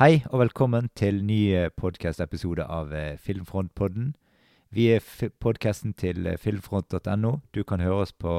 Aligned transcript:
Hei 0.00 0.22
og 0.30 0.38
velkommen 0.40 0.86
til 0.96 1.18
ny 1.28 1.68
podcast-episode 1.76 2.64
av 2.64 2.94
eh, 2.96 3.18
Filmfrontpodden. 3.20 4.14
Vi 4.72 4.86
er 4.94 5.04
podkasten 5.44 5.92
til 5.92 6.24
eh, 6.24 6.38
filmfront.no. 6.40 7.32
Du 7.52 7.60
kan 7.68 7.84
høre 7.84 8.06
oss 8.06 8.14
på 8.16 8.38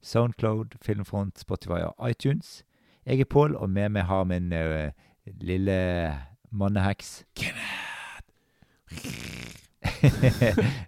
Soundcloud, 0.00 0.78
Filmfront, 0.80 1.36
Spotify 1.36 1.82
og 1.84 2.08
iTunes. 2.08 2.62
Jeg 3.04 3.20
er 3.20 3.28
Pål, 3.28 3.58
og 3.60 3.68
med 3.68 3.92
meg 3.92 4.08
har 4.08 4.24
min 4.24 4.48
uh, 4.56 4.88
lille 5.26 5.76
manneheks 6.50 7.26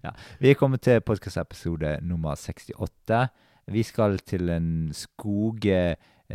ja, 0.05 0.11
vi 0.41 0.51
er 0.51 0.57
kommet 0.57 0.81
til 0.89 1.05
podkastepisode 1.05 1.99
nummer 2.01 2.33
68. 2.41 3.27
Vi 3.77 3.83
skal 3.83 4.19
til 4.25 4.49
en 4.49 4.89
skog 4.93 5.69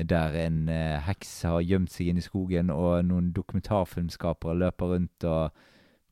der 0.07 0.35
en 0.45 0.69
uh, 0.69 0.99
heks 1.07 1.41
har 1.47 1.63
gjemt 1.65 1.91
seg 1.91 2.11
inne 2.11 2.23
i 2.23 2.25
skogen, 2.25 2.69
og 2.69 3.05
noen 3.05 3.31
dokumentarfilmskapere 3.35 4.57
løper 4.59 4.93
rundt 4.93 5.27
og 5.27 5.65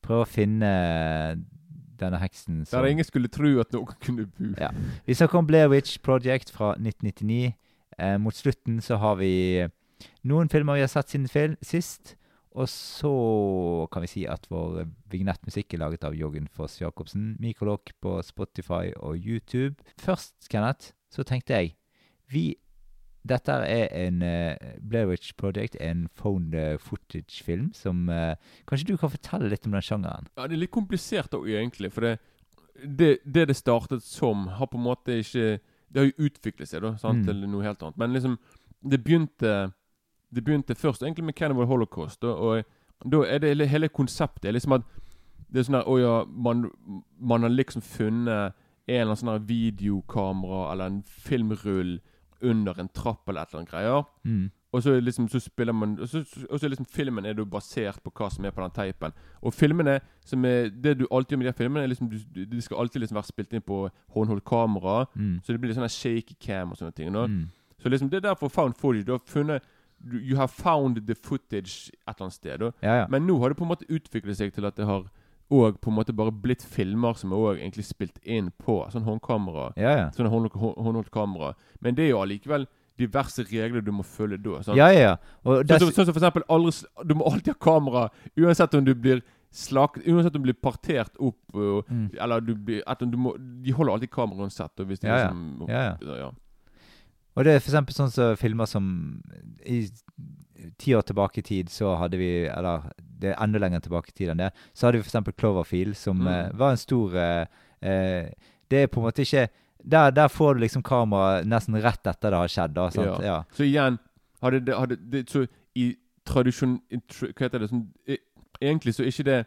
prøver 0.04 0.26
å 0.26 0.30
finne 0.30 0.72
denne 1.98 2.20
heksen 2.22 2.62
som 2.66 2.82
Der 2.82 2.92
ingen 2.92 3.06
skulle 3.06 3.30
tro 3.32 3.50
at 3.60 3.72
noen 3.74 3.96
kunne 4.04 4.26
bo. 4.26 4.52
Ja. 4.58 4.70
Vi 5.06 5.16
snakker 5.18 5.40
om 5.40 5.48
Blair 5.48 5.70
Witch 5.72 5.98
Project 6.02 6.52
fra 6.54 6.74
1999. 6.76 7.56
Eh, 7.98 8.18
mot 8.22 8.34
slutten 8.34 8.80
så 8.84 9.00
har 9.02 9.18
vi 9.18 9.66
noen 10.22 10.48
filmer 10.48 10.78
vi 10.78 10.84
har 10.86 10.92
sett 10.92 11.10
siden 11.10 11.28
fil 11.28 11.56
sist. 11.62 12.14
Og 12.58 12.66
så 12.70 13.10
kan 13.92 14.02
vi 14.02 14.10
si 14.10 14.24
at 14.26 14.48
vår 14.50 14.88
vignettmusikk 15.12 15.74
er 15.74 15.82
laget 15.84 16.06
av 16.06 16.16
Jørgen 16.16 16.48
Foss 16.50 16.80
Jacobsen. 16.80 17.36
Mikrolog 17.38 17.92
på 18.02 18.16
Spotify 18.26 18.94
og 18.96 19.18
YouTube. 19.18 19.76
Først, 20.00 20.48
Kenneth, 20.50 20.92
så 21.10 21.22
tenkte 21.22 21.54
jeg 21.54 21.76
Vi 22.32 22.56
dette 23.28 23.52
er 23.52 23.88
en 23.96 24.22
uh, 24.22 24.72
Blair 24.80 25.08
Witch 25.10 25.34
Project, 25.38 25.76
en 25.80 26.06
phone 26.18 26.56
uh, 26.56 26.78
footage-film 26.82 27.70
som 27.76 28.08
uh, 28.08 28.34
Kanskje 28.68 28.92
du 28.92 28.96
kan 29.00 29.12
fortelle 29.12 29.50
litt 29.50 29.66
om 29.66 29.76
den 29.76 29.84
sjangeren? 29.84 30.28
Ja, 30.36 30.46
Det 30.46 30.56
er 30.56 30.64
litt 30.64 30.74
komplisert 30.74 31.34
òg, 31.36 31.48
egentlig. 31.48 31.92
For 31.94 32.06
det, 32.06 32.18
det, 32.82 33.10
det, 33.24 33.48
det 33.50 33.56
startet 33.56 34.04
som, 34.04 34.46
har 34.58 34.70
på 34.70 34.78
en 34.78 34.86
måte 34.86 35.20
ikke 35.22 35.58
Det 35.88 36.00
har 36.00 36.08
jo 36.10 36.28
utviklet 36.28 36.68
seg 36.68 36.84
da, 36.84 36.94
sant, 37.00 37.24
mm. 37.24 37.26
til 37.28 37.44
noe 37.48 37.66
helt 37.66 37.82
annet. 37.82 37.98
Men 38.00 38.16
liksom, 38.16 38.38
det 38.80 39.02
begynte 39.04 39.72
Det 40.28 40.44
begynte 40.44 40.74
først 40.76 41.02
egentlig 41.02 41.24
med 41.24 41.34
Cannibal 41.34 41.66
Holocaust. 41.66 42.20
Da, 42.22 42.34
og 42.34 42.64
da 43.04 43.22
er 43.24 43.38
det 43.38 43.68
hele 43.70 43.88
konseptet 43.88 44.52
liksom 44.52 44.74
at 44.74 44.86
det 45.48 45.62
er 45.62 45.68
sånn 45.68 45.78
at 45.78 45.88
Å 45.88 45.98
ja, 46.00 46.14
man, 46.28 46.66
man 47.16 47.46
har 47.46 47.52
liksom 47.54 47.82
funnet 47.82 48.56
en 48.88 48.94
eller 48.94 49.12
annen 49.12 49.20
sånn 49.20 49.46
videokamera 49.48 50.72
eller 50.72 50.90
en 50.90 51.02
filmrull 51.04 51.98
under 52.42 52.80
en 52.80 52.88
trapp 52.88 53.28
eller 53.28 53.42
et 53.42 53.52
eller 53.52 53.60
annet 53.60 53.70
greier. 53.70 54.02
Mm. 54.24 54.50
Og 54.72 54.82
så 54.82 55.00
liksom 55.00 55.28
så 55.28 55.40
spiller 55.40 55.72
man 55.72 55.98
Og 56.00 56.08
så, 56.08 56.24
og 56.50 56.60
så 56.60 56.68
liksom 56.68 56.86
filmen 56.86 57.24
er 57.24 57.34
jo 57.34 57.44
basert 57.44 58.02
på 58.04 58.10
hva 58.10 58.28
som 58.30 58.44
er 58.44 58.50
på 58.50 58.60
den 58.60 58.70
teipen. 58.70 59.12
Og 59.40 59.54
filmene 59.54 60.00
som 60.24 60.44
er 60.44 60.68
Det 60.68 60.98
du 60.98 61.06
alltid 61.10 61.36
gjør 61.36 61.38
med 61.38 61.46
de 61.46 61.52
filmene, 61.52 61.82
er 61.82 61.86
liksom 61.86 62.10
du, 62.10 62.44
de 62.44 62.60
skal 62.60 62.76
alltid 62.76 63.00
liksom 63.00 63.16
være 63.16 63.30
spilt 63.30 63.52
inn 63.52 63.62
på 63.62 63.88
håndholdt 64.14 64.44
kamera. 64.44 65.06
Mm. 65.14 65.40
Så 65.42 65.52
det 65.52 65.60
blir 65.60 65.72
litt 65.72 65.80
sånn 65.80 65.88
shaky 65.88 66.36
cam 66.40 66.70
og 66.70 66.76
sånne 66.76 66.92
ting. 66.92 67.08
Mm. 67.08 67.48
Så 67.78 67.88
liksom 67.88 68.10
det 68.10 68.20
er 68.20 68.28
derfor 68.28 68.48
found 68.48 68.74
footage. 68.76 69.06
Du 69.06 69.12
har 69.12 69.24
funnet 69.26 69.62
You 69.98 70.36
have 70.36 70.48
found 70.48 71.00
the 71.06 71.14
footage 71.14 71.90
et 71.90 72.14
eller 72.14 72.28
annet 72.28 72.34
sted. 72.34 72.62
Ja, 72.82 72.94
ja. 73.00 73.06
Men 73.10 73.26
nå 73.26 73.38
har 73.40 73.48
det 73.48 73.56
på 73.56 73.64
en 73.64 73.72
måte 73.72 73.88
utviklet 73.90 74.36
seg 74.36 74.52
til 74.54 74.64
at 74.64 74.76
det 74.76 74.86
har 74.86 75.08
og 75.48 75.78
på 75.80 75.90
en 75.90 75.96
måte 75.96 76.12
bare 76.16 76.32
blitt 76.32 76.64
filmer 76.66 77.16
som 77.16 77.32
er 77.32 77.38
også 77.40 77.62
egentlig 77.62 77.86
spilt 77.88 78.18
inn 78.22 78.50
på 78.60 78.82
sånn 78.92 79.06
håndkamera. 79.06 79.70
Ja, 79.80 79.94
ja. 79.96 80.10
Sånn 80.16 80.28
håndholdt 80.28 81.08
kamera. 81.14 81.54
Men 81.80 81.96
det 81.96 82.04
er 82.04 82.12
jo 82.12 82.20
allikevel 82.20 82.68
diverse 82.98 83.44
regler 83.48 83.84
du 83.84 83.92
må 83.94 84.04
følge 84.06 84.40
da. 84.42 84.60
Sant? 84.66 84.78
Ja, 84.78 84.90
ja. 84.92 85.14
Sånn 85.44 85.78
som 85.78 85.92
så, 85.94 86.04
så 86.04 86.12
for 86.12 86.20
eksempel 86.20 86.44
aldri, 86.52 86.74
Du 87.06 87.14
må 87.18 87.28
alltid 87.30 87.54
ha 87.54 87.60
kamera 87.62 88.08
uansett 88.36 88.74
om 88.74 88.84
du 88.84 88.94
blir 88.98 89.22
slakt 89.54 90.02
Uansett 90.04 90.34
om 90.36 90.42
du 90.42 90.50
blir 90.50 90.58
partert 90.60 91.14
opp, 91.16 91.40
og, 91.54 91.88
mm. 91.88 92.10
eller 92.20 92.44
du 92.44 92.52
blir 92.52 92.82
du 93.00 93.16
må, 93.16 93.32
De 93.38 93.72
holder 93.72 93.94
alltid 93.94 94.12
kamera 94.12 94.44
uansett. 94.44 94.74
Og 94.82 94.90
hvis 94.90 95.00
de 95.00 95.08
ja, 95.08 95.22
liksom, 95.22 95.68
ja. 95.70 95.84
Ja, 96.02 96.18
ja. 96.26 96.30
Og 97.38 97.46
det 97.46 97.54
er 97.54 97.60
eksempel 97.60 97.94
sånn 97.94 98.10
som 98.10 98.38
filmer 98.38 98.66
som 98.66 98.86
I 99.62 99.84
ti 100.78 100.94
år 100.98 101.04
tilbake 101.06 101.38
i 101.38 101.46
tid 101.46 101.70
så 101.70 101.92
hadde 102.00 102.18
vi 102.18 102.32
Eller 102.50 102.90
det 102.98 103.30
er 103.30 103.38
enda 103.42 103.60
lenger 103.62 103.82
tilbake 103.82 104.12
i 104.12 104.16
tid 104.16 104.32
enn 104.32 104.42
det. 104.42 104.50
Så 104.74 104.86
hadde 104.86 105.00
vi 105.00 105.06
f.eks. 105.06 105.32
Cloverfield, 105.38 105.96
som 105.98 106.20
mm. 106.22 106.28
uh, 106.28 106.58
var 106.58 106.74
en 106.74 106.78
stor 106.78 107.14
uh, 107.14 107.62
uh, 107.82 108.52
Det 108.70 108.82
er 108.82 108.90
på 108.90 109.00
en 109.00 109.08
måte 109.08 109.24
ikke 109.26 109.48
der, 109.78 110.10
der 110.10 110.28
får 110.28 110.54
du 110.54 110.60
liksom 110.60 110.82
kamera 110.82 111.42
nesten 111.46 111.78
rett 111.82 112.06
etter 112.06 112.34
det 112.34 112.38
har 112.38 112.50
skjedd. 112.50 112.74
Da, 112.74 112.88
ja. 112.94 113.18
ja. 113.24 113.36
Så 113.54 113.64
igjen 113.64 113.98
hadde 114.42 114.60
det, 114.66 114.74
hadde 114.74 114.96
det, 114.98 115.22
Så 115.30 115.46
i 115.78 115.92
tradisjon 116.26 116.80
Hva 116.90 117.46
heter 117.46 117.62
det 117.62 117.70
sånn, 117.70 117.86
Egentlig 118.60 118.96
så 118.96 119.04
er 119.04 119.12
ikke 119.12 119.28
det 119.30 119.38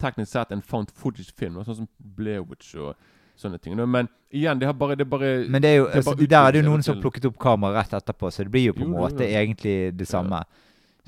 teknisk 0.00 0.32
sett 0.32 0.52
en 0.52 0.62
found 0.64 0.92
footage-film, 0.96 1.58
sånn 1.64 1.82
som 1.82 1.88
Blair 2.16 2.44
Witch 2.44 2.74
og 2.76 2.94
sånne 3.40 3.60
ting. 3.62 3.76
Men 3.80 4.08
igjen, 4.30 4.58
det 4.60 4.68
har 4.68 4.76
bare, 4.78 4.96
det 4.98 5.06
bare 5.08 5.30
Men 5.48 5.62
det 5.62 5.70
er 5.70 5.78
jo, 5.80 5.86
det 5.88 6.00
er 6.00 6.02
altså, 6.02 6.26
der 6.26 6.40
er 6.40 6.52
det 6.52 6.62
jo 6.62 6.68
noen 6.68 6.84
som 6.86 6.96
har 6.96 7.02
plukket 7.02 7.30
opp 7.30 7.38
kamera 7.40 7.80
rett 7.80 7.94
etterpå, 7.98 8.30
så 8.30 8.46
det 8.46 8.52
blir 8.54 8.70
jo 8.70 8.76
på 8.76 8.84
en 8.86 8.92
måte 8.94 9.24
jo, 9.24 9.30
jo. 9.30 9.40
egentlig 9.40 9.76
det 9.98 10.08
samme. 10.08 10.44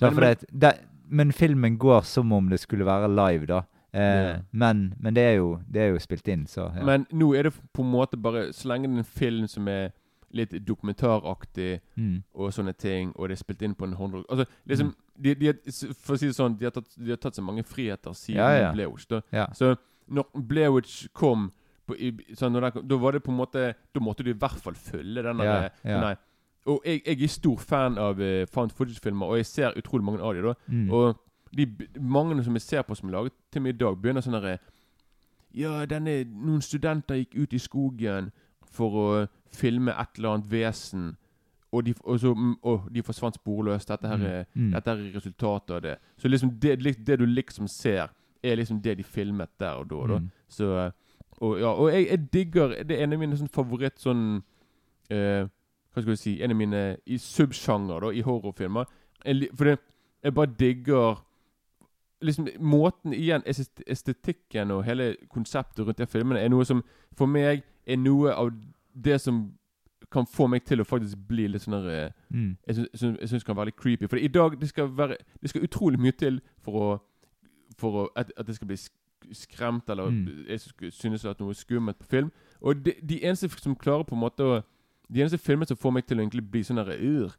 Ja. 0.01 0.11
men, 0.11 0.21
men, 0.21 0.47
det, 0.65 0.73
men, 1.09 1.33
filmen 1.33 1.79
går 1.79 2.03
som 2.09 2.33
om 2.33 2.49
det 2.51 2.61
skulle 2.63 2.89
være 2.89 3.11
live, 3.13 3.47
da. 3.47 3.63
Eh, 3.93 4.03
ja. 4.03 4.37
men, 4.51 4.95
men 5.01 5.15
det, 5.15 5.23
er 5.23 5.35
jo, 5.37 5.59
det, 5.69 5.83
er 5.83 5.91
jo, 5.93 5.99
spilt 6.01 6.29
inn, 6.29 6.47
så 6.49 6.71
ja. 6.73 6.85
Men 6.89 7.05
nå 7.13 7.35
er 7.37 7.51
det 7.51 7.53
på 7.77 7.85
en 7.85 7.91
måte 7.93 8.17
bare 8.17 8.47
Så 8.57 8.71
lenge 8.71 8.89
det 8.89 8.95
er 8.95 9.03
en 9.03 9.11
film 9.19 9.49
som 9.53 9.69
er 9.69 9.91
litt 10.33 10.55
dokumentaraktig 10.65 11.75
mm. 12.01 12.23
og 12.33 12.55
sånne 12.57 12.73
ting, 12.73 13.13
og 13.17 13.29
det 13.29 13.37
er 13.37 13.43
spilt 13.43 13.63
inn 13.67 13.75
på 13.77 13.85
en 13.85 13.97
håndrock 13.99 14.31
Altså, 14.33 14.47
liksom 14.65 14.95
mm. 14.95 14.95
de, 15.27 15.35
de, 15.43 15.53
For 15.93 16.17
å 16.17 16.21
si 16.23 16.31
det 16.31 16.39
sånn, 16.39 16.57
de 16.57 16.71
har 16.71 16.73
tatt, 16.73 16.89
de 16.97 17.13
har 17.13 17.21
tatt 17.21 17.37
så 17.37 17.45
mange 17.45 17.67
friheter 17.69 18.17
siden 18.17 18.41
ja, 18.41 18.49
ja. 18.57 18.71
Blewich. 18.73 19.05
Ja. 19.29 19.51
Så 19.57 19.75
når 20.09 20.31
Blewich 20.49 20.95
kom 21.13 21.51
på, 21.93 21.97
i, 22.01 22.37
sånn, 22.39 22.57
den, 22.57 22.83
Da 22.89 22.99
var 23.01 23.15
det 23.15 23.23
på 23.23 23.33
en 23.33 23.39
måte 23.39 23.67
Da 23.95 24.03
måtte 24.03 24.25
du 24.27 24.33
i 24.33 24.39
hvert 24.39 24.61
fall 24.65 24.75
følge 24.79 25.25
den 25.25 25.45
ja, 25.45 25.59
ja. 25.85 26.15
Og 26.67 26.85
jeg, 26.87 27.01
jeg, 27.07 27.23
er 27.23 27.31
stor 27.31 27.59
fan 27.59 27.99
av 27.99 28.21
uh, 28.23 28.45
found 28.51 28.71
footage-filmer, 28.71 29.27
og 29.27 29.41
jeg 29.41 29.47
ser 29.49 29.79
utrolig 29.79 30.05
mange 30.07 30.23
av 30.23 30.37
dem. 30.37 30.45
da 30.47 30.53
mm. 30.67 30.91
Og 30.95 31.17
de 31.57 31.67
mange 32.01 32.45
som 32.45 32.55
jeg 32.55 32.63
ser 32.63 32.83
på 32.83 32.95
som 32.95 33.09
er 33.09 33.13
laget 33.13 33.33
til 33.53 33.63
meg 33.63 33.75
i 33.75 33.79
dag, 33.79 33.97
begynner 33.99 34.25
sånn 34.25 34.39
herre 34.39 34.59
Ja, 35.55 35.83
denne, 35.85 36.23
noen 36.25 36.63
studenter 36.65 37.19
gikk 37.19 37.35
ut 37.37 37.53
i 37.53 37.61
skogen 37.61 38.31
for 38.73 38.97
å 38.97 39.09
filme 39.53 39.93
et 39.93 40.17
eller 40.17 40.39
annet 40.39 40.49
vesen. 40.49 41.11
Og 41.73 41.85
de, 41.85 41.93
og 42.05 42.21
så, 42.21 42.33
mm, 42.33 42.55
og 42.69 42.89
de 42.93 43.03
forsvant 43.05 43.37
sporløst. 43.37 43.89
Dette 43.89 44.09
her 44.09 44.17
mm. 44.17 44.25
er, 44.31 44.47
mm. 44.55 44.71
dette 44.73 44.95
er 44.95 45.05
resultatet 45.15 45.75
av 45.77 45.83
det. 45.85 45.95
Så 46.17 46.29
liksom 46.29 46.55
det, 46.63 46.79
det, 47.07 47.19
du 47.21 47.27
liksom 47.27 47.69
ser, 47.69 48.09
er 48.43 48.57
liksom 48.57 48.81
det 48.81 48.97
de 48.99 49.05
filmet 49.05 49.53
der 49.61 49.81
og 49.81 49.91
da. 49.91 50.01
da. 50.15 50.19
Mm. 50.23 50.31
Så 50.49 50.73
og, 51.43 51.59
ja, 51.61 51.71
og 51.75 51.89
jeg, 51.91 52.07
jeg, 52.07 52.21
digger 52.33 52.75
Det 52.87 52.97
er 52.97 53.05
en 53.05 53.17
av 53.17 53.19
mine 53.19 53.37
sånn 53.39 53.51
favoritt 53.51 53.99
sånn 53.99 54.27
eh, 55.11 55.49
Hva 55.91 56.03
skal 56.03 56.13
jeg 56.15 56.21
si 56.21 56.35
En 56.43 56.55
av 56.55 56.59
mine 56.59 56.83
i 57.05 57.19
subsjanger 57.19 58.07
da, 58.07 58.13
i 58.15 58.23
horrorfilmer. 58.23 58.91
Jeg, 59.25 59.49
for 59.59 59.71
det, 59.71 59.79
jeg 60.23 60.35
bare 60.39 60.55
digger 60.59 61.25
liksom 62.23 62.47
Måten 62.63 63.17
igjen 63.17 63.43
Estetikken 63.47 64.71
og 64.71 64.85
hele 64.87 65.17
konseptet 65.31 65.83
rundt 65.87 65.99
de 65.99 66.07
filmene 66.07 66.41
er 66.41 66.53
noe 66.53 66.65
som 66.65 66.85
for 67.19 67.27
meg 67.27 67.65
er 67.87 67.99
noe 67.99 68.31
av 68.31 68.53
det 68.95 69.19
som 69.21 69.43
kan 70.13 70.27
få 70.29 70.47
meg 70.47 70.63
til 70.69 70.83
å 70.83 70.87
faktisk 70.87 71.19
bli 71.29 71.49
litt 71.51 71.65
sånn 71.65 71.81
der 71.83 72.13
mm. 72.29 72.51
Jeg 72.69 73.29
syns 73.31 73.47
kan 73.47 73.57
være 73.57 73.73
litt 73.73 73.81
creepy. 73.81 74.07
For 74.07 74.21
i 74.21 74.31
dag 74.31 74.55
det 74.61 74.69
skal 74.71 74.91
være 74.97 75.17
Det 75.41 75.51
skal 75.51 75.65
utrolig 75.67 76.01
mye 76.01 76.15
til 76.15 76.41
for 76.63 76.79
å 76.79 76.89
For 77.81 78.05
å, 78.05 78.09
at, 78.17 78.31
at 78.37 78.47
det 78.47 78.55
skal 78.55 78.69
bli 78.69 78.79
skremt 79.35 79.89
eller 79.91 80.11
mm. 80.11 80.45
jeg 80.49 80.93
synes 80.93 81.25
at 81.25 81.41
noe 81.41 81.55
er 81.55 81.59
skummelt 81.59 81.99
på 81.99 82.11
film. 82.11 82.31
Og 82.61 82.85
de, 82.85 82.95
de, 83.03 83.19
eneste 83.25 83.51
som 83.59 83.77
klarer 83.77 84.07
på 84.09 84.15
en 84.15 84.23
måte 84.23 84.47
å 84.47 84.61
De 85.13 85.21
eneste 85.21 85.39
filmene 85.39 85.69
som 85.69 85.77
får 85.77 85.93
meg 85.93 86.07
til 86.09 86.17
å 86.17 86.23
egentlig 86.23 86.45
bli 86.51 86.63
sånn 86.65 86.79
uh, 86.79 87.33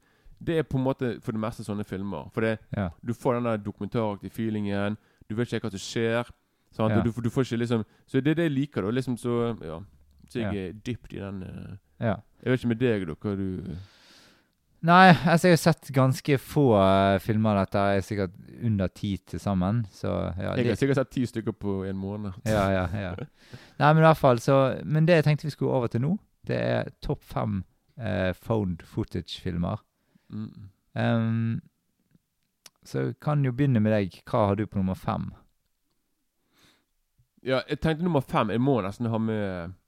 det 0.46 0.58
er 0.58 0.66
på 0.68 0.78
en 0.78 0.84
måte 0.84 1.16
for 1.24 1.34
det 1.34 1.42
meste 1.42 1.64
sånne 1.66 1.84
filmer. 1.88 2.28
For 2.34 2.46
det, 2.46 2.58
ja. 2.76 2.90
du 3.02 3.14
får 3.14 3.40
den 3.40 3.48
der 3.48 3.58
dokumentaraktige 3.58 4.34
feelingen. 4.34 4.98
Du 5.30 5.36
vet 5.36 5.54
ikke 5.54 5.68
hva 5.68 5.72
som 5.74 5.82
skjer. 5.82 6.30
Ja. 6.78 7.02
Du, 7.02 7.12
du, 7.22 7.30
får 7.30 7.46
ikke 7.46 7.58
liksom 7.62 7.84
Så 8.08 8.22
det 8.22 8.32
er 8.32 8.36
det 8.36 8.48
jeg 8.48 8.52
liker. 8.52 8.82
da 8.82 8.90
Liksom 8.90 9.18
Så 9.18 9.56
ja 9.62 9.76
Så 10.30 10.40
jeg 10.40 10.58
er 10.58 10.72
dypt 10.74 11.14
i 11.14 11.20
den 11.20 11.44
uh, 11.44 11.76
Jeg 12.00 12.52
vet 12.52 12.60
ikke 12.60 12.68
med 12.68 12.80
deg, 12.82 13.06
da, 13.08 13.14
hva 13.14 13.36
du 13.38 13.76
Nei, 14.84 15.14
altså 15.16 15.48
jeg 15.48 15.56
har 15.56 15.62
sett 15.62 15.90
ganske 15.96 16.38
få 16.44 16.66
uh, 16.76 17.18
filmer 17.24 17.56
av 17.56 17.64
dette. 17.64 17.84
Jeg 17.88 18.02
er 18.02 18.08
sikkert 18.08 18.34
under 18.68 18.90
ti 18.92 19.14
til 19.32 19.40
sammen. 19.40 19.86
Så, 19.96 20.12
ja, 20.36 20.56
jeg 20.60 20.74
har 20.74 20.80
sikkert 20.80 21.00
sett 21.00 21.14
ti 21.16 21.24
stykker 21.30 21.56
på 21.56 21.76
en 21.88 22.00
måned. 22.00 22.36
ja, 22.44 22.66
ja, 22.74 22.88
ja. 22.92 23.14
Nei, 23.80 23.94
men 23.94 24.02
i 24.02 24.08
hvert 24.08 24.20
fall 24.20 24.42
så 24.44 24.58
Men 24.84 25.08
det 25.08 25.22
jeg 25.22 25.28
tenkte 25.28 25.48
vi 25.48 25.54
skulle 25.56 25.78
over 25.78 25.92
til 25.92 26.04
nå, 26.04 26.18
det 26.48 26.58
er 26.60 26.92
topp 27.04 27.24
fem 27.24 27.62
uh, 27.96 28.34
found 28.36 28.84
footage-filmer. 28.84 29.80
Mm. 30.34 30.68
Um, 31.00 31.62
så 32.84 33.00
jeg 33.00 33.16
kan 33.24 33.46
jo 33.46 33.54
begynne 33.56 33.80
med 33.80 33.96
deg. 33.96 34.20
Hva 34.28 34.50
har 34.50 34.60
du 34.60 34.66
på 34.68 34.82
nummer 34.82 35.00
fem? 35.00 35.32
Ja, 37.44 37.62
jeg 37.70 37.80
tenkte 37.80 38.04
nummer 38.04 38.24
fem. 38.24 38.52
Jeg 38.52 38.60
må 38.64 38.82
nesten 38.84 39.08
ha 39.12 39.20
med 39.20 39.80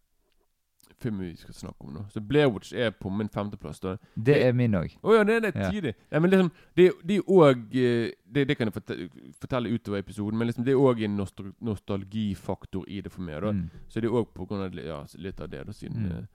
film 0.99 1.19
vi 1.19 1.35
skal 1.35 1.53
snakke 1.53 1.81
om 1.85 1.93
nå. 1.93 2.05
Så 2.09 2.21
Blairwitch 2.21 2.73
er 2.73 2.89
på 2.91 3.09
min 3.09 3.29
femteplass. 3.29 3.79
da 3.79 3.97
Det 4.15 4.37
er 4.45 4.53
min 4.53 4.73
òg. 4.75 4.95
Å 5.03 5.07
oh, 5.09 5.15
ja, 5.15 5.23
det 5.23 5.35
er 5.35 5.39
det 5.39 5.55
Ja. 5.55 5.69
tidlig. 5.71 5.93
Nei, 6.11 6.19
men 6.19 6.29
liksom, 6.31 6.51
det, 6.77 6.91
det 7.07 7.17
er 7.17 7.21
òg 7.29 7.65
det, 7.71 8.47
det 8.47 8.57
kan 8.57 8.67
jeg 8.71 9.09
fortelle, 9.39 9.69
utover 9.73 9.97
episoden, 9.99 10.37
men 10.37 10.47
liksom, 10.47 10.65
det 10.65 10.71
er 10.73 10.77
òg 10.77 11.03
en 11.03 11.15
nostal 11.17 11.53
nostalgifaktor 11.61 12.85
i 12.87 13.01
det 13.01 13.11
for 13.11 13.21
meg. 13.21 13.41
da 13.41 13.51
Mm. 13.51 13.69
Så 13.89 14.01
det 14.01 14.09
er 14.09 14.13
òg 14.13 14.51
av 14.51 14.73
ja, 14.75 15.05
litt 15.17 15.39
av 15.41 15.49
det. 15.49 15.65
da 15.65 15.71
siden 15.71 15.97
Mm. 16.05 16.11
eh, 16.11 16.25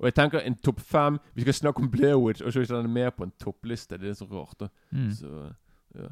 Og 0.00 0.04
jeg 0.06 0.14
tenker 0.14 0.38
en 0.46 0.54
topp 0.54 0.80
fem 0.80 1.18
Vi 1.34 1.42
skal 1.42 1.52
snakke 1.54 1.78
om 1.82 1.90
Blairwitch, 1.90 2.40
og 2.42 2.52
så 2.52 2.58
er 2.60 2.62
ikke 2.64 2.82
den 2.82 2.92
med 2.92 3.10
på 3.16 3.22
en 3.24 3.32
toppliste. 3.38 3.98
Det 3.98 4.08
er 4.08 4.14
så 4.14 4.24
rart. 4.30 4.58
da 4.58 4.68
Mm. 4.92 5.10
Så 5.12 5.52
ja. 5.94 6.08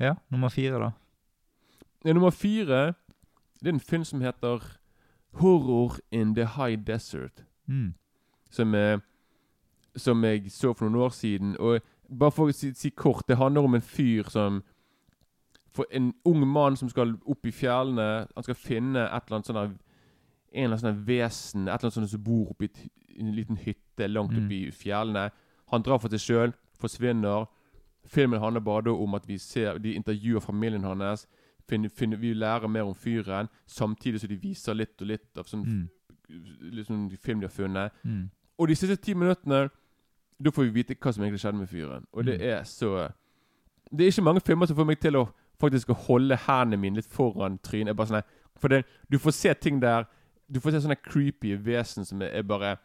Ja, 0.00 0.14
nummer 0.30 0.48
fire, 0.48 0.78
da. 0.78 0.90
Ja, 2.04 2.12
Nummer 2.12 2.30
fire 2.30 2.94
Det 3.62 3.68
er 3.68 3.72
en 3.74 3.80
film 3.80 4.04
som 4.04 4.20
heter 4.20 4.60
Horror 5.34 5.98
in 6.10 6.34
the 6.34 6.44
High 6.46 6.76
Desert. 6.76 7.44
Mm. 7.68 7.94
Som, 8.50 8.74
eh, 8.74 8.98
som 9.96 10.24
jeg 10.24 10.50
så 10.52 10.72
for 10.74 10.88
noen 10.88 11.02
år 11.02 11.08
siden. 11.10 11.56
Og 11.60 11.80
bare 12.18 12.30
for 12.30 12.48
å 12.50 12.52
si, 12.54 12.72
si 12.74 12.90
kort, 12.90 13.24
det 13.28 13.36
handler 13.36 13.64
om 13.64 13.74
en 13.74 13.80
fyr 13.82 14.28
som 14.30 14.62
For 15.74 15.86
en 15.90 16.12
ung 16.28 16.42
mann 16.48 16.76
som 16.76 16.88
skal 16.92 17.14
opp 17.26 17.46
i 17.46 17.50
fjellene. 17.50 18.26
Han 18.34 18.44
skal 18.44 18.54
finne 18.54 19.06
et 19.06 19.22
eller 19.24 19.36
annet 19.38 19.46
sånn 19.46 19.56
En 19.56 19.72
eller 20.52 20.76
annen 20.76 20.78
sånn 20.82 21.06
vesen 21.06 21.62
Et 21.62 21.72
eller 21.72 21.86
annet 21.86 21.94
sånt 21.94 22.10
som 22.10 22.22
bor 22.22 22.50
oppi 22.50 22.68
en 23.18 23.32
liten 23.32 23.56
hytte 23.56 24.08
langt 24.08 24.32
Mm. 24.32 24.44
oppe 24.44 24.70
fjellene. 24.72 25.30
Han 25.70 25.82
drar 25.82 25.98
for 25.98 26.08
seg 26.08 26.20
sjøl, 26.20 26.52
forsvinner. 26.78 27.46
Filmen 28.06 28.40
handler 28.40 28.60
bare 28.60 28.90
om 28.92 29.14
at 29.14 29.26
vi 29.26 29.38
ser 29.38 29.78
De 29.78 29.94
intervjuer 29.94 30.40
familien 30.40 30.84
hans. 30.84 31.26
Finner, 31.72 31.88
finne, 31.88 32.18
vi 32.20 32.34
lærer 32.36 32.68
mer 32.68 32.84
om 32.84 32.94
fyren, 32.94 33.48
samtidig 33.66 34.20
som 34.20 34.28
de 34.28 34.36
viser 34.42 34.76
litt 34.76 35.00
og 35.00 35.08
litt 35.08 35.38
av 35.40 35.48
sånn 35.48 35.64
Mm. 35.64 35.88
liksom 36.72 37.08
de 37.10 37.16
film 37.16 37.40
de 37.40 37.46
har 37.46 37.52
funnet. 37.52 37.92
Mm. 38.04 38.30
Og 38.58 38.68
de 38.68 38.74
siste 38.76 38.96
ti 38.96 39.14
minuttene 39.14 39.70
Da 40.42 40.50
får 40.50 40.64
vi 40.64 40.70
vite 40.82 40.94
hva 40.98 41.12
som 41.14 41.22
egentlig 41.22 41.40
skjedde 41.40 41.58
med 41.58 41.68
fyren. 41.70 42.06
Og 42.12 42.24
det 42.24 42.40
Mm. 42.40 42.46
er 42.46 42.62
så 42.64 43.12
Det 43.94 44.00
er 44.06 44.10
ikke 44.10 44.24
mange 44.24 44.40
filmer 44.40 44.66
som 44.66 44.76
får 44.76 44.86
meg 44.86 45.00
til 45.00 45.12
å 45.16 45.28
faktisk 45.60 45.88
å 45.90 45.94
holde 45.94 46.36
hendene 46.36 46.76
mine 46.80 46.94
litt 46.96 47.06
foran 47.12 47.58
trynet. 47.62 47.94
Bare 47.96 48.06
sånn, 48.06 48.22
For 48.58 48.68
det, 48.68 48.84
du 49.10 49.18
får 49.18 49.32
se 49.32 49.54
ting 49.54 49.80
der 49.80 50.04
Du 50.52 50.60
får 50.60 50.70
se 50.72 50.80
sånne 50.88 50.96
creepy 51.02 51.54
vesen 51.56 52.04
som 52.04 52.20
er, 52.22 52.26
er 52.26 52.42
bare 52.42 52.78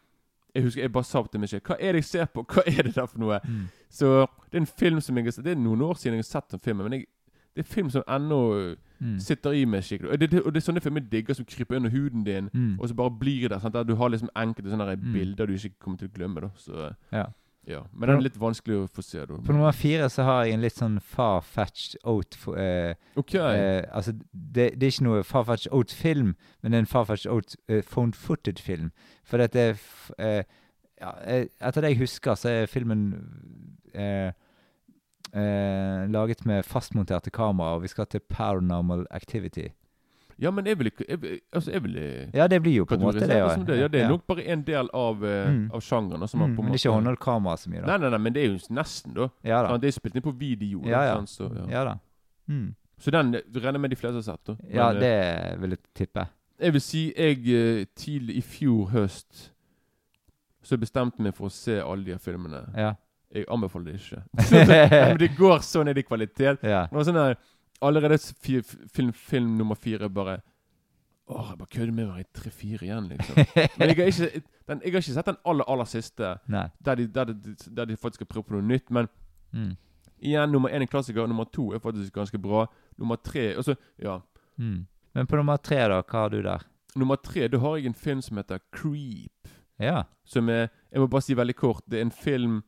Jeg 0.56 0.64
husker 0.64 0.82
jeg 0.82 0.92
bare 0.92 1.04
sa 1.04 1.24
til 1.24 1.40
meg 1.40 1.50
selv 1.50 1.62
Hva 1.64 1.76
er 1.80 1.92
det 1.94 2.04
jeg 2.04 2.06
ser 2.06 2.26
på? 2.26 2.44
Hva 2.46 2.64
er 2.68 2.84
det 2.84 2.96
der 2.96 3.06
for 3.08 3.20
noe? 3.20 3.40
Mm. 3.44 3.68
Så 3.90 4.28
det 4.52 4.54
er 4.58 4.62
en 4.62 4.66
film 4.66 5.02
som 5.02 5.16
jeg 5.18 5.26
har 5.26 5.32
sett 5.32 5.44
Det 5.46 5.52
er 5.52 5.62
noen 5.62 5.82
år 5.82 5.94
siden 5.96 6.14
jeg 6.18 6.26
har 6.26 6.42
sett 6.42 6.50
den 6.52 6.60
filmen, 6.60 6.84
men 6.90 7.00
jeg, 7.00 7.08
det 7.58 7.64
er 7.66 7.74
film 7.74 7.90
som 7.94 8.04
ennå 8.08 8.76
Mm. 9.00 9.20
sitter 9.22 9.52
i 9.54 9.66
meg 9.70 9.84
skikkelig. 9.86 10.10
Og 10.12 10.20
det, 10.20 10.28
det, 10.32 10.40
og 10.42 10.54
det 10.54 10.58
er 10.64 10.66
sånne 10.72 10.82
filmer 10.82 11.02
jeg 11.04 11.12
digger 11.12 11.36
som 11.38 11.46
kryper 11.46 11.76
under 11.78 11.92
huden 11.94 12.24
din. 12.26 12.48
Mm. 12.54 12.80
Og 12.82 12.88
så 12.90 12.96
bare 12.98 13.12
blir 13.14 13.48
det. 13.52 13.60
Sant? 13.62 13.76
Der 13.76 13.84
du 13.86 13.96
har 13.96 14.10
liksom 14.10 14.30
enkelte 14.36 14.72
sånne 14.74 14.96
Mm. 14.98 15.12
bilder 15.14 15.46
du 15.46 15.54
ikke 15.54 15.76
kommer 15.80 15.98
til 16.00 16.08
å 16.10 16.14
glemme. 16.16 16.42
da 16.42 16.50
Så 16.58 16.96
Ja. 17.14 17.26
ja 17.68 17.82
Men 17.94 18.10
den 18.10 18.18
er 18.18 18.22
litt 18.26 18.40
vanskelig 18.40 18.76
å 18.80 18.90
få 18.90 19.04
se. 19.04 19.20
da 19.20 19.26
På 19.38 19.52
nummer 19.54 19.72
fire 19.72 20.10
så 20.10 20.24
har 20.24 20.46
jeg 20.46 20.54
en 20.56 20.62
litt 20.62 20.74
sånn 20.74 21.00
far-fetched 21.00 21.96
out 22.06 22.34
for, 22.36 22.56
eh, 22.58 22.96
Ok. 23.16 23.36
eh, 23.36 23.84
Altså, 23.94 24.14
det, 24.34 24.80
det 24.80 24.84
er 24.84 24.92
ikke 24.92 25.04
noe 25.04 25.24
far-fetched 25.24 25.72
out-film, 25.72 26.36
men 26.64 26.72
det 26.72 26.74
er 26.78 26.80
en 26.80 26.86
far-fetched 26.88 27.32
out 27.32 27.56
uh, 27.70 27.82
found 27.84 28.14
footed-film. 28.16 28.92
For 29.24 29.38
dette 29.38 29.56
er 29.60 29.76
eh, 30.18 30.44
ja, 31.00 31.12
eh, 31.24 31.46
Etter 31.62 31.82
det 31.82 31.90
jeg 31.92 31.98
husker, 32.00 32.32
så 32.34 32.50
er 32.50 32.66
filmen 32.66 33.14
eh, 35.34 36.08
laget 36.12 36.46
med 36.46 36.64
fastmonterte 36.66 37.30
kamera, 37.32 37.76
og 37.76 37.82
vi 37.84 37.88
skal 37.88 38.06
til 38.06 38.20
Paranormal 38.30 39.06
Activity. 39.12 39.68
Ja, 40.40 40.52
men 40.52 40.66
jeg 40.68 40.78
vil 40.78 40.86
ikke 40.92 41.06
jeg, 41.10 41.40
Altså, 41.54 41.72
jeg 41.72 41.84
vil 41.84 41.96
eh, 41.98 42.28
Ja, 42.34 42.46
det 42.48 42.62
blir 42.62 42.76
jo 42.76 42.84
på 42.86 42.94
en 42.94 43.02
måte 43.02 43.20
det. 43.20 43.30
ja. 43.38 43.48
det. 43.56 43.80
Ja, 43.80 43.88
det 43.88 44.00
er 44.02 44.04
Ja. 44.04 44.10
nok 44.10 44.28
bare 44.28 44.44
en 44.46 44.62
del 44.62 44.90
av, 44.94 45.24
eh, 45.26 45.50
Mm. 45.50 45.72
av 45.74 45.82
sjangeren. 45.82 46.22
Altså, 46.22 46.28
Som 46.32 46.40
man 46.40 46.52
Mm, 46.56 46.64
men 46.66 46.74
ikke 46.74 46.92
håndholdt 46.92 47.20
kamera 47.20 47.56
så 47.58 47.70
mye, 47.70 47.82
da. 47.82 47.88
Nei, 47.88 47.98
nei, 47.98 48.10
nei, 48.10 48.18
men 48.20 48.34
det 48.34 48.44
er 48.44 48.48
jo 48.54 48.60
nesten, 48.74 49.14
da. 49.16 49.30
Ja 49.44 49.62
da. 49.64 49.68
Sant? 49.70 49.82
Det 49.82 49.88
er 49.88 50.00
spilt 50.00 50.16
inn 50.16 50.22
på 50.22 50.38
video. 50.38 50.82
Ja, 50.86 51.02
ja. 51.04 51.16
Sånn, 51.16 51.28
Så, 51.28 51.70
ja. 51.72 51.84
Da. 51.84 51.98
Mm. 52.50 52.76
så 53.00 53.12
den 53.12 53.34
regner 53.56 53.80
med 53.80 53.90
de 53.90 53.96
fleste 53.96 54.14
har 54.14 54.22
sett. 54.22 54.44
da 54.46 54.56
Men, 54.62 54.76
Ja, 54.76 54.90
eh, 54.92 55.00
det 55.00 55.60
vil 55.62 55.70
jeg 55.72 55.80
tippe. 55.96 56.28
Jeg 56.62 56.72
vil 56.74 56.82
si 56.82 57.14
jeg 57.18 57.88
tidlig 57.96 58.38
i 58.38 58.42
fjor 58.42 58.90
høst 58.92 59.50
Så 60.64 60.78
bestemte 60.78 61.20
meg 61.20 61.34
for 61.34 61.48
å 61.48 61.52
se 61.52 61.80
alle 61.80 62.04
de 62.04 62.18
filmene. 62.20 62.76
Ja. 62.76 62.94
Jeg 63.36 63.46
anbefaler 63.52 63.92
det 63.92 64.00
ikke. 64.00 64.22
Men 65.12 65.18
det 65.20 65.32
går 65.38 65.60
så 65.68 65.84
ned 65.84 65.98
i 65.98 66.04
kvalitet. 66.08 66.62
Det 66.64 67.06
sånn 67.08 67.18
der, 67.20 67.36
Allerede 67.82 68.18
film, 68.90 69.12
film 69.14 69.50
nummer 69.60 69.76
fire 69.78 70.08
bare 70.10 70.40
Åh, 71.30 71.50
jeg 71.52 71.58
bare 71.60 71.68
kødder 71.74 71.92
med 71.92 72.08
meg 72.08 72.22
i 72.24 72.28
tre-fire 72.40 72.86
igjen, 72.88 73.10
liksom. 73.12 73.36
Men 73.78 73.90
jeg 73.92 73.98
har, 73.98 74.08
ikke, 74.14 74.42
den, 74.70 74.80
jeg 74.86 74.94
har 74.94 75.02
ikke 75.04 75.14
sett 75.18 75.28
den 75.28 75.38
aller, 75.52 75.68
aller 75.68 75.90
siste, 75.92 76.30
der 76.48 76.96
de, 76.96 77.08
der, 77.12 77.34
de, 77.34 77.56
der 77.76 77.86
de 77.90 77.98
faktisk 78.00 78.22
skal 78.22 78.30
prøve 78.32 78.48
på 78.48 78.56
noe 78.56 78.64
nytt. 78.64 78.88
Men 78.96 79.10
Mm. 79.54 79.74
igjen, 80.20 80.52
nummer 80.52 80.70
én 80.70 80.84
er 80.84 80.90
klassiker, 80.92 81.28
nummer 81.28 81.46
to 81.52 81.70
er 81.76 81.80
faktisk 81.84 82.14
ganske 82.16 82.40
bra. 82.40 82.66
Nummer 83.00 83.16
tre 83.24 83.54
altså, 83.56 83.76
ja. 84.00 84.18
Mm. 84.58 84.86
Men 85.16 85.28
på 85.28 85.36
nummer 85.40 85.58
tre, 85.58 85.78
da? 85.92 86.02
Hva 86.04 86.24
har 86.26 86.30
du 86.34 86.42
der? 86.44 86.64
Nummer 86.96 87.16
tre, 87.24 87.48
da 87.48 87.60
har 87.64 87.76
jeg 87.78 87.86
en 87.92 87.94
film 87.96 88.22
som 88.22 88.38
heter 88.40 88.60
Creep. 88.76 89.52
Ja. 89.80 90.04
Som 90.26 90.50
er 90.50 90.68
Jeg 90.92 91.00
må 91.04 91.08
bare 91.08 91.22
si 91.28 91.36
veldig 91.36 91.56
kort. 91.56 91.84
Det 91.92 92.00
er 92.00 92.08
en 92.08 92.12
film 92.12 92.62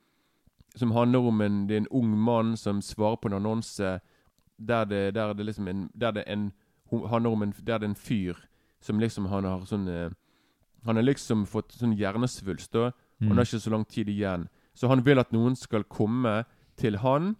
som 0.75 0.91
handler 0.91 1.19
om 1.19 1.41
en 1.41 1.67
Det 1.67 1.75
er 1.75 1.77
en 1.81 1.87
ung 1.91 2.17
mann 2.17 2.57
som 2.57 2.81
svarer 2.81 3.15
på 3.17 3.27
en 3.27 3.33
annonse 3.33 3.99
der 4.59 4.85
det, 4.85 5.13
der 5.15 5.33
det 5.33 5.45
liksom 5.45 5.67
en 5.67 5.89
Der 5.99 6.11
det 6.11 6.23
en 6.27 6.51
handler 6.91 7.29
om 7.31 7.41
en 7.43 7.53
Der 7.65 7.77
det 7.77 7.83
er 7.83 7.89
en 7.89 7.95
fyr 7.95 8.33
som 8.81 8.99
liksom 8.99 9.25
Han 9.25 9.43
har 9.43 9.65
sånn 9.65 9.87
eh, 9.87 10.09
Han 10.85 10.95
har 10.95 11.03
liksom 11.03 11.45
fått 11.45 11.71
sånn 11.71 11.97
hjernesvulst, 11.97 12.71
da. 12.73 12.79
Og 12.79 12.93
han 13.21 13.29
Mm. 13.29 13.35
har 13.37 13.43
ikke 13.45 13.59
så 13.59 13.69
lang 13.69 13.85
tid 13.85 14.07
igjen. 14.07 14.47
Så 14.73 14.87
han 14.87 15.03
vil 15.05 15.19
at 15.19 15.33
noen 15.33 15.55
skal 15.55 15.83
komme 15.83 16.45
til 16.77 16.97
han. 16.97 17.35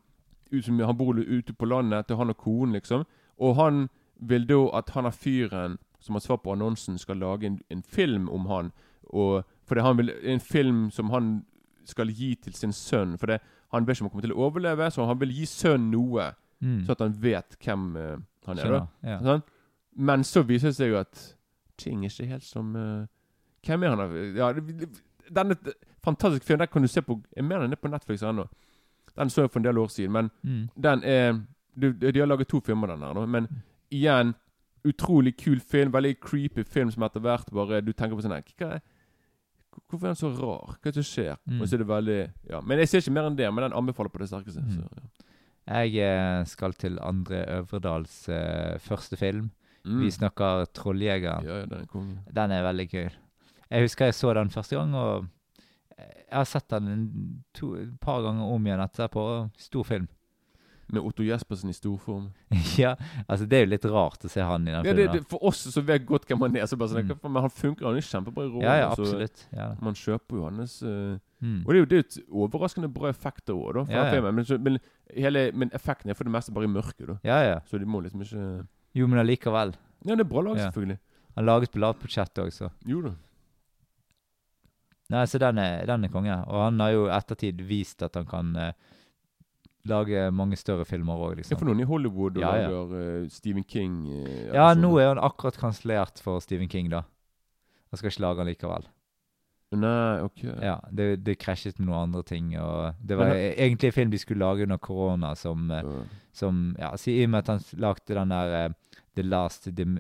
Ut, 0.52 0.66
som, 0.66 0.80
han 0.80 0.98
bor 0.98 1.14
ute 1.16 1.54
på 1.54 1.66
landet, 1.66 2.08
til 2.08 2.18
han 2.18 2.30
og 2.30 2.38
konen, 2.38 2.74
liksom. 2.74 3.06
Og 3.40 3.56
han 3.56 3.88
vil 4.20 4.46
da 4.46 4.78
at 4.78 4.90
han 4.90 5.06
av 5.06 5.14
fyren 5.14 5.78
som 6.02 6.16
har 6.16 6.20
svar 6.20 6.38
på 6.38 6.52
annonsen, 6.52 6.98
skal 6.98 7.16
lage 7.18 7.46
en, 7.48 7.62
en 7.70 7.82
film 7.82 8.28
om 8.30 8.46
han. 8.48 8.72
Og 9.04 9.46
fordi 9.66 9.82
han 9.82 9.98
vil 9.98 10.12
En 10.24 10.40
film 10.40 10.92
som 10.92 11.10
han 11.10 11.46
skal 11.90 12.12
gi 12.14 12.34
til 12.44 12.54
sin 12.58 12.72
sønn. 12.76 13.18
For 13.20 13.32
det, 13.34 13.40
han 13.74 13.86
vet 13.88 13.98
ikke 13.98 14.06
om 14.06 14.10
han 14.10 14.14
kommer 14.16 14.28
til 14.28 14.36
å 14.36 14.46
overleve, 14.48 14.88
så 14.92 15.06
han 15.10 15.20
vil 15.22 15.34
gi 15.36 15.46
sønnen 15.50 15.92
noe. 15.94 16.30
Mm. 16.62 16.82
Så 16.86 16.92
at 16.96 17.04
han 17.06 17.14
vet 17.24 17.56
hvem 17.64 17.86
uh, 17.96 18.16
han 18.50 18.60
er. 18.60 18.74
da 18.74 18.82
Ja. 19.14 19.20
Sånn? 19.24 19.44
Men 20.00 20.24
så 20.28 20.44
viser 20.48 20.70
det 20.72 20.76
seg 20.80 20.92
jo 20.94 21.00
at 21.00 21.22
ting 21.80 22.04
er 22.06 22.12
ikke 22.12 22.28
helt 22.34 22.44
som 22.48 22.74
uh, 22.76 23.06
Hvem 23.66 23.84
er 23.84 23.96
han? 23.96 24.18
Ja, 24.38 24.50
denne 25.36 25.56
fantastiske 26.04 26.46
filmen 26.48 26.64
den 26.66 26.72
kan 26.72 26.82
du 26.86 26.88
se 26.88 27.02
på 27.04 27.18
Jeg 27.36 27.44
mener 27.44 27.66
den 27.68 27.76
er 27.76 27.80
på 27.82 27.92
Netflix 27.92 28.24
ennå. 28.24 28.46
Den 29.20 29.30
så 29.30 29.44
jeg 29.44 29.52
for 29.52 29.60
en 29.60 29.66
del 29.68 29.78
år 29.82 29.88
siden, 29.92 30.12
men 30.16 30.30
Mm. 30.44 30.70
den 30.82 31.04
er 31.04 31.40
De, 31.80 31.94
de 31.94 32.20
har 32.20 32.28
laget 32.28 32.48
to 32.48 32.60
filmer, 32.60 32.88
den 32.88 33.00
her. 33.04 33.26
Men 33.26 33.48
igjen 33.92 34.34
utrolig 34.86 35.38
kul 35.38 35.60
film. 35.60 35.92
Veldig 35.94 36.20
creepy 36.20 36.64
film 36.64 36.92
som 36.92 37.04
etter 37.04 37.20
hvert 37.24 37.52
bare 37.54 37.82
Du 37.82 37.92
tenker 37.94 38.16
på 38.16 38.22
sånn 38.26 38.34
her, 38.36 38.44
er, 38.60 38.80
Hvorfor 39.88 40.08
er 40.08 40.14
han 40.14 40.20
så 40.20 40.32
rar? 40.34 40.76
Hva 40.76 40.90
er 40.90 40.96
det 40.96 41.04
som 41.04 41.08
skjer? 41.10 41.40
Mm. 41.46 41.62
Og 41.62 41.68
så 41.68 41.76
er 41.76 41.84
det 41.84 41.88
veldig 41.90 42.20
Ja, 42.50 42.62
Men 42.62 42.82
jeg 42.82 42.90
ser 42.92 43.04
ikke 43.04 43.16
mer 43.16 43.30
enn 43.30 43.40
det. 43.40 43.48
Men 43.54 43.68
den 43.68 43.78
anbefaler 43.80 44.12
på 44.14 44.22
det 44.22 44.30
sterkeste. 44.32 44.66
Mm. 44.66 44.76
Så, 44.76 44.86
ja. 45.00 45.36
Jeg 45.70 46.02
eh, 46.02 46.44
skal 46.50 46.74
til 46.74 46.98
Andre 47.06 47.44
Øvredals 47.60 48.24
uh, 48.30 48.80
første 48.82 49.18
film. 49.18 49.52
Mm. 49.86 50.00
Vi 50.02 50.12
snakker 50.12 50.66
'Trolljegeren'. 50.74 51.46
Ja, 51.46 51.60
ja, 51.60 51.66
den. 51.66 52.16
Den 52.36 52.52
er 52.52 52.64
veldig 52.66 52.90
kul. 52.90 53.12
Jeg 53.70 53.86
husker 53.86 54.06
jeg 54.06 54.14
så 54.18 54.34
den 54.34 54.50
første 54.50 54.76
gang, 54.76 54.96
og 54.96 55.28
jeg 56.00 56.38
har 56.38 56.46
sett 56.46 56.70
den 56.70 56.88
et 57.54 58.00
par 58.02 58.22
ganger 58.22 58.50
om 58.54 58.66
igjen 58.66 58.82
etterpå. 58.84 59.26
Stor 59.58 59.84
film. 59.84 60.08
Med 60.90 61.06
Otto 61.06 61.24
Jespersen 61.24 61.70
i 61.70 61.76
storform. 61.78 62.32
ja, 62.82 62.96
altså 63.28 63.46
det 63.46 63.60
er 63.60 63.66
jo 63.66 63.72
litt 63.76 63.86
rart 63.86 64.26
å 64.26 64.32
se 64.32 64.42
han 64.42 64.68
i 64.68 64.72
den 64.74 64.86
Ja, 64.88 64.94
det, 64.94 65.06
filmen. 65.06 65.18
det, 65.20 65.30
for 65.30 65.44
oss 65.46 65.62
som 65.70 65.86
vet 65.86 66.06
godt 66.10 66.26
hvem 66.26 66.42
han 66.48 66.58
er, 66.58 66.66
så 66.70 66.80
bare 66.80 66.94
sånn 66.96 67.10
Mm. 67.10 67.20
Men 67.30 67.42
han 67.46 67.54
funker, 67.54 67.86
han 67.88 67.98
er 67.98 68.06
kjempebra 68.06 68.46
i 68.46 68.50
rollen. 68.50 68.66
ja, 68.66 68.76
ja, 68.82 68.88
absolutt. 68.92 69.46
Ja. 69.54 69.72
Man 69.82 69.98
kjøper 69.98 70.40
jo 70.40 70.46
hans 70.50 70.80
uh, 70.84 71.18
Mm. 71.40 71.62
Og 71.64 71.70
det 71.72 71.78
er 71.78 71.80
jo 71.80 71.88
det 71.88 71.98
er 71.98 72.02
et 72.04 72.16
overraskende 72.36 72.90
bra 72.92 73.08
effekter 73.14 73.56
òg, 73.56 73.70
da. 73.78 73.84
Ja, 73.88 74.02
ja. 74.04 74.12
filmen. 74.12 74.36
Men, 74.36 74.46
så, 74.46 74.58
men, 74.60 74.76
hele, 75.16 75.46
men 75.56 75.70
effekten 75.72 76.12
er 76.12 76.18
for 76.20 76.28
det 76.28 76.34
meste 76.36 76.52
bare 76.52 76.68
i 76.68 76.72
mørket, 76.72 77.06
da. 77.08 77.16
ja, 77.24 77.38
ja. 77.48 77.60
Så 77.70 77.80
de 77.80 77.88
må 77.88 78.02
liksom 78.04 78.26
ikke 78.26 78.66
Jo, 78.98 79.08
men 79.08 79.22
allikevel. 79.22 79.72
Ja, 80.04 80.16
det 80.16 80.26
er 80.26 80.30
bra 80.34 80.44
lag, 80.44 80.60
selvfølgelig. 80.60 81.00
Han 81.38 81.46
laget 81.48 81.72
på 81.72 81.80
lavt 81.80 82.02
budsjett 82.04 82.42
òg, 82.44 82.52
så. 82.52 82.68
Jo 82.90 83.06
da. 83.06 83.14
Nei, 85.10 85.24
så 85.26 85.40
den 85.42 85.58
er, 85.58 85.86
den 85.90 86.06
er 86.06 86.12
konge. 86.14 86.36
Og 86.52 86.64
han 86.68 86.82
har 86.84 86.92
jo 86.94 87.06
i 87.08 87.14
ettertid 87.16 87.62
vist 87.66 88.04
at 88.06 88.18
han 88.20 88.28
kan 88.30 88.52
eh, 88.60 88.74
lage 89.86 90.32
mange 90.36 90.58
større 90.60 90.86
filmer 90.86 91.16
òg, 91.16 91.32
Ja, 91.32 91.36
liksom. 91.42 91.58
for 91.60 91.66
noen 91.70 91.80
i 91.80 91.88
Hollywood 91.88 92.38
og 92.38 92.42
Ja, 92.44 92.56
ja. 92.58 92.68
lager 92.70 93.24
uh, 93.24 93.28
Stephen 93.30 93.64
King 93.64 94.06
Uh, 94.08 94.54
Ja, 94.54 94.74
nå 94.76 94.98
er 95.00 95.08
han 95.16 95.18
akkurat 95.24 95.58
kansellert 95.58 96.20
for 96.22 96.40
Stephen 96.40 96.68
King, 96.70 96.90
da. 96.92 97.02
Han 97.92 97.98
skal 97.98 98.12
ikke 98.12 98.22
lage 98.22 98.38
han 98.44 98.48
likevel. 98.48 98.88
Nei, 99.72 100.22
ok. 100.26 100.44
Ja, 100.66 100.80
det, 100.92 101.24
det 101.24 101.36
krasjet 101.38 101.78
med 101.80 101.88
noen 101.92 102.08
andre 102.08 102.24
ting, 102.26 102.56
og 102.58 102.96
det 103.06 103.18
var 103.20 103.30
e- 103.36 103.54
egentlig 103.54 103.92
en 103.92 103.94
film 103.94 104.10
de 104.12 104.18
skulle 104.18 104.42
lage 104.42 104.64
under 104.66 104.78
korona, 104.82 105.36
som, 105.38 105.70
Ja. 105.70 105.84
som 106.34 106.76
Ja, 106.80 106.96
så 106.98 107.12
i 107.14 107.24
og 107.24 107.30
med 107.30 107.40
at 107.44 107.48
han 107.54 107.60
lagde 107.78 108.16
den 108.18 108.30
der 108.34 108.74
The 109.16 109.24
Last 109.24 109.64
The 109.64 109.72
dem, 109.72 110.00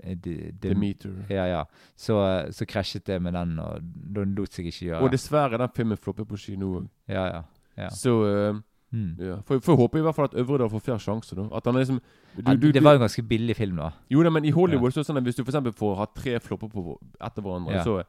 Demeter. 0.61 1.13
Ja, 1.29 1.45
ja. 1.45 1.63
Så, 1.95 2.17
så 2.51 2.65
krasjet 2.65 3.05
det 3.05 3.21
med 3.21 3.33
den, 3.33 3.59
og 3.59 3.81
den 3.83 4.33
lot 4.35 4.53
seg 4.53 4.65
ikke 4.71 4.85
gjøre. 4.89 5.01
Og 5.05 5.11
dessverre, 5.11 5.57
den 5.61 5.69
filmen 5.75 5.97
flopper 5.97 6.25
på 6.25 6.37
kino 6.37 6.79
òg. 6.79 6.87
Ja, 7.07 7.25
ja. 7.27 7.41
ja. 7.77 7.89
Så 7.89 8.13
eh, 8.25 8.59
Mm. 8.91 9.15
ja. 9.21 9.35
For, 9.45 9.59
for 9.61 9.73
jeg 9.75 9.77
håper 9.83 9.99
i 9.99 10.01
hvert 10.01 10.15
fall 10.17 10.25
at 10.25 10.33
Øvredal 10.41 10.69
får 10.69 10.81
flere 10.81 10.99
sjanser. 10.99 11.35
da 11.35 11.43
At 11.57 11.65
han 11.65 11.75
er 11.75 11.79
liksom 11.83 11.99
du, 12.35 12.41
Ja, 12.47 12.55
du, 12.55 12.71
det 12.71 12.81
var 12.83 12.95
jo 12.95 12.99
en 12.99 13.03
ganske 13.05 13.21
billig 13.29 13.55
film, 13.55 13.75
da. 13.77 13.91
Jo 14.09 14.23
da, 14.23 14.29
men 14.33 14.45
i 14.45 14.51
Hollywood 14.51 14.91
så 14.95 14.99
er 14.99 15.03
det 15.03 15.09
sånn 15.11 15.17
at 15.21 15.23
hvis 15.29 15.35
du 15.37 15.43
eksempel 15.43 15.73
får 15.77 15.95
ha 15.99 16.05
tre 16.15 16.39
flopper 16.39 16.69
på 16.73 16.97
etter 17.21 17.41
hverandre, 17.45 17.73
Ja. 17.77 17.83
så 17.83 17.99
er 17.99 18.05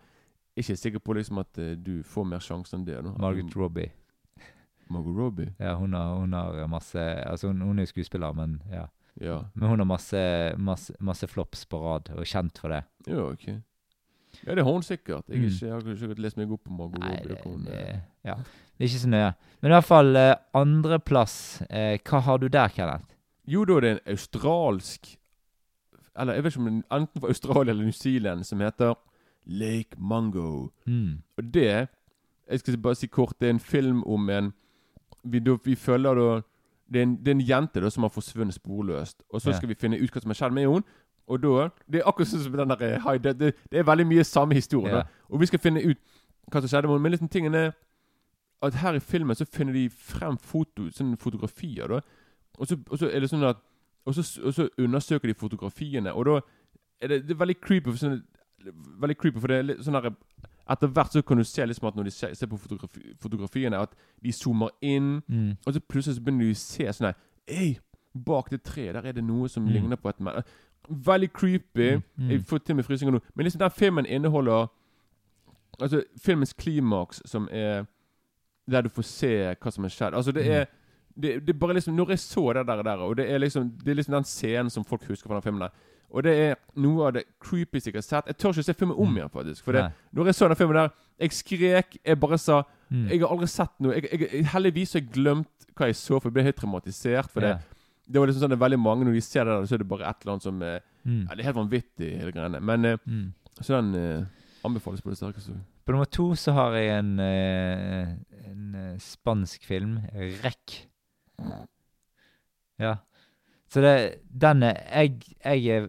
jeg 0.57 0.65
ikke 0.65 0.77
sikker 0.77 0.99
på 1.05 1.15
liksom 1.15 1.39
at 1.39 1.59
eh, 1.59 1.75
du 1.77 2.03
får 2.03 2.25
mer 2.27 2.39
sjanser 2.41 2.79
enn 2.79 2.87
det. 2.87 2.97
Da. 3.05 3.13
Margaret 3.19 3.57
Robbie. 3.57 3.91
Margot 4.91 5.17
Robbie. 5.17 5.53
Ja, 5.61 5.75
hun 5.79 5.93
har, 5.95 6.15
hun 6.19 6.33
har 6.33 6.67
masse 6.67 6.99
Altså, 6.99 7.47
hun, 7.53 7.61
hun 7.61 7.79
er 7.79 7.83
jo 7.87 7.93
skuespiller, 7.93 8.33
men 8.35 8.61
ja. 8.73 8.87
Ja. 9.21 9.43
Men 9.55 9.69
hun 9.69 9.79
har 9.79 9.87
masse, 9.87 10.55
masse, 10.59 10.95
masse 11.01 11.27
flops 11.29 11.67
på 11.67 11.79
rad, 11.83 12.09
og 12.15 12.21
er 12.25 12.25
kjent 12.31 12.59
for 12.59 12.69
det. 12.73 12.85
ja, 13.07 13.21
ok. 13.31 13.49
Ja, 14.47 14.55
det 14.55 14.63
har 14.65 14.73
hun 14.73 14.83
sikkert. 14.83 15.25
Jeg, 15.29 15.39
Mm. 15.41 15.45
ikke, 15.45 15.67
jeg 15.67 15.73
har 15.73 16.11
ikke 16.15 16.23
lest 16.23 16.37
meg 16.39 16.51
opp 16.53 16.63
på 16.65 16.71
Margot 16.71 17.03
Robbie. 17.03 17.29
det, 17.29 17.39
det 17.45 17.65
det, 17.67 18.01
ja. 18.25 18.37
Det 18.81 18.87
er 18.87 18.89
ikke 18.89 19.03
så 19.05 19.09
nøye. 19.13 19.33
Men 19.61 19.71
i 19.71 19.75
hvert 19.75 19.85
fall 19.85 20.17
eh, 20.17 20.35
andreplass. 20.57 21.35
Eh, 21.69 21.99
hva 22.09 22.21
har 22.25 22.39
du 22.41 22.47
der, 22.49 22.69
Kenneth? 22.73 23.05
Jo, 23.47 23.65
da 23.69 23.75
er 23.77 23.81
det 23.85 23.91
en 23.91 24.01
australsk 24.15 25.17
Eller 26.17 26.35
jeg 26.35 26.45
vet 26.45 26.53
ikke 26.55 26.61
om 26.61 26.67
det 26.71 26.85
er 26.91 26.97
enten 26.97 27.21
fra 27.21 27.29
Australia 27.29 27.71
eller 27.73 27.85
New 27.85 27.93
Zealand 27.93 28.45
som 28.45 28.61
heter 28.61 28.95
Lake 29.47 29.97
Mungo. 29.99 30.69
Mm. 30.87 31.19
Og 31.39 31.45
det 31.55 31.89
Jeg 32.51 32.61
skal 32.61 32.79
bare 32.79 32.95
si 32.95 33.07
kort, 33.07 33.35
det 33.41 33.47
er 33.49 33.51
en 33.51 33.61
film 33.61 34.03
om 34.07 34.31
en 34.31 34.53
Vi, 35.25 35.39
da, 35.39 35.57
vi 35.65 35.75
følger 35.75 36.15
da 36.15 36.41
det 36.91 36.99
er, 36.99 37.03
en, 37.03 37.17
det 37.17 37.29
er 37.29 37.35
en 37.35 37.41
jente 37.49 37.81
da 37.81 37.91
som 37.91 38.03
har 38.03 38.11
forsvunnet 38.11 38.55
sporløst. 38.55 39.23
Og 39.33 39.41
så 39.41 39.51
Ja. 39.51 39.57
skal 39.57 39.69
vi 39.69 39.75
finne 39.75 40.01
ut 40.03 40.11
hva 40.11 40.21
som 40.21 40.31
har 40.31 40.35
skjedd 40.35 40.53
med 40.53 40.67
henne. 40.67 40.83
Og 41.29 41.43
da 41.43 41.69
Det 41.87 42.01
er 42.01 42.09
akkurat 42.09 42.27
sånn 42.29 42.43
som 42.43 42.53
den 42.53 42.69
der 42.69 42.97
eh, 42.97 43.19
Det, 43.19 43.39
det 43.71 43.79
er 43.79 43.83
veldig 43.87 44.07
mye 44.07 44.25
samme 44.25 44.55
historie. 44.55 44.97
Ja. 44.97 45.03
Og 45.31 45.41
vi 45.41 45.47
skal 45.47 45.59
finne 45.59 45.85
ut 45.85 45.99
hva 46.51 46.61
som 46.61 46.69
skjedde 46.69 46.89
med 46.89 46.95
henne. 46.97 47.03
Men 47.03 47.13
liksom 47.13 47.29
tingene 47.29 47.57
er 47.57 47.73
at 48.63 48.75
her 48.75 48.95
i 48.95 48.99
filmen 49.01 49.35
så 49.37 49.45
finner 49.45 49.73
de 49.73 49.89
frem 49.91 50.37
foto, 50.39 50.91
sånne 50.91 51.17
fotografier. 51.17 51.87
da 51.89 52.01
Og 52.59 52.67
så, 52.67 52.77
og 52.91 52.99
så 52.99 53.09
er 53.11 53.21
det 53.21 53.31
sånn 53.31 53.45
at 53.49 53.57
og 54.07 54.15
så, 54.15 54.41
og 54.45 54.55
så 54.55 54.69
undersøker 54.79 55.29
de 55.29 55.35
fotografiene, 55.35 56.13
og 56.13 56.25
da 56.25 56.41
er 57.01 57.09
det, 57.09 57.23
det 57.29 57.31
er 57.31 57.39
veldig 57.45 57.61
creepy. 57.61 57.91
For 57.91 57.97
sånn, 58.01 58.23
veldig 59.01 59.17
creepy, 59.19 59.41
for 59.41 59.49
det 59.49 59.57
er 59.59 59.63
litt 59.63 59.85
sånn 59.85 59.97
der 60.03 60.11
Etter 60.71 60.87
hvert 60.87 61.13
så 61.13 61.23
kan 61.23 61.37
du 61.37 61.45
se 61.45 61.65
liksom 61.67 61.89
at 61.89 61.97
når 61.97 62.05
de 62.05 62.11
ser, 62.11 62.35
ser 62.35 62.47
på 62.47 62.57
fotografi, 62.57 63.01
fotografiene, 63.21 63.77
at 63.81 63.95
de 64.23 64.33
zoomer 64.33 64.69
inn, 64.83 65.23
Mm. 65.29 65.57
og 65.67 65.73
så 65.75 65.81
plutselig 65.81 66.17
så 66.17 66.23
begynner 66.23 66.45
de 66.47 66.51
å 66.53 66.57
se 66.57 66.85
sånn 66.93 67.07
her 67.07 67.15
Ei, 67.49 67.79
bak 68.15 68.51
det 68.51 68.63
treet 68.63 68.95
der 68.95 69.07
er 69.09 69.13
det 69.13 69.25
noe 69.25 69.49
som 69.49 69.65
Mm. 69.65 69.73
ligner 69.73 69.97
på 69.97 70.09
et 70.09 70.21
menneske. 70.21 70.49
Veldig 70.89 71.33
creepy. 71.33 71.97
Mm, 71.97 72.03
mm. 72.19 72.31
Jeg 72.31 72.45
får 72.47 72.59
til 72.65 72.77
med 72.77 72.85
frysninger 72.85 73.13
nå. 73.13 73.21
Men 73.35 73.45
liksom 73.45 73.59
den 73.59 73.71
filmen 73.71 74.07
inneholder 74.07 74.67
Altså 75.81 76.03
filmens 76.19 76.53
klimaks, 76.53 77.23
som 77.25 77.49
er 77.51 77.85
der 78.71 78.83
du 78.83 78.89
får 78.89 79.05
se 79.05 79.31
hva 79.61 79.73
som 79.73 79.85
har 79.85 79.91
skjedd. 79.95 80.15
Altså 80.15 80.33
det 80.33 80.47
er 80.47 80.67
det, 81.21 81.41
det 81.47 81.59
bare 81.59 81.75
liksom 81.75 81.97
Når 81.97 82.09
jeg 82.15 82.19
så 82.23 82.53
det 82.55 82.67
der, 82.67 82.83
der 82.87 83.01
og 83.03 83.17
det 83.19 83.25
er 83.31 83.39
liksom 83.43 83.73
Det 83.85 83.91
er 83.91 83.95
liksom 83.99 84.15
den 84.15 84.25
scenen 84.25 84.71
som 84.71 84.85
folk 84.85 85.03
husker 85.09 85.27
fra 85.29 85.35
den 85.41 85.43
filmen 85.43 85.61
der. 85.67 85.71
Og 86.11 86.23
det 86.23 86.33
er 86.39 86.55
noe 86.77 87.07
av 87.07 87.13
det 87.15 87.25
creepiest 87.41 87.87
jeg 87.87 87.95
har 87.95 88.03
sett. 88.03 88.27
Jeg 88.27 88.37
tør 88.39 88.51
ikke 88.55 88.63
se 88.67 88.75
filmen 88.75 88.97
om 88.99 89.09
Mm. 89.11 89.17
igjen, 89.17 89.31
faktisk. 89.31 89.65
For 89.65 89.73
det, 89.73 89.85
når 90.13 90.25
jeg 90.27 90.35
så 90.35 90.49
den 90.49 90.57
filmen 90.57 90.75
der, 90.77 90.89
jeg 91.21 91.31
skrek. 91.33 91.97
Jeg 92.05 92.21
bare 92.21 92.39
sa 92.39 92.63
Mm. 92.91 93.09
Jeg 93.09 93.21
har 93.21 93.29
aldri 93.31 93.47
sett 93.47 93.71
noe 93.79 93.93
jeg, 93.95 94.09
jeg, 94.11 94.45
Heldigvis 94.51 94.93
har 94.95 95.01
jeg 95.01 95.11
glemt 95.13 95.67
hva 95.77 95.87
jeg 95.87 95.95
så, 95.95 96.19
for 96.19 96.27
jeg 96.29 96.33
ble 96.35 96.43
helt 96.43 96.57
traumatisert. 96.59 97.31
For 97.31 97.41
det, 97.41 97.53
det, 97.61 98.13
det 98.15 98.21
var 98.21 98.27
liksom 98.27 98.43
sånn 98.43 98.51
det 98.51 98.59
er 98.59 98.65
veldig 98.67 98.79
mange 98.83 99.05
Når 99.07 99.13
de 99.15 99.21
ser 99.21 99.45
det 99.45 99.53
der, 99.55 99.67
så 99.67 99.75
er 99.75 99.79
det 99.79 99.89
bare 99.89 100.09
et 100.11 100.17
eller 100.25 100.33
annet 100.33 100.43
som 100.43 100.63
eh, 100.63 100.81
Mm. 101.07 101.21
ja, 101.29 101.35
Det 101.35 101.41
er 101.41 101.45
helt 101.53 101.57
vanvittig, 101.57 102.19
hele 102.19 102.33
greiene. 102.33 102.61
Men 102.61 102.85
eh, 102.85 102.97
Mm. 103.07 103.33
så 103.63 103.77
den 103.81 103.95
eh, 103.95 104.25
anbefales 104.65 105.01
på 105.01 105.11
det 105.11 105.19
sterkeste. 105.19 105.55
På 105.85 105.93
nummer 105.93 106.09
to 106.09 106.35
så 106.39 106.53
har 106.53 106.77
jeg 106.77 106.99
en, 106.99 107.13
eh, 107.21 108.09
en 108.51 108.75
eh, 108.75 108.99
spansk 108.99 109.65
film, 109.67 109.99
'Rekk'. 110.15 110.87
Ja. 112.81 112.97
Så 113.69 113.81
det, 113.81 114.21
den 114.43 114.63
er 114.63 114.77
jeg, 114.91 115.23
jeg 115.45 115.89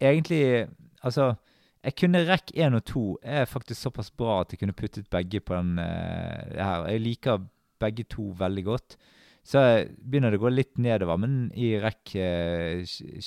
er 0.00 0.10
egentlig 0.10 0.68
Altså, 1.02 1.34
jeg 1.82 1.96
kunne 1.98 2.20
rekk 2.28 2.52
1 2.54 2.76
og 2.78 2.84
2 2.86 3.00
er 3.22 3.48
faktisk 3.50 3.80
såpass 3.80 4.10
bra 4.10 4.40
at 4.40 4.52
jeg 4.52 4.60
kunne 4.60 4.76
puttet 4.78 5.08
begge 5.10 5.40
på 5.40 5.56
den 5.56 5.78
uh, 5.82 6.54
her. 6.54 6.86
Jeg 6.86 7.00
liker 7.00 7.40
begge 7.82 8.04
to 8.06 8.28
veldig 8.38 8.64
godt. 8.64 8.96
Så 9.44 9.58
begynner 9.98 10.30
det 10.30 10.38
å 10.38 10.42
gå 10.44 10.50
litt 10.54 10.76
nedover, 10.78 11.16
men 11.18 11.50
i 11.58 11.72
REC 11.82 12.12
eh, 12.14 12.82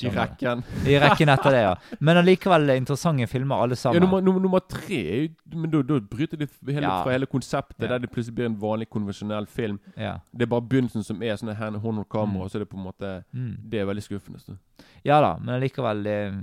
I 0.08 0.12
rekken. 0.16 0.62
I 0.88 0.96
rekken 1.04 1.28
etter 1.34 1.52
det, 1.52 1.60
ja. 1.66 1.74
Men 2.00 2.22
allikevel 2.22 2.70
interessante 2.78 3.28
filmer, 3.28 3.56
alle 3.66 3.76
Ja, 3.76 3.82
sammen. 3.82 4.02
nummer, 4.06 4.22
nummer, 4.24 4.40
nummer 4.40 4.60
tre 4.64 4.96
er 4.96 5.22
jo- 5.26 5.60
Men 5.60 5.70
da, 5.72 6.00
bryter 6.00 6.38
de 6.38 6.48
hele, 6.72 6.82
Ja. 6.88 7.04
fra 7.04 7.12
hele 7.12 7.26
konseptet, 7.28 7.82
Ja. 7.82 7.88
der 7.88 8.00
det 8.00 8.12
plutselig 8.12 8.36
blir 8.36 8.46
en 8.46 8.56
vanlig, 8.56 8.88
konvensjonell 8.90 9.46
film. 9.46 9.78
Ja. 9.98 10.20
Det 10.34 10.44
er 10.44 10.48
bare 10.48 10.62
begynnelsen 10.62 11.04
som 11.04 11.22
er 11.22 11.36
sånn 11.36 11.54
hand 11.54 11.76
og 11.76 12.08
kamera, 12.10 12.44
Mm. 12.46 12.50
så 12.50 12.56
er 12.56 12.60
det 12.60 12.70
på 12.70 12.78
en 12.78 12.86
måte 12.86 13.24
Mm. 13.36 13.58
Det 13.70 13.82
er 13.82 13.86
veldig 13.86 14.04
skuffende. 14.04 14.40
Så. 14.40 14.58
Ja 15.04 15.20
da, 15.20 15.38
men 15.38 15.62
allikevel 15.62 16.04
det- 16.04 16.34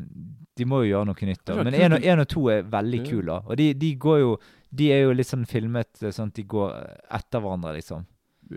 De 0.55 0.65
må 0.67 0.85
jo 0.87 0.93
gjøre 0.99 1.07
noe 1.07 1.15
nytt. 1.15 1.45
da. 1.47 1.65
Men 1.65 1.73
én 1.73 2.21
og, 2.21 2.29
to 2.29 2.49
er 2.51 2.63
veldig 2.63 3.07
Ja. 3.07 3.11
kule. 3.11 3.25
da. 3.27 3.43
Og 3.49 3.57
de, 3.57 3.73
de 3.73 3.97
går 3.97 4.19
jo 4.21 4.39
De 4.75 4.91
er 4.91 5.03
jo 5.03 5.13
litt 5.13 5.27
sånn 5.27 5.47
filmet 5.47 6.03
eh, 6.03 6.09
sånn 6.09 6.29
at 6.29 6.35
de 6.35 6.45
går 6.45 6.73
etter 7.11 7.41
hverandre, 7.41 7.75
liksom. 7.77 8.07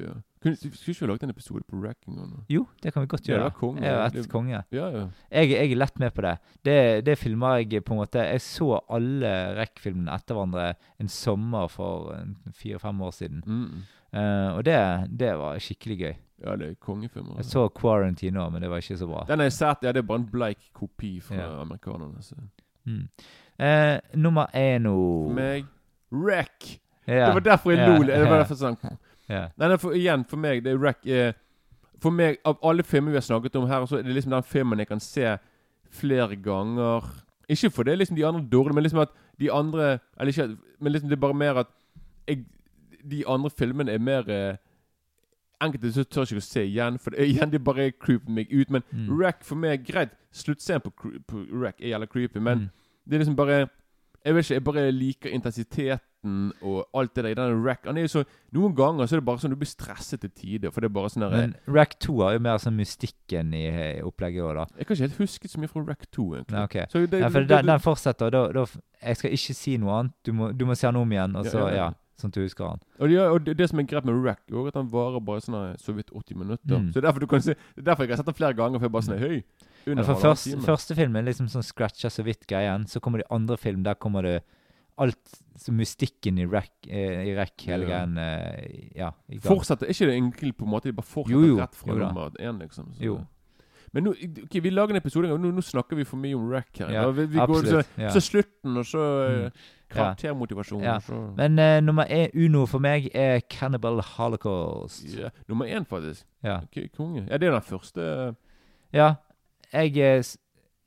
Ja. 0.02 0.14
Kunne, 0.44 0.56
skulle 0.56 0.94
ikke 0.94 1.06
vi 1.06 1.08
lagt 1.12 1.24
en 1.24 1.30
episode 1.34 1.64
på 1.70 1.80
Racking? 1.84 2.16
noe? 2.18 2.44
Jo, 2.50 2.68
det 2.84 2.94
kan 2.94 3.02
vi 3.02 3.08
godt 3.08 3.24
gjøre. 3.26 3.52
konge. 3.52 3.82
Jeg 3.82 3.94
er 3.94 4.10
Det- 4.10 4.30
konge. 4.30 4.64
Ja, 4.72 4.90
ja. 4.90 5.08
Jeg, 5.32 5.50
jeg 5.50 5.72
er 5.72 5.76
lett 5.76 6.00
med 6.00 6.12
på 6.14 6.22
det. 6.22 6.38
Det, 6.64 7.06
det 7.06 7.18
filmer 7.18 7.58
jeg 7.64 7.84
på 7.86 7.94
en 7.94 8.00
måte 8.04 8.20
Jeg 8.22 8.42
så 8.42 8.80
alle 8.90 9.32
REC-filmene 9.58 10.14
etter 10.14 10.36
hverandre 10.36 10.76
en 11.00 11.08
sommer 11.08 11.68
for 11.68 12.14
fire-fem 12.54 13.02
år 13.02 13.12
siden. 13.12 13.44
Mm. 13.46 13.84
Uh, 14.16 14.56
og 14.58 14.64
det, 14.66 14.78
det 15.20 15.34
var 15.38 15.58
skikkelig 15.60 15.98
gøy. 16.00 16.14
ja, 16.46 16.56
det 16.56 16.70
er 16.70 16.76
kongefilmer. 16.80 17.36
Jeg 17.38 17.46
så 17.46 17.68
Quarantine 17.70 18.40
òg, 18.40 18.52
men 18.52 18.62
det 18.62 18.70
var 18.70 18.78
ikke 18.78 18.98
så 18.98 19.08
bra. 19.08 19.26
Den 19.28 19.42
er 19.42 19.50
sett, 19.50 19.78
ja, 19.84 19.92
det 19.92 19.98
er 20.04 20.08
bare 20.08 20.20
en 20.20 20.30
bleik 20.32 20.70
kopi 20.74 21.20
fra 21.20 21.36
Ja. 21.36 21.62
amerikanerne. 21.62 22.22
Så. 22.22 22.36
Mm. 22.86 23.08
Uh, 23.60 23.98
nummer 24.14 24.46
én 24.54 24.82
nå 24.84 24.96
For 25.28 25.34
meg 25.34 25.66
Wreck! 26.12 26.80
Ja. 27.08 27.26
Det 27.26 27.34
var 27.34 27.40
derfor 27.40 27.72
jeg 27.72 27.88
lo. 27.88 28.04
Det 28.06 28.30
var 28.30 28.38
derfor 28.44 28.56
sånn 28.56 28.78
Ja. 29.30 29.48
Nei, 29.58 29.68
nei, 29.72 29.78
for, 29.82 29.92
igjen, 29.98 30.26
for 30.30 30.38
meg, 30.38 30.64
det 30.64 30.72
er 30.74 30.78
Wreck 30.78 31.06
eh, 31.08 31.34
For 32.02 32.12
meg, 32.14 32.38
av 32.46 32.60
alle 32.64 32.84
filmer 32.84 33.12
vi 33.12 33.18
har 33.18 33.26
snakket 33.26 33.56
om 33.56 33.68
her, 33.68 33.86
så 33.90 33.98
er 33.98 34.04
det 34.04 34.14
liksom 34.14 34.32
den 34.36 34.44
filmen 34.44 34.80
jeg 34.80 34.88
kan 34.88 35.00
se 35.00 35.38
flere 35.96 36.36
ganger. 36.36 37.08
Ikke 37.50 37.70
fordi 37.72 37.96
liksom 37.96 38.16
de 38.18 38.26
andre 38.26 38.42
er 38.42 38.50
dårlige, 38.52 38.74
men 38.76 38.84
liksom 38.84 39.00
at 39.00 39.10
de 39.40 39.52
andre 39.52 40.00
Eller 40.20 40.32
ikke 40.34 40.58
Men 40.80 40.92
liksom 40.92 41.10
det 41.10 41.16
er 41.18 41.22
bare 41.22 41.34
mer 41.34 41.54
at 41.64 41.68
jeg, 42.28 42.46
De 43.10 43.24
andre 43.28 43.50
filmene 43.50 43.92
er 43.92 44.00
mer 44.00 44.30
eh, 44.30 44.56
Enkelte 45.62 45.92
så 45.94 46.04
tør 46.04 46.22
jeg 46.26 46.36
ikke 46.36 46.44
å 46.44 46.46
se 46.46 46.64
igjen, 46.68 46.98
for 47.00 47.10
det, 47.16 47.26
igjen 47.32 47.52
det 47.54 47.64
bare 47.64 47.92
creeper 47.92 48.32
meg 48.32 48.52
ut. 48.52 48.70
Men 48.70 48.84
Mm. 48.92 49.10
Wreck 49.18 49.44
for 49.44 49.56
meg 49.56 49.86
Greit, 49.88 50.10
sluttscenen 50.34 50.82
på, 50.82 50.92
på 51.28 51.46
Wreck 51.52 51.80
er 51.82 51.94
jævla 51.96 52.06
creepy, 52.12 52.40
men 52.40 52.58
Mm. 52.60 52.70
det 53.08 53.14
er 53.16 53.20
liksom 53.24 53.36
bare 53.36 53.68
Jeg 54.26 54.34
vet 54.34 54.46
ikke, 54.48 54.56
jeg 54.58 54.64
bare 54.66 54.84
liker 54.92 55.34
intensiteten 55.38 56.52
og 56.66 56.88
alt 56.98 57.12
det 57.14 57.24
der 57.24 57.34
i 57.36 57.38
den 57.38 57.60
rack. 57.66 57.84
Han 57.86 57.98
er 58.02 58.08
jo 58.08 58.12
så 58.16 58.24
Noen 58.56 58.74
ganger 58.76 59.06
så 59.06 59.16
er 59.16 59.22
det 59.22 59.26
bare 59.28 59.42
sånn 59.44 59.54
du 59.54 59.60
blir 59.62 59.70
stresset 59.70 60.24
til 60.24 60.32
tider, 60.34 60.72
for 60.74 60.82
det 60.82 60.90
er 60.90 60.96
bare 60.96 61.12
sånn 61.14 61.28
Men 61.30 61.54
Rack 61.70 61.94
2 62.02 62.16
har 62.24 62.34
jo 62.34 62.40
mer 62.48 62.58
sånn 62.64 62.78
mystikken 62.80 63.54
i 63.54 63.66
i 63.70 64.02
opplegget 64.02 64.42
òg, 64.42 64.56
da. 64.58 64.66
Jeg 64.80 64.88
kan 64.88 64.96
ikke 64.98 65.06
helt 65.06 65.20
huske 65.22 65.52
så 65.52 65.62
mye 65.62 65.70
fra 65.70 65.84
rack 65.86 66.08
2, 66.10 66.26
egentlig. 66.40 66.56
Nei, 66.58 66.64
okay. 66.66 66.88
Så 66.90 67.04
det, 67.06 67.20
Nei 67.22 67.30
for 67.30 67.46
det- 67.46 67.50
den, 67.54 67.70
den 67.70 67.84
fortsetter, 67.86 68.32
da, 68.34 68.48
da 68.52 68.66
Jeg 69.04 69.18
skal 69.18 69.38
ikke 69.38 69.54
si 69.54 69.78
noe 69.78 70.00
annet. 70.00 70.14
Du 70.26 70.34
må, 70.34 70.50
du 70.58 70.66
må 70.66 70.74
se 70.76 70.88
den 70.88 70.96
om 70.98 71.12
igjen, 71.14 71.36
og 71.38 71.46
så, 71.46 71.60
ja, 71.60 71.70
ja, 71.70 71.76
ja. 71.84 71.88
sånn 72.18 72.34
at 72.34 72.40
du 72.40 72.42
husker 72.42 72.66
han. 72.72 72.82
Og, 72.98 73.10
det, 73.10 73.20
og 73.22 73.46
det, 73.46 73.58
det 73.60 73.70
som 73.70 73.80
er 73.80 73.84
greit 73.94 74.06
med 74.10 74.18
rack, 74.26 74.42
er 74.50 74.68
at 74.72 74.82
han 74.82 74.90
varer 74.90 75.22
bare 75.22 75.46
sånn 75.46 75.78
så 75.78 75.94
vidt 75.94 76.10
80 76.10 76.42
minutter. 76.42 76.80
Mm. 76.82 76.90
Så 76.90 76.98
det 76.98 77.04
er 77.04 77.08
derfor 77.12 77.22
du 77.22 77.28
kan 77.28 77.42
se 77.46 77.54
Det 77.54 77.84
er 77.86 77.90
derfor 77.92 78.04
jeg 78.08 78.16
har 78.16 78.24
sett 78.24 78.32
den 78.34 78.42
flere 78.42 78.58
ganger, 78.58 78.80
for 78.82 78.90
jeg 78.90 78.96
bare 78.98 79.10
sånn 79.12 79.22
Høy! 79.22 79.44
Ja, 79.86 80.02
for 80.04 80.16
først, 80.22 80.56
første 80.66 80.96
film 80.98 81.16
er 81.16 81.22
liksom 81.28 81.48
sånn 81.52 81.64
scratcha 81.64 82.10
så 82.10 82.24
vidt 82.26 82.48
greien. 82.50 82.88
Så 82.90 83.00
kommer 83.00 83.22
det 83.22 83.28
andre 83.30 83.58
film, 83.58 83.84
der 83.84 83.94
kommer 83.96 84.24
det 84.24 84.40
alt 84.98 85.36
så 85.60 85.74
mystikken 85.76 86.38
i 86.40 86.46
Rack, 86.48 86.72
eh, 86.88 87.26
i 87.28 87.36
Rack 87.36 87.62
hele 87.68 87.84
Ja. 87.84 87.90
greien 88.06 88.18
eh, 88.18 88.90
Ja, 88.96 89.10
i 89.30 89.38
gang. 89.38 89.42
Fortsetter 89.58 89.88
ikke 89.92 90.08
det 90.08 90.16
egentlig 90.16 90.54
på 90.56 90.64
en 90.64 90.72
måte 90.72 90.84
De 90.88 90.94
bare 90.94 91.06
fortsetter 91.06 91.36
Jo, 91.36 91.48
jo. 91.48 91.58
rett 91.60 91.76
fra 91.76 91.94
nummer 91.94 92.30
én, 92.40 92.60
liksom. 92.62 92.94
Så. 92.96 93.02
Jo. 93.04 93.18
Men 93.94 94.04
nå, 94.04 94.12
ok, 94.44 94.56
vi 94.64 94.70
lager 94.72 94.92
en 94.96 95.02
episode 95.02 95.28
Nå, 95.40 95.52
nå 95.52 95.62
snakker 95.64 95.96
vi 95.96 96.04
for 96.04 96.18
mye 96.18 96.36
om 96.36 96.50
rack 96.52 96.78
her. 96.80 96.90
Ja, 96.92 97.10
vi, 97.12 97.26
vi 97.28 97.38
går, 97.40 97.64
så, 97.66 97.78
Absolutt. 97.84 97.88
Ja. 97.98 98.10
så 98.10 98.22
slutten, 98.24 98.78
og 98.78 98.86
så 98.86 99.04
eh, 99.28 99.52
Mm. 99.86 99.98
karaktermotivasjon. 100.00 100.82
Ja. 100.84 100.98
Så. 101.00 101.14
Men 101.38 101.60
uh, 101.60 101.80
nummer 101.80 102.06
én, 102.10 102.32
uno 102.34 102.66
for 102.66 102.80
meg 102.80 103.12
er 103.14 103.40
Cannibal 103.50 104.02
Holocaust. 104.02 105.06
Ja, 105.16 105.30
nummer 105.48 105.66
én, 105.70 105.86
faktisk. 105.86 106.26
Ja. 106.44 106.58
Ok, 106.64 106.90
konge. 106.98 107.28
Ja, 107.30 107.38
det 107.38 107.48
er 107.48 107.52
den 107.60 107.62
første 107.62 108.36
Ja, 108.94 109.14
jeg 109.76 109.98
eh, 110.00 110.24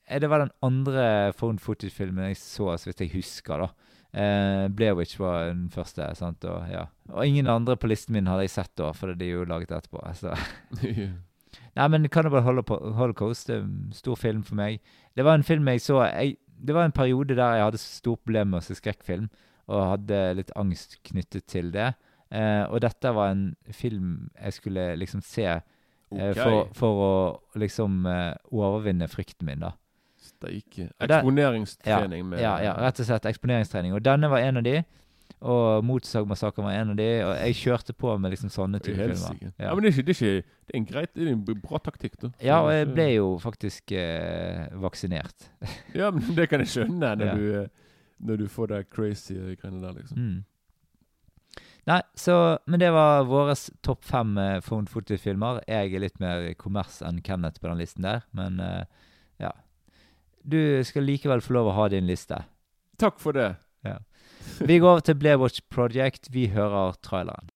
eh, 0.09 0.21
Det 0.21 0.31
var 0.31 0.45
den 0.45 0.55
andre 0.65 1.33
phone 1.37 1.61
footage-filmen 1.63 2.31
jeg 2.31 2.41
så, 2.41 2.73
så 2.77 2.91
hvis 2.91 3.05
jeg 3.05 3.15
husker, 3.15 3.65
da. 3.65 3.69
Eh, 4.13 4.69
Blair 4.73 4.97
Witch 4.97 5.19
var 5.21 5.51
den 5.51 5.69
første. 5.71 6.07
sant? 6.17 6.45
Og, 6.45 6.69
ja. 6.71 6.87
og 7.13 7.27
ingen 7.27 7.47
andre 7.47 7.77
på 7.77 7.91
listen 7.91 8.17
min 8.17 8.29
hadde 8.31 8.47
jeg 8.47 8.57
sett, 8.57 8.75
da, 8.81 8.93
for 8.97 9.15
de 9.15 9.29
er 9.29 9.41
jo 9.41 9.49
laget 9.49 9.75
etterpå. 9.77 10.03
Så. 10.23 10.35
Nei, 11.79 11.87
men 11.89 12.09
Cannibal 12.09 12.43
Holocaust 12.43 13.51
er 13.51 13.63
en 13.63 13.93
stor 13.95 14.17
film 14.19 14.43
for 14.45 14.59
meg. 14.59 14.83
Det 15.17 15.25
var 15.25 15.39
en 15.39 15.47
film 15.47 15.69
jeg 15.71 15.81
så 15.81 16.03
jeg, 16.07 16.37
Det 16.47 16.75
var 16.75 16.89
en 16.89 16.93
periode 16.93 17.37
der 17.39 17.55
jeg 17.55 17.65
hadde 17.69 17.79
stort 17.79 18.25
problem 18.25 18.51
med 18.51 18.61
å 18.61 18.67
se 18.67 18.75
skrekkfilm, 18.75 19.29
og 19.69 19.91
hadde 19.93 20.19
litt 20.41 20.51
angst 20.59 20.99
knyttet 21.07 21.47
til 21.47 21.71
det. 21.71 21.93
Eh, 22.35 22.65
og 22.69 22.81
dette 22.83 23.13
var 23.15 23.31
en 23.33 23.45
film 23.73 24.29
jeg 24.35 24.57
skulle 24.59 24.89
liksom 25.01 25.23
se 25.25 25.47
eh, 26.13 26.31
Ok. 26.31 26.39
for, 26.41 26.69
for 26.75 27.03
å 27.09 27.59
liksom 27.61 28.07
eh, 28.07 28.35
overvinne 28.53 29.09
frykten 29.09 29.47
min, 29.47 29.61
da. 29.61 29.73
Steike. 30.29 30.91
Eksponeringstrening 31.03 32.27
med 32.29 32.41
Ja, 32.43 32.57
ja, 32.63 32.75
rett 32.79 33.01
og 33.01 33.07
slett 33.09 33.27
eksponeringstrening. 33.27 33.93
Og 33.97 34.03
denne 34.07 34.29
var 34.31 34.39
en 34.45 34.61
av 34.61 34.65
de. 34.67 34.81
Og 35.39 35.85
Motorsagmassakren 35.87 36.65
var 36.67 36.73
en 36.75 36.91
av 36.95 36.97
de. 36.99 37.07
Og 37.25 37.33
jeg 37.37 37.55
kjørte 37.61 37.95
på 37.95 38.15
med 38.19 38.33
liksom 38.35 38.51
sånne 38.51 38.81
typer 38.83 39.13
filmer. 39.15 39.43
Ja. 39.59 39.69
Ja, 39.69 39.75
men 39.75 39.85
det 39.85 39.93
er 39.93 39.99
ikke, 39.99 40.07
det 40.09 40.15
er 40.15 40.19
ikke 40.19 40.47
Det 40.69 40.75
er 40.75 40.79
en 40.81 40.87
greit 40.89 41.13
Det 41.15 41.27
er 41.27 41.33
en 41.33 41.61
bra 41.63 41.79
taktikk, 41.79 42.17
da. 42.23 42.31
Ja, 42.43 42.61
og 42.65 42.73
jeg 42.75 42.89
ble 42.95 43.07
jo 43.15 43.29
faktisk 43.43 43.93
eh, 43.93 44.67
vaksinert. 44.83 45.49
Ja, 45.95 46.11
men 46.11 46.35
det 46.37 46.49
kan 46.51 46.61
jeg 46.65 46.73
skjønne 46.75 47.13
når 47.21 47.27
Ja. 47.31 47.35
du 47.39 47.61
eh, 47.63 47.69
Når 48.21 48.37
du 48.43 48.47
får 48.51 48.67
de 48.73 48.81
crazy 48.91 49.37
eh, 49.39 49.55
greiene 49.61 49.81
der, 49.85 49.93
liksom. 50.01 50.19
Mm. 50.19 50.39
Nei, 51.89 52.03
så 52.15 52.59
Men 52.67 52.81
det 52.81 52.91
var 52.93 53.25
våre 53.25 53.55
topp 53.83 54.05
fem 54.05 54.37
eh, 54.39 54.59
found 54.61 54.91
footage-filmer. 54.93 55.63
Jeg 55.67 55.95
er 55.95 56.05
litt 56.05 56.21
mer 56.21 56.51
kommers 56.61 57.01
enn 57.03 57.23
Kenneth 57.25 57.63
på 57.63 57.71
den 57.71 57.81
listen 57.81 58.05
der, 58.05 58.27
men 58.37 58.61
eh, 58.61 58.85
ja. 59.41 59.55
Du 60.45 60.85
skal 60.85 61.09
likevel 61.09 61.41
få 61.45 61.57
lov 61.57 61.73
å 61.73 61.79
ha 61.79 61.89
din 61.93 62.07
liste. 62.09 62.45
Takk 63.01 63.19
for 63.23 63.37
det. 63.37 63.55
Vi 64.61 64.79
går 64.79 64.91
over 64.91 65.01
til 65.01 65.15
Blair 65.15 65.37
Watch 65.37 65.61
Project. 65.71 66.29
Vi 66.31 66.47
hører 66.47 66.93
traileren. 67.03 67.49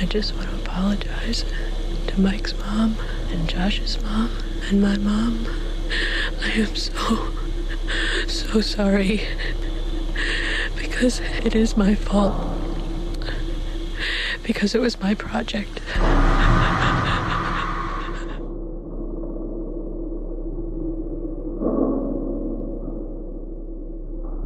I 0.00 0.06
just 0.14 0.34
want 0.36 0.50
to 0.50 0.56
apologize 0.56 1.44
to 2.06 2.20
Mike's 2.20 2.54
mom 2.58 2.94
and 3.32 3.48
Josh's 3.48 4.00
mom 4.02 4.30
and 4.68 4.80
my 4.80 4.96
mom. 4.98 5.46
I 6.44 6.50
am 6.60 6.76
so, 6.76 7.18
so 8.26 8.60
sorry. 8.60 9.20
Because 10.78 11.20
it 11.44 11.54
is 11.54 11.76
my 11.76 11.94
fault. 11.94 12.34
Because 14.42 14.74
it 14.74 14.80
was 14.80 15.00
my 15.00 15.14
project. 15.14 15.80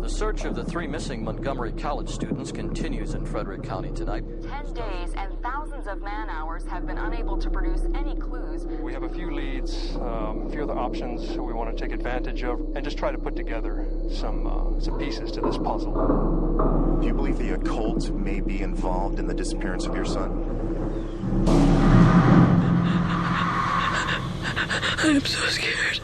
The 0.01 0.09
search 0.09 0.45
of 0.45 0.52
the 0.65 0.71
three 0.71 0.87
missing 0.87 1.25
Montgomery 1.25 1.73
College 1.73 2.09
students 2.09 2.53
continues 2.53 3.15
in 3.15 3.27
Frederick 3.27 3.65
County 3.65 3.91
tonight. 3.91 4.23
Ten 4.43 4.73
days 4.73 5.13
and 5.17 5.43
thousands 5.43 5.89
of 5.89 6.01
man 6.03 6.31
hours 6.31 6.65
have 6.67 6.87
been 6.87 6.99
unable 6.99 7.37
to 7.39 7.51
produce 7.51 7.85
any 7.97 8.15
clues. 8.15 8.65
We 8.67 8.93
have 8.93 9.03
a 9.03 9.09
few 9.09 9.35
leads, 9.35 9.97
um, 9.97 10.47
a 10.47 10.51
few 10.51 10.63
other 10.63 10.79
options 10.79 11.37
we 11.37 11.53
want 11.53 11.77
to 11.77 11.83
take 11.83 11.93
advantage 11.93 12.45
of, 12.45 12.61
and 12.77 12.85
just 12.85 12.97
try 12.97 13.11
to 13.11 13.19
put 13.19 13.35
together 13.35 13.89
some 14.09 14.47
uh, 14.47 14.79
some 14.81 14.99
pieces 14.99 15.33
to 15.33 15.41
this 15.41 15.59
puzzle. 15.59 16.99
Do 17.01 17.07
you 17.09 17.15
believe 17.15 17.39
the 17.39 17.55
occult 17.55 18.11
may 18.11 18.41
be 18.41 18.63
involved 18.63 19.19
in 19.19 19.27
the 19.27 19.35
disappearance 19.35 19.87
of 19.87 19.97
your 19.97 20.05
son? 20.05 20.31
I 25.05 25.09
am 25.09 25.25
so 25.25 25.45
scared. 25.49 26.01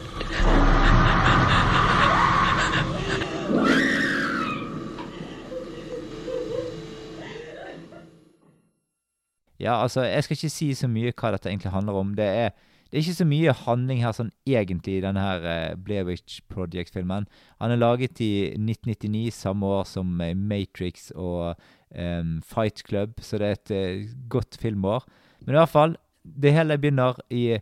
Ja, 9.58 9.82
altså, 9.82 10.04
jeg 10.06 10.24
skal 10.24 10.36
ikke 10.36 10.54
si 10.54 10.72
så 10.78 10.88
mye 10.90 11.12
hva 11.12 11.32
dette 11.34 11.50
egentlig 11.50 11.72
handler 11.74 11.98
om. 11.98 12.12
Det 12.18 12.26
er, 12.26 12.52
det 12.88 12.98
er 12.98 13.02
ikke 13.02 13.18
så 13.18 13.26
mye 13.28 13.54
handling 13.64 14.02
her 14.04 14.14
sånn 14.14 14.30
egentlig 14.46 14.98
i 14.98 15.02
denne 15.04 15.22
her 15.22 15.46
uh, 15.46 15.78
Blair 15.82 16.06
Witch 16.06 16.40
Project-filmen. 16.52 17.26
Han 17.58 17.74
er 17.74 17.80
laget 17.80 18.22
i 18.24 18.32
1999, 18.54 19.32
samme 19.34 19.72
år 19.80 19.88
som 19.90 20.20
eh, 20.22 20.36
Matrix 20.38 21.10
og 21.16 21.58
em, 21.90 22.38
Fight 22.46 22.84
Club, 22.86 23.18
så 23.20 23.40
det 23.40 23.48
er 23.48 23.58
et 23.58 23.74
eh, 23.74 24.06
godt 24.30 24.60
filmår. 24.62 25.08
Men 25.42 25.56
i 25.56 25.58
hvert 25.58 25.74
fall, 25.74 25.98
det 26.22 26.54
hele 26.54 26.78
begynner 26.78 27.18
i 27.30 27.58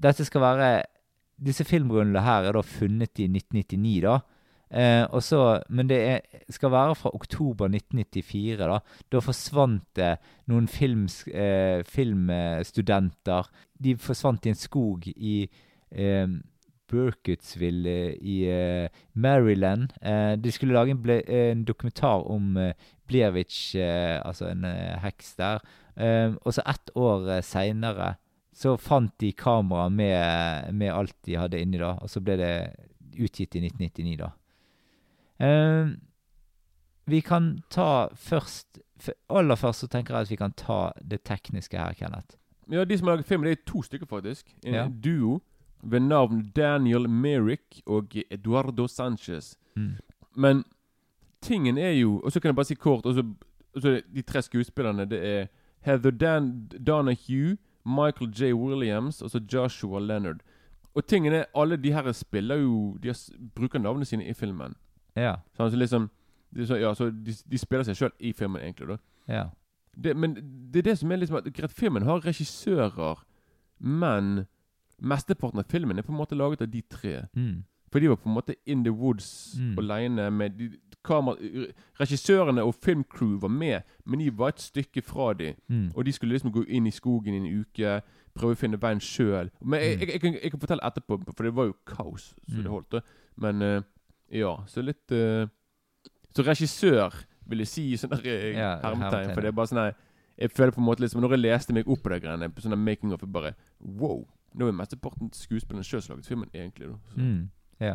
Dette 0.00 0.24
skal 0.24 0.42
være 0.42 0.70
Disse 1.40 1.64
filmrullene 1.64 2.20
her 2.20 2.46
er 2.48 2.56
da 2.56 2.60
funnet 2.64 3.20
i 3.20 3.26
1999, 3.30 4.00
da. 4.04 4.18
Eh, 4.70 5.02
og 5.10 5.22
så, 5.26 5.60
men 5.68 5.88
det 5.90 5.98
er, 5.98 6.44
skal 6.52 6.70
være 6.70 6.94
fra 6.98 7.10
oktober 7.14 7.70
1994, 7.72 8.60
da. 8.60 8.78
Da 9.10 9.22
forsvant 9.24 9.88
det 9.98 10.12
noen 10.50 10.68
films, 10.70 11.24
eh, 11.28 11.82
filmstudenter. 11.86 13.50
De 13.82 13.96
forsvant 13.98 14.46
i 14.46 14.54
en 14.54 14.60
skog 14.60 15.10
i 15.16 15.42
eh, 15.90 16.38
Burkittsville 16.90 17.96
eh, 18.12 18.16
i 18.22 18.38
eh, 18.50 19.02
Maryland. 19.12 19.92
Eh, 20.02 20.36
de 20.38 20.54
skulle 20.54 20.74
lage 20.74 20.94
en, 20.94 21.02
ble, 21.02 21.20
en 21.26 21.64
dokumentar 21.66 22.26
om 22.30 22.56
eh, 22.56 22.74
eh, 23.10 24.16
altså 24.22 24.50
en 24.50 24.64
heks 25.02 25.34
der. 25.34 25.62
Og 26.44 26.54
så 26.54 26.62
ett 26.62 26.90
år 26.94 27.28
eh, 27.28 27.42
seinere 27.42 28.14
så 28.54 28.76
fant 28.76 29.12
de 29.18 29.32
kamera 29.32 29.88
med, 29.88 30.74
med 30.74 30.92
alt 30.92 31.16
de 31.26 31.36
hadde 31.38 31.60
inni, 31.60 31.78
da. 31.78 31.96
Og 32.02 32.10
så 32.10 32.20
ble 32.20 32.36
det 32.36 32.54
utgitt 33.18 33.56
i 33.56 33.64
1999, 33.66 34.16
da. 34.20 34.30
Eh, 35.40 35.88
vi 37.06 37.20
kan 37.20 37.62
ta 37.70 38.08
først 38.14 38.78
Aller 39.30 39.56
først 39.56 39.80
så 39.80 39.86
tenker 39.88 40.14
jeg 40.14 40.20
at 40.26 40.30
vi 40.30 40.36
kan 40.36 40.52
ta 40.52 40.90
det 41.10 41.22
tekniske 41.24 41.78
her, 41.78 41.94
Kenneth. 41.96 42.36
Ja, 42.70 42.84
De 42.84 42.98
som 42.98 43.06
har 43.08 43.14
laget 43.16 43.26
filmen, 43.26 43.46
det 43.48 43.58
er 43.58 43.62
to 43.72 43.82
stykker, 43.82 44.06
faktisk. 44.06 44.46
En 44.64 44.74
Ja. 44.74 44.88
duo 44.88 45.40
ved 45.82 46.00
navn 46.00 46.50
Daniel 46.56 47.08
Merrick 47.08 47.80
og 47.86 48.12
Eduardo 48.30 48.86
Sanchez. 48.86 49.54
Mm. 49.76 49.96
Men 50.36 50.64
tingen 51.42 51.78
er 51.78 51.90
jo 51.90 52.20
Og 52.24 52.32
så 52.32 52.40
kan 52.40 52.48
jeg 52.48 52.54
bare 52.56 52.64
si 52.64 52.74
kort 52.74 53.06
og 53.06 53.14
så, 53.14 53.24
og 53.74 53.82
De 54.14 54.22
tre 54.22 54.42
skuespillerne, 54.42 55.04
det 55.10 55.24
er 55.26 55.46
Heather 55.80 56.10
Dan 56.10 56.68
Donahue, 56.86 57.56
Michael 57.86 58.30
J. 58.30 58.52
Williams 58.52 59.22
og 59.22 59.30
så 59.30 59.40
Joshua 59.52 59.98
Leonard. 60.00 60.40
Og 60.94 61.06
tingen 61.06 61.32
er, 61.32 61.44
alle 61.54 61.76
de 61.76 61.92
her 61.92 62.12
spiller 62.12 62.56
jo 62.56 62.96
De 63.02 63.08
har, 63.08 63.18
bruker 63.54 63.78
navnene 63.78 64.04
sine 64.04 64.24
i 64.26 64.32
filmen. 64.34 64.74
Ja. 65.16 65.36
Sånn, 65.56 65.70
så 65.70 65.76
liksom 65.76 66.10
så, 66.66 66.76
Ja, 66.80 66.92
så 66.94 67.10
de, 67.10 67.32
de 67.50 67.58
spiller 67.58 67.84
seg 67.84 67.94
sjøl 67.96 68.12
i 68.20 68.32
filmen, 68.32 68.60
egentlig. 68.62 68.88
da 68.88 68.98
Ja. 69.28 69.44
det, 69.96 70.16
men 70.16 70.34
det 70.72 70.78
er 70.78 70.82
det 70.90 70.98
som 70.98 71.10
er 71.12 71.16
liksom 71.16 71.36
at 71.36 71.52
greit, 71.52 71.70
Filmen 71.72 72.02
har 72.02 72.20
regissører, 72.20 73.16
men 73.80 74.46
mesteparten 75.00 75.58
av 75.58 75.64
filmen 75.70 75.98
er 75.98 76.02
på 76.02 76.12
en 76.12 76.18
måte 76.18 76.36
laget 76.36 76.62
av 76.62 76.70
de 76.70 76.82
tre. 76.82 77.26
Mm. 77.36 77.64
For 77.90 77.98
de 78.00 78.08
var 78.08 78.16
på 78.16 78.28
en 78.28 78.34
måte 78.36 78.54
in 78.66 78.84
the 78.84 78.90
woods 78.92 79.56
Mm. 79.58 79.78
alene 79.78 80.30
med 80.30 80.50
de, 80.58 80.70
kamera, 81.04 81.36
Regissørene 82.00 82.62
og 82.62 82.74
filmcrew 82.74 83.38
var 83.40 83.48
med, 83.48 83.82
men 84.06 84.18
de 84.20 84.30
var 84.30 84.48
et 84.48 84.60
stykke 84.60 85.02
fra 85.02 85.32
de. 85.34 85.54
Mm. 85.68 85.92
Og 85.96 86.04
de 86.04 86.12
skulle 86.12 86.34
liksom 86.34 86.52
gå 86.52 86.64
inn 86.68 86.86
i 86.86 86.90
skogen 86.90 87.34
i 87.34 87.36
en 87.38 87.60
uke, 87.60 88.02
prøve 88.34 88.52
å 88.54 88.58
finne 88.60 88.78
veien 88.80 89.00
sjøl. 89.00 89.50
Men 89.62 89.80
jeg, 89.80 89.94
Mm. 89.96 90.00
jeg, 90.00 90.08
jeg, 90.12 90.20
kan, 90.20 90.32
jeg 90.42 90.50
kan 90.50 90.60
fortelle 90.60 90.84
etterpå, 90.84 91.22
for 91.36 91.42
det 91.44 91.54
var 91.54 91.64
jo 91.66 91.74
kaos, 91.86 92.34
så 92.48 92.56
Mm. 92.56 92.62
det 92.62 92.70
holdt. 92.70 92.90
da. 92.90 93.00
Men 93.36 93.62
eh, 93.62 93.82
ja, 94.30 94.52
så 94.70 94.82
litt 94.84 95.14
uh, 95.14 95.48
Så 96.30 96.44
regissør 96.46 97.14
vil 97.50 97.64
jeg 97.64 97.70
si 97.70 97.84
i 97.90 97.98
sånne 97.98 98.20
der, 98.22 98.44
Ja, 98.54 98.74
hermetegn. 98.84 99.32
For 99.34 99.42
det 99.42 99.50
er 99.50 99.56
bare 99.58 99.70
sånn 99.70 99.80
Jeg 100.38 100.52
føler 100.54 100.74
på 100.76 100.82
en 100.82 100.86
måte 100.86 101.02
liksom 101.02 101.22
Når 101.24 101.34
jeg 101.34 101.42
leste 101.42 101.74
meg 101.74 101.90
opp 101.90 102.04
på 102.04 102.12
de 102.12 102.20
greiene, 102.22 102.50
på 102.54 102.62
sånne 102.62 102.78
making 102.78 103.14
of, 103.16 103.24
bare 103.26 103.56
Wow! 103.80 104.22
Nå 104.54 104.66
er 104.66 104.74
mesteparten 104.74 105.30
skuespillerne 105.34 105.86
sjøl 105.86 106.02
som 106.02 106.16
laget 106.16 106.26
filmen, 106.26 106.48
egentlig. 106.50 106.88
Mm. 107.14 107.50
Ja. 107.78 107.94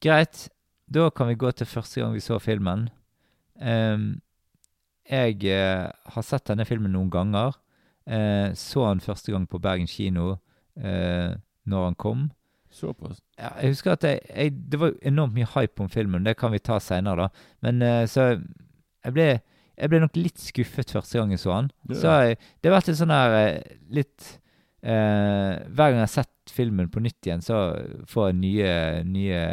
Greit. 0.00 0.46
Da 0.88 1.10
kan 1.12 1.28
vi 1.28 1.36
gå 1.40 1.50
til 1.52 1.68
første 1.68 2.00
gang 2.00 2.14
vi 2.14 2.22
så 2.24 2.38
filmen. 2.40 2.86
Um, 3.60 4.22
jeg 5.04 5.36
uh, 5.44 5.92
har 6.14 6.24
sett 6.24 6.48
denne 6.48 6.64
filmen 6.64 6.92
noen 6.96 7.12
ganger. 7.12 7.56
Uh, 8.08 8.52
så 8.56 8.86
han 8.88 9.04
første 9.04 9.32
gang 9.32 9.46
på 9.48 9.60
Bergen 9.60 9.88
kino 9.88 10.30
uh, 10.32 11.36
når 11.64 11.84
han 11.84 12.00
kom. 12.00 12.26
Såpass. 12.74 13.20
Ja, 13.38 13.52
jeg 13.62 13.74
husker 13.74 13.94
at 13.94 14.04
jeg, 14.06 14.20
jeg, 14.28 14.54
det 14.72 14.80
var 14.80 14.94
enormt 15.06 15.36
mye 15.36 15.46
hype 15.54 15.84
om 15.84 15.90
filmen. 15.90 16.24
Det 16.26 16.34
kan 16.38 16.50
vi 16.52 16.58
ta 16.58 16.80
seinere, 16.82 17.28
da. 17.28 17.50
Men 17.62 17.82
uh, 17.86 18.02
så 18.10 18.32
jeg 18.34 19.14
ble, 19.14 19.26
jeg 19.78 19.92
ble 19.92 20.00
nok 20.02 20.16
litt 20.18 20.40
skuffet 20.42 20.94
første 20.96 21.20
gang 21.20 21.34
jeg 21.34 21.42
så 21.44 21.52
han. 21.54 21.68
Ja. 21.90 21.98
Så 22.00 22.14
jeg, 22.24 22.40
det 22.58 22.70
har 22.70 22.78
vært 22.78 22.90
en 22.90 22.98
sånn 22.98 23.14
her 23.14 23.36
eh, 23.38 23.76
litt 23.94 24.26
uh, 24.82 25.60
Hver 25.70 25.92
gang 25.92 26.00
jeg 26.00 26.06
har 26.06 26.14
sett 26.16 26.54
filmen 26.54 26.90
på 26.92 27.02
nytt 27.04 27.28
igjen, 27.28 27.44
så 27.44 27.60
får 28.10 28.28
jeg 28.30 28.38
nye, 28.40 28.72
nye 29.08 29.44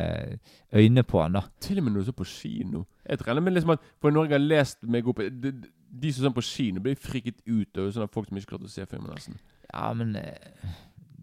øyne 0.76 1.06
på 1.08 1.22
han, 1.22 1.38
da. 1.38 1.46
Til 1.64 1.80
og 1.80 1.86
med 1.86 1.96
når 1.96 2.02
du 2.02 2.10
så 2.10 2.18
på 2.18 2.28
kino. 2.28 2.84
Jeg 3.06 3.22
regner 3.22 3.46
med 3.46 3.56
liksom 3.56 3.76
at 3.76 3.86
For 4.02 4.14
når 4.14 4.28
jeg 4.28 4.36
har 4.38 4.44
lest 4.44 4.84
meg 4.84 5.08
opp 5.10 5.22
De, 5.22 5.54
de 6.02 6.12
som 6.14 6.26
sånn 6.26 6.36
på 6.36 6.44
kino, 6.46 6.82
blir 6.84 6.98
friket 7.00 7.40
ut 7.46 7.78
av 7.78 7.94
sånne 7.94 8.12
folk 8.12 8.30
som 8.30 8.40
ikke 8.40 8.56
klarte 8.56 8.70
å 8.70 8.74
se 8.74 8.90
filmen. 8.90 9.14
nesten 9.14 9.40
Ja, 9.70 9.94
men 9.98 10.18
uh, 10.18 10.76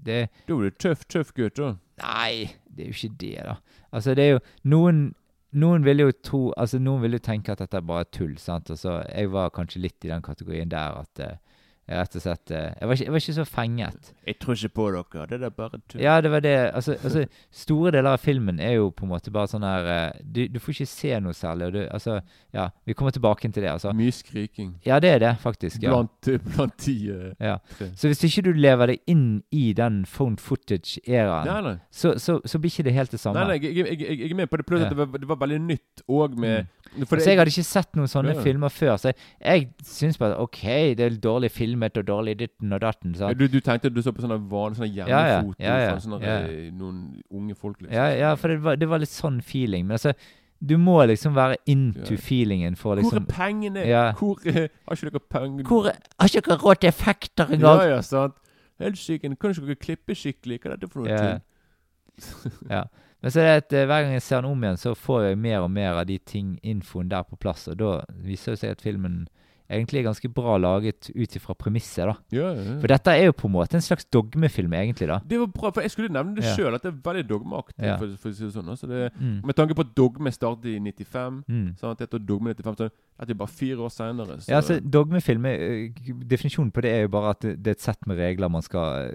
det 0.07 0.29
Da 0.47 0.57
var 0.57 0.71
du 0.71 0.81
tøff, 0.87 1.05
tøff 1.11 1.35
gutt, 1.37 1.59
da. 1.59 1.75
Nei, 2.03 2.49
det 2.65 2.85
er 2.85 2.91
jo 2.93 2.97
ikke 2.97 3.17
det, 3.21 3.35
da. 3.47 3.57
Altså, 3.93 4.15
det 4.15 4.25
er 4.25 4.37
jo 4.37 4.45
Noen 4.69 5.09
noen 5.57 5.85
vil 5.85 6.03
jo 6.03 6.11
tro 6.25 6.41
Altså, 6.61 6.81
noen 6.83 7.01
vil 7.05 7.17
jo 7.17 7.23
tenke 7.25 7.53
at 7.53 7.63
dette 7.63 7.79
er 7.81 7.87
bare 7.89 8.09
tull, 8.13 8.37
sant. 8.41 8.71
Altså, 8.71 8.99
jeg 9.09 9.31
var 9.33 9.53
kanskje 9.57 9.81
litt 9.81 10.05
i 10.05 10.11
den 10.13 10.25
kategorien 10.25 10.69
der 10.73 10.99
at 11.01 11.23
eh, 11.25 11.39
rett 11.89 12.17
og 12.19 12.23
slett 12.23 12.51
eh, 12.53 12.69
jeg, 12.79 12.89
var 12.89 12.95
ikke, 12.99 13.05
jeg 13.05 13.13
var 13.15 13.23
ikke 13.23 13.35
så 13.39 13.45
fenget. 13.49 14.11
Jeg 14.29 14.39
tror 14.43 14.55
ikke 14.59 14.69
på 14.77 14.89
dere. 14.95 15.27
Det 15.31 15.47
er 15.49 15.55
bare 15.57 15.81
tull. 15.89 16.03
Ja, 16.05 16.21
det 16.21 16.31
var 16.31 16.41
det. 16.45 16.55
Altså, 16.77 16.97
altså, 17.03 17.25
store 17.51 17.93
deler 17.97 18.11
av 18.17 18.23
filmen 18.23 18.61
er 18.61 18.75
jo 18.77 18.91
på 18.93 19.07
en 19.07 19.13
måte 19.13 19.33
bare 19.35 19.49
sånn 19.51 19.65
her 19.67 19.89
eh, 19.95 20.21
du, 20.23 20.43
du 20.53 20.59
får 20.61 20.75
ikke 20.77 20.89
se 20.93 21.21
noe 21.25 21.37
særlig. 21.37 21.69
Og 21.71 21.73
du, 21.79 21.81
altså, 21.97 22.19
ja, 22.55 22.69
vi 22.89 22.97
kommer 22.99 23.15
tilbake 23.17 23.49
til 23.49 23.63
det. 23.63 23.71
altså. 23.73 23.93
Mye 23.97 24.13
skriking. 24.13 24.75
Ja, 24.87 24.99
det 25.01 25.15
er 25.17 25.23
det, 25.25 25.33
faktisk. 25.43 25.83
ja. 25.83 25.95
Blant, 25.95 26.31
blant 26.55 26.77
de 26.87 26.97
uh, 27.13 27.33
Ja. 27.41 27.57
Så 27.97 28.09
hvis 28.13 28.25
ikke 28.29 28.47
du 28.51 28.53
lever 28.53 28.93
deg 28.95 28.99
inn 29.11 29.27
i 29.55 29.73
den 29.77 30.03
phone 30.07 30.37
footage-æraen, 30.39 31.65
nei. 31.65 31.75
så, 31.91 32.15
så, 32.19 32.39
så 32.45 32.59
blir 32.59 32.71
ikke 32.73 32.87
det 32.89 32.95
helt 32.97 33.13
det 33.13 33.21
samme. 33.21 33.41
Nei, 33.41 33.57
nei, 33.59 33.61
jeg, 33.65 33.77
jeg, 33.77 34.01
jeg, 34.01 34.19
jeg 34.21 34.31
er 34.31 34.41
med 34.43 34.51
på 34.51 34.57
det. 34.61 34.67
Pluss 34.69 34.81
Ja. 34.83 34.87
at 34.87 34.95
det 34.95 34.99
var, 35.01 35.19
det 35.19 35.29
var 35.29 35.39
veldig 35.41 35.59
nytt 35.65 36.03
òg 36.09 36.37
med 36.39 36.67
for 37.07 37.17
altså, 37.17 37.31
jeg 37.31 37.39
hadde 37.39 37.51
ikke 37.53 37.65
sett 37.69 37.97
noen 37.97 38.09
sånne 38.11 38.35
Ja. 38.35 38.43
filmer 38.43 38.69
før, 38.73 38.97
så 38.99 39.13
jeg, 39.13 39.17
jeg 39.45 39.69
syns 39.85 40.19
bare 40.19 40.39
OK, 40.41 40.61
det 40.97 41.01
er 41.01 41.11
dårlig 41.21 41.51
filmet 41.51 41.97
og 42.01 42.07
dårlig 42.09 42.37
ditten 42.39 42.73
og 42.73 42.81
datten. 42.81 43.15
Ja, 43.19 43.33
du, 43.33 43.47
du 43.49 43.61
tenkte 43.61 43.91
du 43.93 44.01
så 44.03 44.13
på 44.13 44.23
sånne 44.25 44.39
vanlige 44.51 44.81
sånne 44.81 44.95
Ja, 44.97 45.07
ja. 45.07 45.43
hjemmefoto 45.43 45.63
Ja, 45.63 45.77
ja. 45.79 45.95
Ja. 46.25 46.39
eh, 46.49 46.71
noen 46.73 47.23
unge 47.31 47.55
folk, 47.55 47.81
liksom. 47.83 47.95
Ja, 47.95 48.09
ja, 48.17 48.35
for 48.35 48.49
det 48.49 48.63
var, 48.63 48.77
det 48.77 48.89
var 48.89 48.99
litt 48.99 49.13
sånn 49.15 49.41
feeling. 49.43 49.87
Men 49.87 49.99
altså, 50.01 50.13
du 50.61 50.77
må 50.77 50.97
liksom 51.07 51.35
være 51.37 51.57
into 51.67 52.15
Ja. 52.15 52.19
feelingen 52.19 52.75
for 52.77 52.97
Hvor 52.97 53.03
liksom 53.03 53.27
er 53.29 53.33
pengene? 53.33 53.87
Ja. 53.87 54.13
Hvor 54.19 54.39
er, 54.47 54.69
Har 54.89 54.97
ikke 54.97 55.11
dere 55.11 55.21
penger? 55.31 55.65
Hvor 55.65 55.85
Har 55.93 56.27
ikke 56.29 56.43
dere 56.49 56.59
råd 56.59 56.81
til 56.81 56.89
effekter 56.89 57.47
Ja, 57.49 57.55
engang? 57.55 57.89
ja, 57.91 58.01
sant. 58.01 58.35
Helsike, 58.81 59.23
kan 59.39 59.51
ikke 59.53 59.67
dere 59.67 59.77
klippe 59.77 60.15
skikkelig? 60.15 60.59
Hva 60.61 60.73
er 60.73 60.77
dette 60.77 60.91
for 60.91 61.01
noe 61.03 61.09
Ja. 61.11 61.39
tull? 61.39 62.53
ja. 62.71 62.83
Men 63.23 63.31
så 63.35 63.41
er 63.43 63.49
det 63.49 63.57
at 63.65 63.73
eh, 63.73 63.87
hver 63.91 64.03
gang 64.05 64.13
jeg 64.15 64.23
ser 64.23 64.41
den 64.43 64.51
om 64.53 64.63
igjen, 64.63 64.79
så 64.79 64.95
får 64.95 65.25
jeg 65.31 65.39
mer 65.43 65.65
og 65.67 65.71
mer 65.75 65.99
av 65.99 66.07
de 66.07 66.19
ting, 66.19 66.59
infoen 66.63 67.09
der 67.11 67.23
på 67.27 67.37
plass. 67.41 67.67
Og 67.69 67.77
da 67.81 67.97
viser 68.23 68.55
det 68.55 68.61
seg 68.63 68.71
at 68.77 68.81
filmen 68.85 69.27
egentlig 69.69 69.99
er 70.01 70.07
ganske 70.07 70.29
bra 70.33 70.55
laget 70.57 71.11
ut 71.13 71.35
ifra 71.37 71.53
premisset, 71.53 72.07
da. 72.09 72.15
Ja, 72.33 72.55
ja, 72.57 72.63
ja. 72.65 72.77
For 72.81 72.89
dette 72.89 73.13
er 73.13 73.27
jo 73.27 73.35
på 73.37 73.51
en 73.51 73.53
måte 73.53 73.77
en 73.77 73.83
slags 73.85 74.07
dogmefilm, 74.09 74.73
egentlig, 74.73 75.09
da. 75.11 75.19
Det 75.29 75.37
var 75.43 75.51
bra, 75.53 75.71
for 75.77 75.85
jeg 75.85 75.91
skulle 75.93 76.09
nevne 76.15 76.39
det 76.39 76.45
Ja. 76.47 76.55
sjøl, 76.57 76.75
at 76.79 76.87
det 76.87 76.95
er 76.95 77.03
veldig 77.05 77.25
dogmeaktig. 77.29 77.99
For, 77.99 78.15
for 78.23 78.31
å 78.31 78.35
si 78.39 78.45
det 78.47 78.55
sånn. 78.55 78.71
Altså 78.73 78.89
det, 78.89 79.13
Mm. 79.21 79.45
med 79.45 79.55
tanke 79.57 79.75
på 79.77 79.85
at 79.85 79.93
Dogme 79.95 80.33
startet 80.33 80.65
i 80.73 80.79
95, 80.81 81.45
Mm. 81.49 81.75
at 81.83 81.99
det 81.99 82.09
heter 82.09 82.25
Dogme 82.25 82.55
95, 82.55 82.77
så 82.79 82.91
er 83.21 83.27
det 83.27 83.37
bare 83.37 83.49
fire 83.49 83.77
år 83.77 83.91
seinere. 83.93 84.39
Ja, 84.49 84.57
altså 84.63 84.81
Dogmefilm, 84.81 85.45
er, 85.45 85.91
Definisjonen 86.25 86.73
på 86.73 86.81
det 86.81 86.91
er 86.95 87.01
jo 87.03 87.09
bare 87.09 87.31
at 87.31 87.41
det, 87.41 87.67
er 87.67 87.71
et 87.77 87.81
sett 87.81 88.07
med 88.07 88.17
regler 88.17 88.49
man 88.49 88.63
skal 88.63 89.11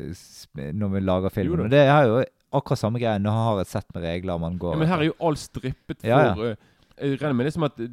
Når 0.55 0.91
vi 0.91 0.99
lager 0.99 1.63
Og 1.63 1.69
det 1.71 1.87
har 1.87 2.03
jo 2.05 2.23
akkurat 2.53 2.79
samme 2.79 2.99
greie 3.01 3.19
Nå 3.21 3.31
har 3.33 3.61
et 3.63 3.67
sett 3.71 3.87
med 3.95 4.03
regler 4.05 4.39
man 4.41 4.57
går 4.61 4.75
Ja, 4.75 4.79
men 4.81 4.87
her 4.91 5.01
er 5.03 5.09
jo 5.11 5.15
alt 5.29 5.41
strippet 5.41 6.01
for 6.01 6.07
Ja, 6.09 6.33
ja. 6.33 6.51
eh, 6.53 7.07
Jeg 7.09 7.21
regner 7.21 7.33
med 7.39 7.45
liksom 7.49 7.63
at 7.69 7.79
eh, 7.83 7.89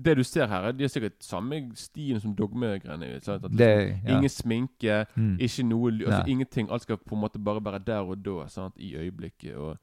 det 0.00 0.14
du 0.16 0.22
ser 0.24 0.46
her, 0.48 0.70
de 0.72 0.84
er 0.86 0.88
sikkert 0.88 1.18
samme 1.20 1.58
stien 1.76 2.16
som 2.22 2.32
dogmegreiene. 2.32 3.10
Liksom, 3.18 3.50
ja. 3.60 4.14
Ingen 4.14 4.30
sminke, 4.32 5.02
Mm. 5.16 5.34
ikke 5.38 5.64
noe 5.68 5.90
altså. 5.92 6.22
Ingenting. 6.26 6.70
Alt 6.72 6.82
skal 6.86 6.96
på 6.96 7.14
en 7.18 7.20
måte 7.20 7.38
bare 7.38 7.60
være 7.64 7.78
der 7.84 8.00
og 8.08 8.22
da, 8.24 8.46
sant? 8.48 8.72
i 8.80 8.94
øyeblikket. 8.96 9.56
Og 9.60 9.76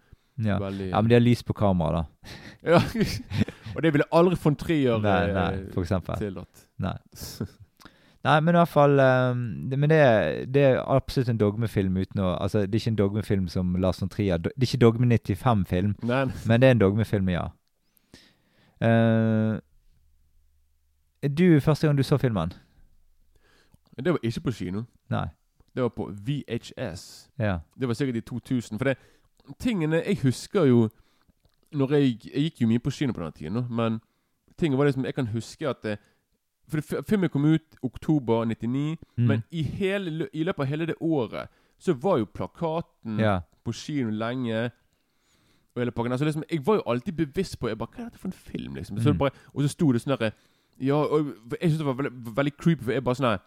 ja. 0.43 0.57
veldig 0.57 0.89
ja, 0.89 1.01
men 1.01 1.09
de 1.09 1.13
har 1.15 1.21
lys 1.21 1.43
på 1.43 1.53
kamera, 1.53 2.01
da. 2.01 2.33
Ja. 2.65 2.81
og 3.75 3.83
det 3.83 3.93
ville 3.93 4.09
aldri 4.11 4.39
von 4.43 4.55
Trier 4.55 4.97
Nei, 5.05 5.19
eh, 5.29 5.33
nei, 5.37 5.71
for 5.75 5.85
eksempel. 5.85 6.17
tillatt. 6.17 6.65
Nei. 6.79 6.95
Nei, 8.27 8.39
men 8.43 8.55
i 8.55 8.59
hvert 8.59 8.71
fall 8.73 8.99
um, 8.99 9.43
det, 9.71 9.77
Men 9.79 9.89
det, 9.89 9.99
det 10.53 10.63
er 10.67 10.81
absolutt 10.83 11.29
en 11.31 11.39
dogmefilm 11.39 11.95
uten 12.01 12.19
å 12.19 12.33
Altså, 12.35 12.65
det 12.65 12.75
er 12.75 12.81
ikke 12.81 12.91
en 12.91 12.99
dogmefilm 12.99 13.47
som 13.51 13.75
Lars 13.79 14.01
von 14.01 14.11
Trier 14.11 14.41
Det 14.41 14.51
er 14.57 14.67
ikke 14.67 14.81
Dogme 14.83 15.07
95-film, 15.15 15.95
Nei, 16.03 16.25
nei. 16.25 16.41
men 16.49 16.61
det 16.61 16.67
er 16.67 16.75
en 16.75 16.83
dogmefilm, 16.83 17.29
ja. 17.31 17.47
Uh, 18.83 19.57
du, 21.23 21.59
første 21.59 21.87
gang 21.87 21.97
du 21.97 22.03
så 22.03 22.17
filmen? 22.17 22.53
Det 23.97 24.13
var 24.13 24.19
ikke 24.23 24.41
på 24.41 24.51
kino. 24.51 24.83
Nei. 25.09 25.25
Det 25.75 25.83
var 25.83 25.89
på 25.89 26.11
VHS. 26.25 27.29
Ja. 27.39 27.57
Det 27.79 27.87
var 27.87 27.93
sikkert 27.93 28.15
i 28.15 28.21
2000. 28.21 28.77
For 28.77 28.85
det 28.85 28.97
tingene 29.59 30.03
Jeg 30.05 30.19
husker 30.23 30.63
jo 30.65 30.89
når 31.71 31.93
jeg, 31.93 32.19
jeg 32.33 32.43
gikk 32.43 32.61
jo 32.61 32.67
mye 32.67 32.79
på 32.79 32.91
kino 32.91 33.13
på 33.13 33.23
den 33.23 33.31
tiden, 33.31 33.65
men 33.69 33.99
tingene 34.57 34.77
var 34.77 34.85
liksom 34.85 35.05
Jeg 35.05 35.15
kan 35.15 35.27
huske 35.27 35.69
at 35.69 35.83
det, 35.83 35.97
For 36.69 36.81
filmen 37.07 37.29
kom 37.29 37.45
ut 37.45 37.75
oktober 37.83 38.45
99, 38.45 38.97
Mm. 39.17 39.27
men 39.27 39.43
i, 39.51 39.61
hele, 39.63 40.27
i 40.33 40.43
løpet 40.43 40.59
av 40.59 40.67
hele 40.67 40.85
det 40.85 40.95
året 41.01 41.47
så 41.79 41.93
var 41.93 42.17
jo 42.19 42.25
plakaten 42.25 43.19
ja. 43.19 43.39
på 43.63 43.71
kino 43.73 44.09
lenge. 44.11 44.71
Og 45.75 45.81
hele 45.81 45.91
pakken. 45.91 46.11
Altså 46.11 46.25
liksom, 46.25 46.43
Jeg 46.49 46.65
var 46.65 46.75
jo 46.75 46.83
alltid 46.87 47.13
bevisst 47.13 47.59
på 47.59 47.67
jeg 47.69 47.77
bare, 47.77 47.89
Hva 47.95 47.99
er 48.01 48.09
dette 48.09 48.19
for 48.19 48.27
en 48.27 48.33
film? 48.33 48.75
liksom 48.75 48.97
så 48.99 49.11
Mm. 49.13 49.17
bare, 49.17 49.31
Og 49.53 49.61
så 49.63 49.67
sto 49.69 49.91
det 49.91 50.01
sånn 50.01 50.17
derre 50.17 50.31
Ja, 50.79 50.95
og 50.95 51.33
jeg 51.61 51.69
synes 51.71 51.77
det 51.77 51.85
var 51.85 51.93
veldig, 51.93 52.35
veldig 52.35 52.57
creepy, 52.57 52.83
for 52.83 52.91
jeg 52.91 53.03
bare 53.03 53.15
sånn 53.15 53.39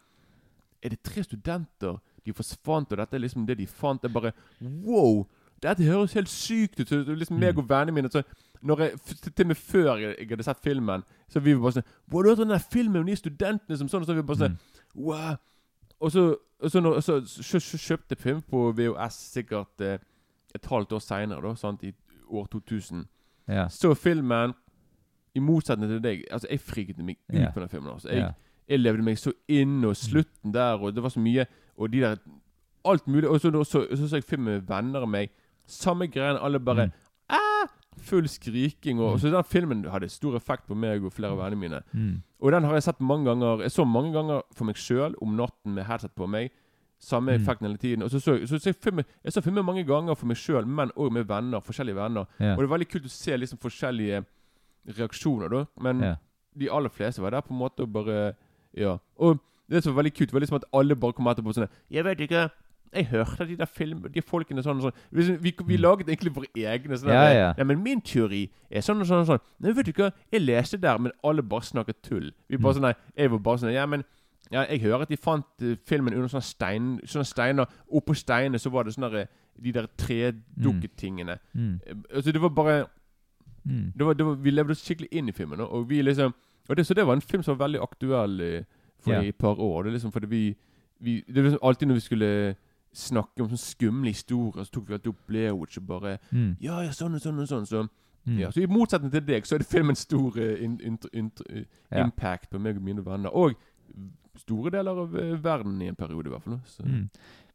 Er 0.83 0.89
det 0.89 1.03
tre 1.03 1.23
studenter 1.23 1.99
de 2.25 2.33
forsvant, 2.33 2.93
og 2.93 2.99
dette 2.99 3.15
er 3.15 3.19
liksom 3.21 3.47
det 3.47 3.59
de 3.59 3.67
fant? 3.67 4.01
Jeg 4.03 4.13
bare 4.13 4.33
Wow! 4.63 5.27
Dette 5.63 5.85
høres 5.85 6.17
helt 6.17 6.29
sykt 6.29 6.81
ut. 6.81 6.91
Liksom 6.91 7.39
meg 7.39 7.55
Mm. 7.55 7.59
og 7.59 7.69
vennene 7.69 7.93
mine 7.93 8.11
så 8.11 8.23
når 8.63 8.81
jeg, 8.81 8.93
Til 9.37 9.45
og 9.45 9.47
med 9.47 9.57
før 9.57 9.97
jeg, 9.97 10.29
hadde 10.29 10.45
sett 10.45 10.61
filmen, 10.63 11.03
så 11.29 11.41
vi 11.41 11.55
var 11.55 11.63
bare 11.63 11.73
sånn 11.73 11.89
Wow, 12.13 12.23
du 12.23 12.29
har 12.29 12.37
den 12.37 12.49
der 12.49 12.67
filmen 12.73 13.01
om 13.01 13.07
de 13.07 13.17
studentene 13.17 13.79
som 13.79 13.89
sånn? 13.89 14.03
Og 14.03 14.07
så 14.07 14.15
vi 14.15 14.23
bare 14.23 14.37
sånn 14.37 14.57
Mm. 14.57 15.05
Wow! 15.07 15.37
Og 16.01 16.13
så, 16.13 16.37
og 16.61 16.71
så, 16.71 16.81
når, 16.81 17.01
så, 17.01 17.21
så, 17.25 17.79
kjøpte 17.79 18.17
jeg 18.17 18.19
film 18.19 18.43
på 18.43 18.73
VHS 18.73 19.19
sikkert 19.35 19.81
eh, 19.81 19.99
et 20.55 20.67
halvt 20.67 20.93
år 20.93 20.99
seinere, 20.99 21.55
i 21.83 21.93
år 22.31 22.47
2000. 22.47 23.07
Ja. 23.49 23.69
Så 23.69 23.95
filmen 23.95 24.55
I 25.35 25.41
motsetning 25.41 25.91
til 25.91 26.03
deg 26.03 26.25
Altså, 26.31 26.49
jeg 26.51 26.61
friket 26.61 26.99
meg 26.99 27.19
ut 27.29 27.55
på 27.55 27.61
den 27.61 27.69
filmen. 27.69 27.93
Altså. 27.93 28.09
Jeg, 28.09 28.19
ja. 28.19 28.31
jeg 28.69 28.81
levde 28.81 29.03
meg 29.03 29.19
så 29.19 29.33
inn, 29.49 29.85
og 29.85 29.97
slutten 29.97 30.55
der, 30.55 30.75
og 30.81 30.95
det 30.95 31.03
var 31.03 31.09
så 31.09 31.21
mye 31.21 31.47
Og 31.77 31.93
de 31.93 32.01
der 32.01 32.17
Alt 32.85 33.07
mulig. 33.09 33.29
Og 33.29 33.41
så 33.41 33.65
så, 33.65 33.87
så, 33.97 34.09
så 34.09 34.17
jeg 34.17 34.25
film 34.25 34.43
med 34.43 34.61
venner 34.61 35.01
av 35.01 35.09
meg. 35.09 35.31
Samme 35.71 36.09
greien. 36.11 36.37
Alle 36.43 36.59
bare 36.61 36.87
Mm. 36.87 36.93
ah! 37.31 37.67
Full 38.01 38.29
skriking. 38.29 38.99
Og, 39.01 39.15
Mm. 39.15 39.21
Så 39.21 39.31
den 39.31 39.45
filmen 39.45 39.85
hadde 39.91 40.09
stor 40.09 40.35
effekt 40.37 40.67
på 40.67 40.75
meg 40.75 41.05
og 41.05 41.13
flere 41.13 41.33
av 41.33 41.39
vennene 41.39 41.61
mine. 41.61 41.81
Mm. 41.93 42.23
Og 42.41 42.53
den 42.53 42.65
har 42.65 42.73
jeg 42.75 42.83
sett 42.83 43.01
mange 43.01 43.25
ganger. 43.29 43.61
Jeg 43.63 43.71
så 43.71 43.85
mange 43.85 44.13
ganger 44.13 44.43
for 44.55 44.65
meg 44.65 44.77
sjøl 44.77 45.15
om 45.23 45.37
natten 45.37 45.75
med 45.75 45.85
headset 45.85 46.15
på 46.17 46.27
meg. 46.29 46.51
Samme 47.01 47.33
Mm. 47.33 47.41
effekten 47.43 47.67
hele 47.67 47.79
tiden. 47.79 48.03
Og 48.03 48.11
så 48.11 48.21
så, 48.21 48.39
så, 48.47 48.59
så 48.59 48.67
jeg, 48.71 48.77
filmen, 48.83 49.05
jeg 49.25 49.33
så 49.33 49.41
filmen 49.43 49.65
mange 49.65 49.85
ganger 49.87 50.15
for 50.17 50.27
meg 50.27 50.37
sjøl, 50.37 50.67
men 50.67 50.91
òg 50.97 51.11
med 51.13 51.25
venner. 51.29 51.61
Forskjellige 51.61 51.95
venner. 51.97 52.27
Yeah. 52.41 52.53
Og 52.57 52.59
det 52.63 52.71
er 52.71 52.77
veldig 52.77 52.89
kult 52.91 53.05
å 53.05 53.09
se 53.09 53.37
liksom 53.37 53.59
forskjellige 53.59 54.25
reaksjoner, 54.99 55.49
da. 55.49 55.65
Men 55.81 56.01
yeah. 56.03 56.17
de 56.59 56.69
aller 56.73 56.89
fleste 56.93 57.23
var 57.23 57.31
der 57.31 57.41
på 57.45 57.53
en 57.55 57.59
måte 57.61 57.81
og 57.87 57.93
bare 57.93 58.35
Ja. 58.77 58.97
Og 59.19 59.41
det 59.71 59.83
som 59.85 59.95
var 59.95 60.03
veldig 60.03 60.15
kult, 60.17 60.33
var 60.33 60.41
liksom 60.41 60.57
at 60.57 60.65
alle 60.73 60.95
bare 60.97 61.13
kom 61.13 61.27
etterpå 61.27 61.53
sånn 61.55 61.69
Jeg 61.91 62.05
vet 62.05 62.19
ikke. 62.21 62.51
Jeg 62.93 63.07
hørte 63.07 63.47
de 63.47 63.57
der 63.57 63.67
film, 63.71 64.01
de 64.15 64.21
folkene 64.23 64.63
sånn 64.63 64.81
og 64.81 64.83
sånn. 64.89 64.97
Vi, 65.13 65.23
vi, 65.37 65.53
vi 65.67 65.77
Mm. 65.77 65.81
laget 65.83 66.09
egentlig 66.09 66.33
våre 66.35 66.49
egne. 66.57 66.97
Sånn 66.99 67.13
Ja, 67.13 67.29
ja. 67.33 67.53
Nei, 67.57 67.65
men 67.65 67.83
min 67.83 68.01
teori 68.01 68.49
er 68.71 68.81
sånn 68.81 69.01
og 69.01 69.07
sånn 69.07 69.21
og 69.21 69.27
sånn. 69.29 69.41
Nei, 69.61 69.73
vet 69.73 69.87
du 69.87 69.93
hva, 69.93 70.11
jeg 70.33 70.41
leste 70.43 70.81
der, 70.81 70.99
men 70.99 71.13
alle 71.23 71.43
bare 71.43 71.63
snakket 71.63 72.03
tull. 72.03 72.33
Vi 72.49 72.57
bare 72.57 72.75
Mm. 72.75 72.77
sånn, 72.77 72.83
nei, 72.83 72.95
Jeg 73.17 73.31
var 73.31 73.39
bare 73.39 73.59
sånn 73.59 73.73
Ja, 73.73 73.87
men 73.87 74.05
ja, 74.51 74.65
jeg 74.67 74.81
hører 74.81 75.03
at 75.03 75.09
de 75.09 75.17
fant 75.17 75.45
uh, 75.63 75.77
filmen 75.87 76.15
under 76.15 76.27
sånne 76.29 76.43
stein 76.43 77.01
Sånne 77.07 77.25
steiner. 77.27 77.67
Oppå 77.93 78.15
steinene 78.17 78.59
så 78.59 78.71
var 78.71 78.83
det 78.85 78.95
sånne 78.95 79.11
der, 79.13 79.27
de 79.63 79.73
der 79.73 79.87
tredukketingene. 79.97 81.39
Mm. 81.55 81.81
Mm. 81.87 82.05
Altså, 82.15 82.33
det 82.33 82.41
var 82.43 82.49
bare 82.49 82.87
Mm. 83.67 83.93
det 83.97 84.07
var, 84.07 84.13
det 84.15 84.25
var, 84.27 84.35
Vi 84.35 84.51
levde 84.51 84.71
oss 84.71 84.83
skikkelig 84.83 85.09
inn 85.13 85.29
i 85.29 85.33
filmen. 85.33 85.61
Og 85.61 85.89
vi 85.89 86.03
liksom 86.03 86.35
og 86.69 86.77
det, 86.77 86.87
Så 86.87 86.95
det 86.95 87.07
var 87.07 87.13
en 87.15 87.21
film 87.21 87.43
som 87.43 87.59
var 87.59 87.67
veldig 87.69 87.81
aktuell 87.83 88.41
uh, 88.41 88.63
for 89.01 89.11
yeah. 89.13 89.25
i 89.25 89.29
et 89.29 89.39
par 89.39 89.55
år. 89.61 89.83
Det 89.83 89.91
er 89.91 89.99
liksom 89.99 90.13
fordi 90.13 90.27
vi, 90.27 90.57
vi 91.01 91.21
Det 91.27 91.35
var 91.37 91.43
liksom 91.51 91.59
alltid 91.69 91.89
når 91.89 91.95
vi 91.95 92.01
skulle 92.01 92.57
snakke 92.95 93.43
om 93.43 93.49
sånne 93.49 93.59
skumle 93.63 94.11
historier, 94.11 94.65
så 94.65 94.71
tok 94.73 94.89
vi 94.89 95.13
Blair 95.29 95.53
Witch 95.55 95.79
og 95.79 95.87
bare 95.87 96.19
Mm. 96.33 96.57
Ja, 96.61 96.81
ja, 96.83 96.91
sånn 96.91 97.15
og 97.15 97.21
sånn 97.21 97.39
og 97.41 97.49
sånn. 97.49 97.67
Så, 97.67 97.89
Mm. 98.27 98.39
ja, 98.39 98.51
så 98.51 98.61
i 98.63 98.67
motsetning 98.67 99.11
til 99.11 99.21
deg, 99.25 99.45
så 99.47 99.55
er 99.55 99.59
det 99.59 99.67
filmen 99.67 99.97
stor 99.97 100.37
eh, 100.39 100.63
in, 100.65 100.79
in, 100.83 100.99
in, 101.13 101.31
eh, 101.49 101.65
Ja. 101.91 102.05
impact 102.05 102.51
på 102.51 102.59
meg 102.61 102.77
og 102.77 102.83
mine 102.83 103.03
venner. 103.05 103.31
Og 103.35 103.55
store 104.37 104.71
deler 104.71 104.91
av 104.91 105.15
eh, 105.17 105.37
verden 105.43 105.81
i 105.83 105.87
en 105.89 105.95
periode, 105.97 106.27
i 106.27 106.31
hvert 106.31 106.43
fall. 106.43 106.61
Så. 106.67 106.83
Mm. 106.85 107.09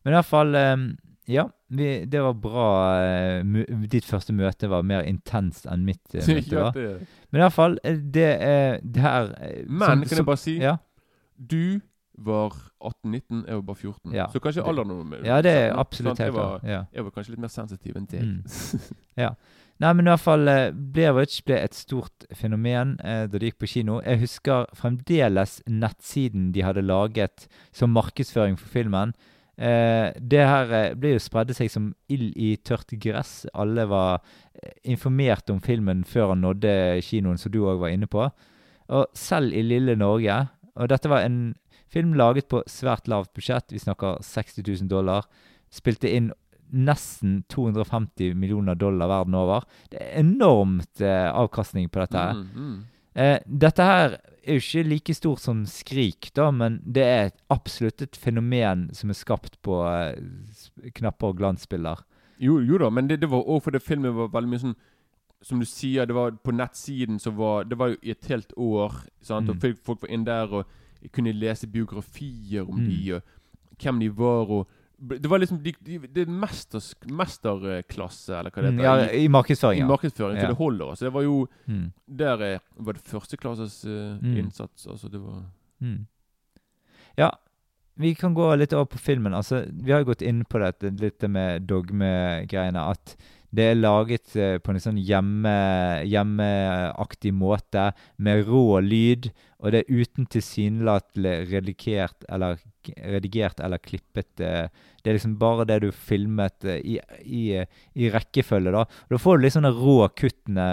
Men 0.03 0.13
i 0.13 0.15
hvert 0.17 0.25
fall 0.25 0.55
um, 0.55 0.97
Ja, 1.27 1.47
vi, 1.69 2.05
det 2.05 2.21
var 2.21 2.33
bra. 2.33 3.41
Uh, 3.41 3.87
ditt 3.89 4.05
første 4.05 4.31
møte 4.33 4.67
var 4.69 4.83
mer 4.83 5.01
intenst 5.01 5.65
enn 5.65 5.83
mitt 5.85 6.01
Uh, 6.13 6.21
møte. 6.27 7.07
Men 7.31 7.41
i 7.41 7.43
hvert 7.43 7.53
fall, 7.53 7.79
det 7.83 8.27
er 8.41 8.79
det 8.83 9.01
her 9.01 9.31
Men 9.67 9.79
som- 9.87 10.03
kan 10.05 10.17
jeg 10.17 10.25
bare 10.25 10.37
si 10.37 10.57
Ja, 10.61 10.77
Du 11.37 11.81
var 12.17 12.55
18-19, 12.79 13.43
jeg 13.47 13.55
var 13.55 13.65
bare 13.67 13.75
14. 13.75 14.13
Ja. 14.15 14.27
Så 14.31 14.39
kanskje 14.39 14.63
alderen 14.63 15.13
ja 15.25 15.41
det 15.43 15.51
er 15.51 15.75
absolutt 15.75 16.19
Jeg 16.19 16.31
helt 16.31 16.37
klart. 16.37 16.63
Ja. 16.63 16.85
jeg 16.93 17.03
var 17.03 17.11
kanskje 17.11 17.35
litt 17.35 17.43
mer 17.43 17.53
sensitiv 17.53 17.99
enn 17.99 18.09
deg. 18.11 18.25
Mm. 19.15 19.35
Nei, 19.79 19.89
men 19.91 20.07
i 20.07 20.11
hvert 20.11 20.23
fall 20.23 20.45
Blairwich 20.45 20.91
Blair 20.95 21.13
Witch 21.15 21.43
ble 21.47 21.55
et 21.59 21.75
stort 21.75 22.25
fenomen 22.35 22.93
eh, 23.03 23.25
da 23.27 23.39
de 23.39 23.49
gikk 23.49 23.57
på 23.59 23.67
kino. 23.67 23.97
Jeg 24.03 24.21
husker 24.21 24.69
fremdeles 24.75 25.57
nettsiden 25.67 26.53
de 26.55 26.63
hadde 26.63 26.83
laget 26.83 27.47
som 27.75 27.91
markedsføring 27.95 28.55
for 28.59 28.71
filmen. 28.71 29.11
Eh, 29.55 30.11
det 30.19 30.43
her 30.43 30.71
eh, 30.75 30.93
ble 30.99 31.13
jo 31.13 31.21
spredde 31.23 31.55
seg 31.55 31.71
som 31.71 31.93
ild 32.11 32.35
i 32.35 32.55
tørt 32.59 32.91
gress. 32.99 33.45
Alle 33.55 33.87
var 33.87 34.19
eh, 34.55 34.73
informert 34.91 35.51
om 35.51 35.61
filmen 35.63 36.03
før 36.07 36.33
han 36.33 36.43
nådde 36.43 36.75
kinoen, 37.07 37.39
som 37.39 37.53
du 37.53 37.61
òg 37.63 37.79
var 37.83 37.95
inne 37.95 38.09
på. 38.11 38.27
Og 38.95 39.07
selv 39.17 39.55
i 39.55 39.63
lille 39.65 39.95
Norge 39.97 40.43
Og 40.75 40.89
dette 40.91 41.09
var 41.09 41.23
en 41.25 41.55
Film 41.95 42.15
laget 42.19 42.49
på 42.51 42.59
svært 42.67 43.07
lavt 43.07 43.31
budsjett. 43.37 43.71
Vi 43.71 43.79
snakker 43.79 44.19
60 44.19 44.65
000 44.67 44.89
dollar. 44.91 45.29
Spilte 45.71 46.11
inn 46.11 46.33
nesten 46.75 47.43
250 47.47 48.33
millioner 48.35 48.75
dollar 48.75 49.07
verden 49.07 49.37
over. 49.39 49.63
Det 49.89 50.01
er 50.01 50.19
enormt 50.19 50.99
eh, 51.01 51.29
avkastning 51.31 51.87
på 51.89 52.01
dette. 52.03 52.19
her. 52.19 52.41
Mm, 52.41 52.49
mm. 52.65 52.83
Eh, 53.15 53.37
dette 53.47 53.85
her 53.87 54.17
er 54.43 54.57
jo 54.57 54.63
ikke 54.63 54.83
like 54.89 55.15
stort 55.15 55.39
som 55.39 55.63
Skrik, 55.71 56.33
da, 56.35 56.49
men 56.51 56.81
det 56.83 57.05
er 57.07 57.31
absolutt 57.53 58.03
et 58.03 58.19
fenomen 58.19 58.89
som 58.97 59.13
er 59.13 59.17
skapt 59.17 59.55
på 59.63 59.79
eh, 59.87 60.91
knapper 60.99 61.31
og 61.31 61.39
glansbilder. 61.39 62.03
Jo, 62.43 62.59
jo 62.59 62.81
da, 62.81 62.91
men 62.91 63.07
det, 63.07 63.21
det 63.23 63.31
var 63.31 63.47
òg 63.47 63.63
fordi 63.69 63.79
filmen 63.79 64.17
var 64.17 64.33
veldig 64.33 64.51
mye 64.51 64.63
sånn 64.65 64.75
Som 65.45 65.61
du 65.61 65.65
sier, 65.69 66.03
det 66.03 66.15
var 66.15 66.33
på 66.43 66.51
nettsiden 66.51 67.19
så 67.21 67.31
var 67.31 67.63
Det 67.69 67.77
var 67.79 67.93
jo 67.93 67.97
i 68.01 68.11
et 68.11 68.27
helt 68.27 68.51
år, 68.57 68.97
sant? 69.21 69.47
Mm. 69.47 69.53
og 69.53 69.61
folk, 69.61 69.79
folk 69.85 70.01
var 70.03 70.11
inn 70.11 70.25
der 70.27 70.51
og 70.51 70.73
kunne 71.13 71.33
lese 71.33 71.67
biografier 71.67 72.61
om 72.69 72.79
Mm. 72.79 72.87
de, 72.89 73.13
og 73.15 73.21
hvem 73.81 73.99
de 73.99 74.09
var, 74.09 74.45
og 74.51 74.67
Det 74.97 75.27
var 75.29 75.39
liksom 75.39 75.57
de, 75.61 75.73
de, 75.83 75.97
Det 76.07 76.21
er 76.25 76.31
mesters, 76.31 76.93
mesterklasse, 77.05 78.29
eller 78.39 78.49
hva 78.49 78.61
det 78.61 78.73
Mm, 78.73 78.79
heter. 78.79 78.83
ja, 78.83 79.11
i, 79.11 79.27
markedsføring, 79.27 79.81
i 79.81 79.83
markedsføring, 79.83 80.37
Ja. 80.37 80.41
så 80.41 80.47
det 80.47 80.57
holder. 80.57 80.95
Så 80.95 81.05
det 81.05 81.13
var 81.13 81.21
jo 81.21 81.47
Mm. 81.67 81.91
Der 82.17 82.41
eh, 82.41 82.59
var 82.79 82.93
det 82.93 83.01
førsteklasses 83.03 83.85
eh, 83.85 84.17
Mm. 84.23 84.37
innsats. 84.37 84.87
Altså, 84.87 85.09
det 85.11 85.19
var 85.19 85.43
Mm. 85.81 86.07
Ja, 87.17 87.29
vi 87.97 88.13
kan 88.13 88.33
gå 88.33 88.55
litt 88.57 88.73
over 88.73 88.85
på 88.85 88.97
filmen. 88.97 89.33
Altså, 89.33 89.65
vi 89.71 89.91
har 89.91 89.99
jo 89.99 90.05
gått 90.13 90.21
inn 90.21 90.43
på 90.45 90.59
dette 90.59 90.89
litt 90.99 91.19
det 91.19 91.29
med 91.29 91.67
dogmegreiene. 91.67 92.89
At 92.89 93.15
det 93.55 93.65
er 93.71 93.77
laget 93.79 94.35
eh, 94.39 94.57
på 94.63 94.73
en 94.73 94.81
sånn 94.83 94.97
hjemme, 95.01 95.51
hjemmeaktig 96.09 97.31
måte, 97.35 97.89
med 98.17 98.45
rå 98.47 98.79
lyd. 98.83 99.29
Og 99.63 99.71
det 99.73 99.81
er 99.83 100.01
uten 100.01 100.27
tilsynelatende 100.29 101.31
redigert 101.49 102.25
eller, 102.29 102.59
redigert 103.01 103.61
eller 103.63 103.81
klippet. 103.81 104.41
eh, 104.43 104.67
Det 105.03 105.09
er 105.11 105.17
liksom 105.17 105.37
bare 105.41 105.65
det 105.69 105.79
du 105.85 105.91
filmet 105.91 106.65
eh, 106.65 106.81
i, 106.83 106.97
i, 107.23 107.43
i 107.95 108.09
rekkefølge, 108.13 108.73
da. 108.75 108.83
Og 108.85 109.15
da 109.15 109.21
får 109.21 109.37
du 109.37 109.45
litt 109.45 109.55
sånne 109.55 109.73
rå 109.73 109.97
kuttene. 110.17 110.67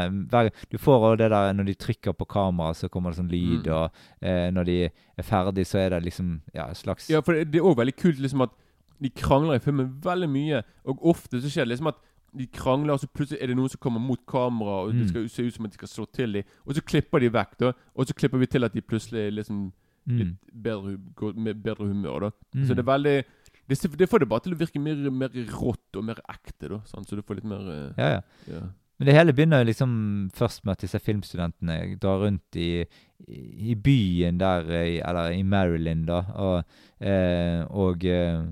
Du 0.73 0.79
får 0.79 1.07
også 1.13 1.21
det 1.23 1.31
der 1.35 1.55
når 1.57 1.71
de 1.71 1.79
trykker 1.87 2.17
på 2.19 2.29
kamera, 2.35 2.75
så 2.75 2.91
kommer 2.93 3.13
det 3.13 3.21
sånn 3.23 3.33
lyd. 3.33 3.69
Mm. 3.69 3.77
Og 3.79 4.53
når 4.59 4.69
de 4.69 4.79
er 4.89 5.27
ferdig, 5.27 5.67
så 5.69 5.79
er 5.85 5.95
det 5.97 6.05
liksom 6.09 6.41
ja, 6.57 6.69
slags 6.75 7.09
Ja, 7.13 7.23
for 7.25 7.37
det, 7.39 7.51
det 7.53 7.63
er 7.63 7.71
òg 7.71 7.79
veldig 7.81 7.97
kult 8.01 8.21
liksom 8.23 8.45
at 8.49 8.59
de 9.03 9.11
krangler 9.19 9.59
i 9.59 9.63
filmen 9.65 9.89
veldig 10.05 10.29
mye. 10.31 10.61
Og 10.87 11.01
ofte 11.15 11.41
så 11.43 11.49
skjer 11.51 11.67
det 11.67 11.73
liksom 11.75 11.91
at 11.91 11.99
de 12.35 12.47
krangler, 12.47 12.95
og 12.95 13.01
så 13.03 13.07
plutselig 13.13 13.43
er 13.43 13.47
det 13.53 13.57
noen 13.59 13.69
som 13.69 13.81
kommer 13.81 14.01
mot 14.01 14.21
kamera, 14.27 14.79
og 14.87 14.93
Mm. 14.95 14.99
det 15.01 15.09
skal 15.09 15.29
se 15.29 15.43
ut 15.47 15.55
som 15.55 15.65
at 15.67 15.71
de 15.71 15.75
skal 15.81 15.89
slå 15.89 16.07
til 16.13 16.33
dem. 16.33 16.43
Og 16.67 16.75
så 16.75 16.83
klipper 16.83 17.21
de 17.21 17.29
vekk, 17.33 17.59
da. 17.61 17.73
Og 17.95 18.07
så 18.07 18.15
klipper 18.15 18.39
vi 18.39 18.47
til 18.47 18.65
at 18.65 18.73
de 18.73 18.81
plutselig 18.81 19.27
er 19.27 19.31
liksom 19.37 19.73
mm, 20.07 20.19
litt 20.19 20.37
bedre, 20.63 20.97
med 21.37 21.63
bedre 21.63 21.87
humør, 21.87 22.21
da. 22.21 22.31
mm. 22.55 22.67
Så 22.67 22.75
det 22.75 22.79
er 22.79 22.93
veldig 22.93 23.25
det, 23.69 23.99
det 23.99 24.09
får 24.09 24.19
det 24.19 24.29
bare 24.29 24.41
til 24.41 24.53
å 24.55 24.59
virke 24.59 24.81
mer, 24.83 24.97
mer 25.11 25.29
rått 25.53 25.97
og 25.97 26.05
mer 26.05 26.19
ekte, 26.29 26.69
da. 26.69 26.81
Sant? 26.85 27.09
Så 27.09 27.17
du 27.17 27.23
får 27.23 27.37
litt 27.41 27.45
mer 27.49 27.69
eh, 27.71 27.93
Ja, 27.99 28.09
ja. 28.17 28.21
ja. 28.49 28.63
Men 28.99 29.07
det 29.07 29.15
hele 29.17 29.33
begynner 29.35 29.65
liksom 29.67 30.31
først 30.35 30.65
med 30.65 30.73
at 30.77 30.83
disse 30.85 30.99
filmstudentene 31.01 31.97
drar 31.99 32.21
rundt 32.23 32.57
i, 32.61 32.85
i 33.29 33.39
i 33.73 33.75
byen 33.75 34.39
der, 34.39 34.67
eh, 34.71 35.01
eller 35.09 35.31
i 35.33 35.43
Maryland, 35.43 36.07
da, 36.07 36.21
og, 36.35 36.65
eh, 37.01 37.63
og 37.71 38.05
eh, 38.05 38.43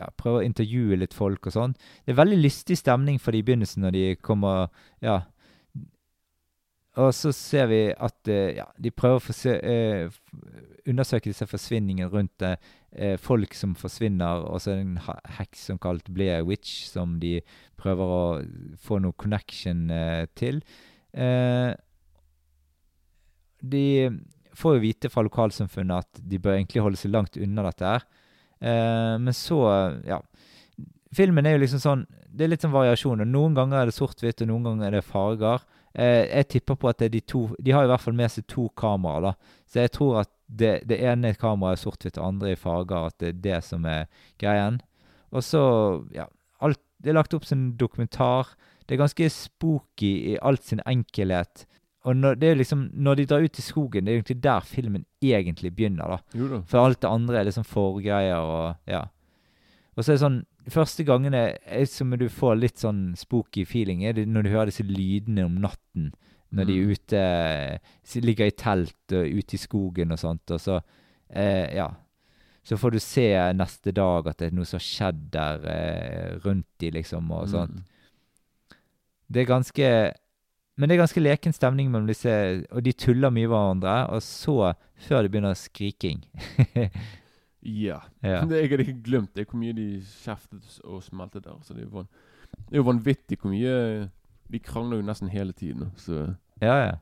ja, 0.00 0.08
prøver 0.18 0.42
å 0.42 0.48
intervjue 0.48 0.98
litt 0.98 1.14
folk 1.14 1.46
og 1.48 1.54
sånn. 1.54 1.76
Det 2.04 2.14
er 2.14 2.22
veldig 2.22 2.40
lystig 2.40 2.78
stemning 2.80 3.20
for 3.22 3.34
de 3.34 3.42
i 3.42 3.46
begynnelsen 3.46 3.86
når 3.86 3.96
de 3.98 4.04
kommer 4.22 4.68
Ja. 5.04 5.22
Og 6.94 7.10
så 7.10 7.32
ser 7.34 7.66
vi 7.72 7.78
at 7.90 8.28
eh, 8.30 8.54
ja, 8.54 8.68
de 8.78 8.92
prøver 8.94 9.18
å 9.18 9.22
forse, 9.24 9.50
eh, 9.50 10.12
undersøke 10.86 11.26
disse 11.26 11.46
forsvinningene 11.50 12.06
rundt 12.12 12.44
eh, 12.46 12.54
eh, 12.94 13.16
folk 13.18 13.56
som 13.58 13.72
forsvinner, 13.74 14.44
og 14.46 14.62
så 14.62 14.70
er 14.70 14.78
det 14.78 14.84
en 14.84 15.32
heks 15.40 15.64
som 15.72 15.80
kalt 15.82 16.06
Blair 16.14 16.44
Witch, 16.46 16.84
som 16.92 17.16
de 17.18 17.40
prøver 17.80 18.14
å 18.14 18.22
få 18.78 19.00
noe 19.02 19.18
connection 19.18 19.88
eh, 19.90 20.28
til. 20.38 20.62
Eh, 21.18 21.74
de 23.64 23.86
får 24.54 24.76
jo 24.76 24.84
vite 24.84 25.10
fra 25.10 25.26
lokalsamfunnet 25.26 26.06
at 26.06 26.22
de 26.22 26.38
bør 26.38 26.60
egentlig 26.60 26.84
holde 26.84 27.00
seg 27.00 27.10
langt 27.10 27.40
unna 27.40 27.66
dette 27.72 27.90
her. 27.90 28.06
Eh, 28.64 29.14
men 29.20 29.34
så, 29.36 29.58
ja 30.08 30.22
Filmen 31.14 31.44
er 31.44 31.58
jo 31.58 31.60
liksom 31.64 31.82
sånn 31.82 32.04
Det 32.32 32.46
er 32.46 32.48
litt 32.50 32.64
sånn 32.64 32.72
variasjoner. 32.74 33.28
Noen 33.28 33.54
ganger 33.54 33.82
er 33.82 33.90
det 33.90 33.94
sort-hvitt, 33.94 34.40
og 34.42 34.48
noen 34.50 34.64
ganger 34.66 34.88
er 34.88 34.96
det 34.96 35.04
farger. 35.06 35.62
Eh, 35.94 36.24
jeg 36.26 36.48
tipper 36.56 36.78
på 36.80 36.88
at 36.90 36.98
det 36.98 37.06
er 37.06 37.12
de 37.14 37.20
to 37.30 37.42
De 37.62 37.74
har 37.76 37.86
i 37.86 37.90
hvert 37.92 38.02
fall 38.02 38.16
med 38.18 38.32
seg 38.34 38.46
to 38.50 38.66
kameraer, 38.80 39.28
da. 39.28 39.60
Så 39.70 39.84
jeg 39.84 39.92
tror 39.94 40.24
at 40.24 40.32
det, 40.48 40.72
det 40.90 40.98
ene 41.06 41.34
kameraet 41.38 41.78
er 41.78 41.82
sort-hvitt, 41.84 42.18
og 42.18 42.32
andre 42.32 42.54
i 42.54 42.58
farger. 42.58 43.12
At 43.12 43.20
det 43.22 43.30
er 43.30 43.42
det 43.44 43.60
som 43.68 43.86
er 43.86 44.08
greien. 44.42 44.80
Og 45.34 45.46
så, 45.46 45.62
ja 46.14 46.26
alt, 46.64 46.80
Det 46.98 47.12
er 47.12 47.18
lagt 47.18 47.34
opp 47.36 47.44
som 47.44 47.60
en 47.60 47.76
dokumentar. 47.78 48.54
Det 48.86 48.96
er 48.96 49.04
ganske 49.04 49.30
spooky 49.30 50.12
i 50.32 50.38
alt 50.42 50.64
sin 50.64 50.82
enkelhet. 50.88 51.66
Og 52.04 52.16
når, 52.16 52.34
det 52.36 52.48
er 52.50 52.54
liksom, 52.60 52.90
når 52.92 53.16
de 53.16 53.24
drar 53.30 53.44
ut 53.46 53.58
i 53.58 53.62
skogen, 53.64 54.04
det 54.04 54.12
er 54.12 54.18
egentlig 54.20 54.42
der 54.44 54.60
filmen 54.68 55.04
egentlig 55.24 55.70
begynner. 55.76 56.04
da. 56.16 56.18
Jo 56.36 56.48
da. 56.50 56.58
For 56.68 56.84
alt 56.84 57.00
det 57.00 57.08
andre 57.10 57.38
er 57.40 57.44
liksom 57.48 57.64
forgreier 57.64 58.36
og 58.44 58.76
ja. 58.90 59.06
Og 59.96 60.02
så 60.04 60.10
er 60.12 60.18
det 60.18 60.24
sånn 60.26 60.42
Første 60.72 61.04
gangene 61.04 61.40
er 61.60 61.84
som 61.84 62.08
du 62.16 62.24
får 62.32 62.54
litt 62.56 62.78
sånn 62.80 63.10
spooky 63.20 63.66
feeling, 63.68 64.00
er 64.08 64.14
det 64.16 64.22
når 64.26 64.42
du 64.46 64.48
hører 64.48 64.70
disse 64.70 64.82
lydene 64.88 65.44
om 65.44 65.58
natten. 65.60 66.06
Når 66.56 66.64
de 66.70 66.76
er 66.78 66.86
Mm. 66.86 66.92
ute 66.94 68.22
Ligger 68.24 68.46
i 68.46 68.50
telt 68.56 69.12
og 69.12 69.26
ute 69.28 69.54
i 69.54 69.60
skogen 69.60 70.12
og 70.12 70.18
sånt. 70.18 70.50
Og 70.50 70.60
så 70.60 70.78
eh, 71.30 71.74
Ja. 71.76 71.90
Så 72.64 72.78
får 72.80 72.92
du 72.92 72.98
se 72.98 73.26
neste 73.52 73.92
dag 73.92 74.26
at 74.26 74.38
det 74.38 74.46
er 74.52 74.56
noe 74.56 74.64
som 74.64 74.78
har 74.78 74.86
skjedd 74.88 75.30
der 75.30 75.66
eh, 75.68 76.38
rundt 76.46 76.64
de, 76.80 76.90
liksom, 76.90 77.30
og 77.30 77.48
sånt. 77.48 77.74
Mm. 77.76 77.84
Det 79.30 79.42
er 79.42 79.50
ganske 79.52 79.88
Men 80.76 80.90
det 80.90 80.96
er 80.96 81.04
ganske 81.04 81.22
leken 81.22 81.54
stemning 81.54 81.90
mellom 81.90 82.08
disse, 82.10 82.32
og 82.74 82.82
de 82.82 82.92
tuller 82.98 83.30
mye 83.30 83.46
med 83.46 83.52
hverandre. 83.52 83.94
Og 84.14 84.22
så, 84.26 84.72
før 85.06 85.22
det 85.22 85.30
begynner 85.30 85.54
skriking 85.58 86.24
Ja. 87.64 88.02
ja. 88.20 88.42
Det, 88.44 88.58
jeg 88.60 88.70
hadde 88.70 88.84
ikke 88.84 89.02
glemt 89.06 89.34
det, 89.38 89.46
hvor 89.48 89.60
mye 89.62 89.72
de 89.76 89.88
kjeftet 90.02 90.80
og 90.84 91.02
smelte 91.06 91.40
der. 91.40 91.56
Så 91.64 91.76
det 91.76 91.86
er 91.86 91.94
van, 91.94 92.10
det 92.66 92.76
er 92.76 92.82
jo 92.82 92.90
vanvittig 92.90 93.40
hvor 93.40 93.54
mye 93.54 94.10
De 94.52 94.60
krangler 94.60 95.00
jo 95.00 95.06
nesten 95.08 95.32
hele 95.32 95.52
tiden. 95.56 95.92
Så 95.96 96.34
Ja, 96.60 96.76
ja. 96.84 96.94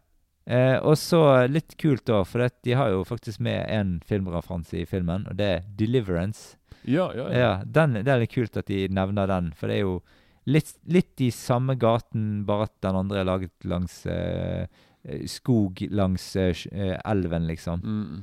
Eh, 0.47 0.77
og 0.83 0.97
så 0.99 1.47
litt 1.47 1.77
kult, 1.79 2.05
da, 2.09 2.23
for 2.27 2.43
de 2.67 2.75
har 2.75 2.91
jo 2.91 3.05
faktisk 3.07 3.43
med 3.43 3.63
en 3.71 4.01
filmreferanse 4.07 4.81
i 4.81 4.87
filmen, 4.87 5.27
og 5.31 5.37
det 5.39 5.47
er 5.47 5.61
'Deliverance'. 5.79 6.57
ja, 6.85 7.13
ja. 7.15 7.29
ja. 7.31 7.39
Ja, 7.39 7.63
den, 7.65 7.95
Det 7.95 8.09
er 8.09 8.19
litt 8.19 8.35
kult 8.35 8.57
at 8.57 8.67
de 8.67 8.89
nevner 8.89 9.27
den, 9.27 9.53
for 9.55 9.67
det 9.67 9.77
er 9.77 9.81
jo 9.81 10.03
litt, 10.51 10.75
litt 10.91 11.21
i 11.23 11.31
samme 11.35 11.77
gaten, 11.81 12.45
bare 12.47 12.69
at 12.69 12.75
den 12.85 12.99
andre 12.99 13.23
er 13.23 13.29
laget 13.29 13.67
langs 13.69 14.03
eh, 14.11 14.67
eh, 15.05 15.25
skog 15.31 15.85
langs 15.91 16.25
eh, 16.37 16.55
eh, 16.73 16.97
elven, 17.05 17.47
liksom. 17.51 17.83
Mm. 17.83 18.23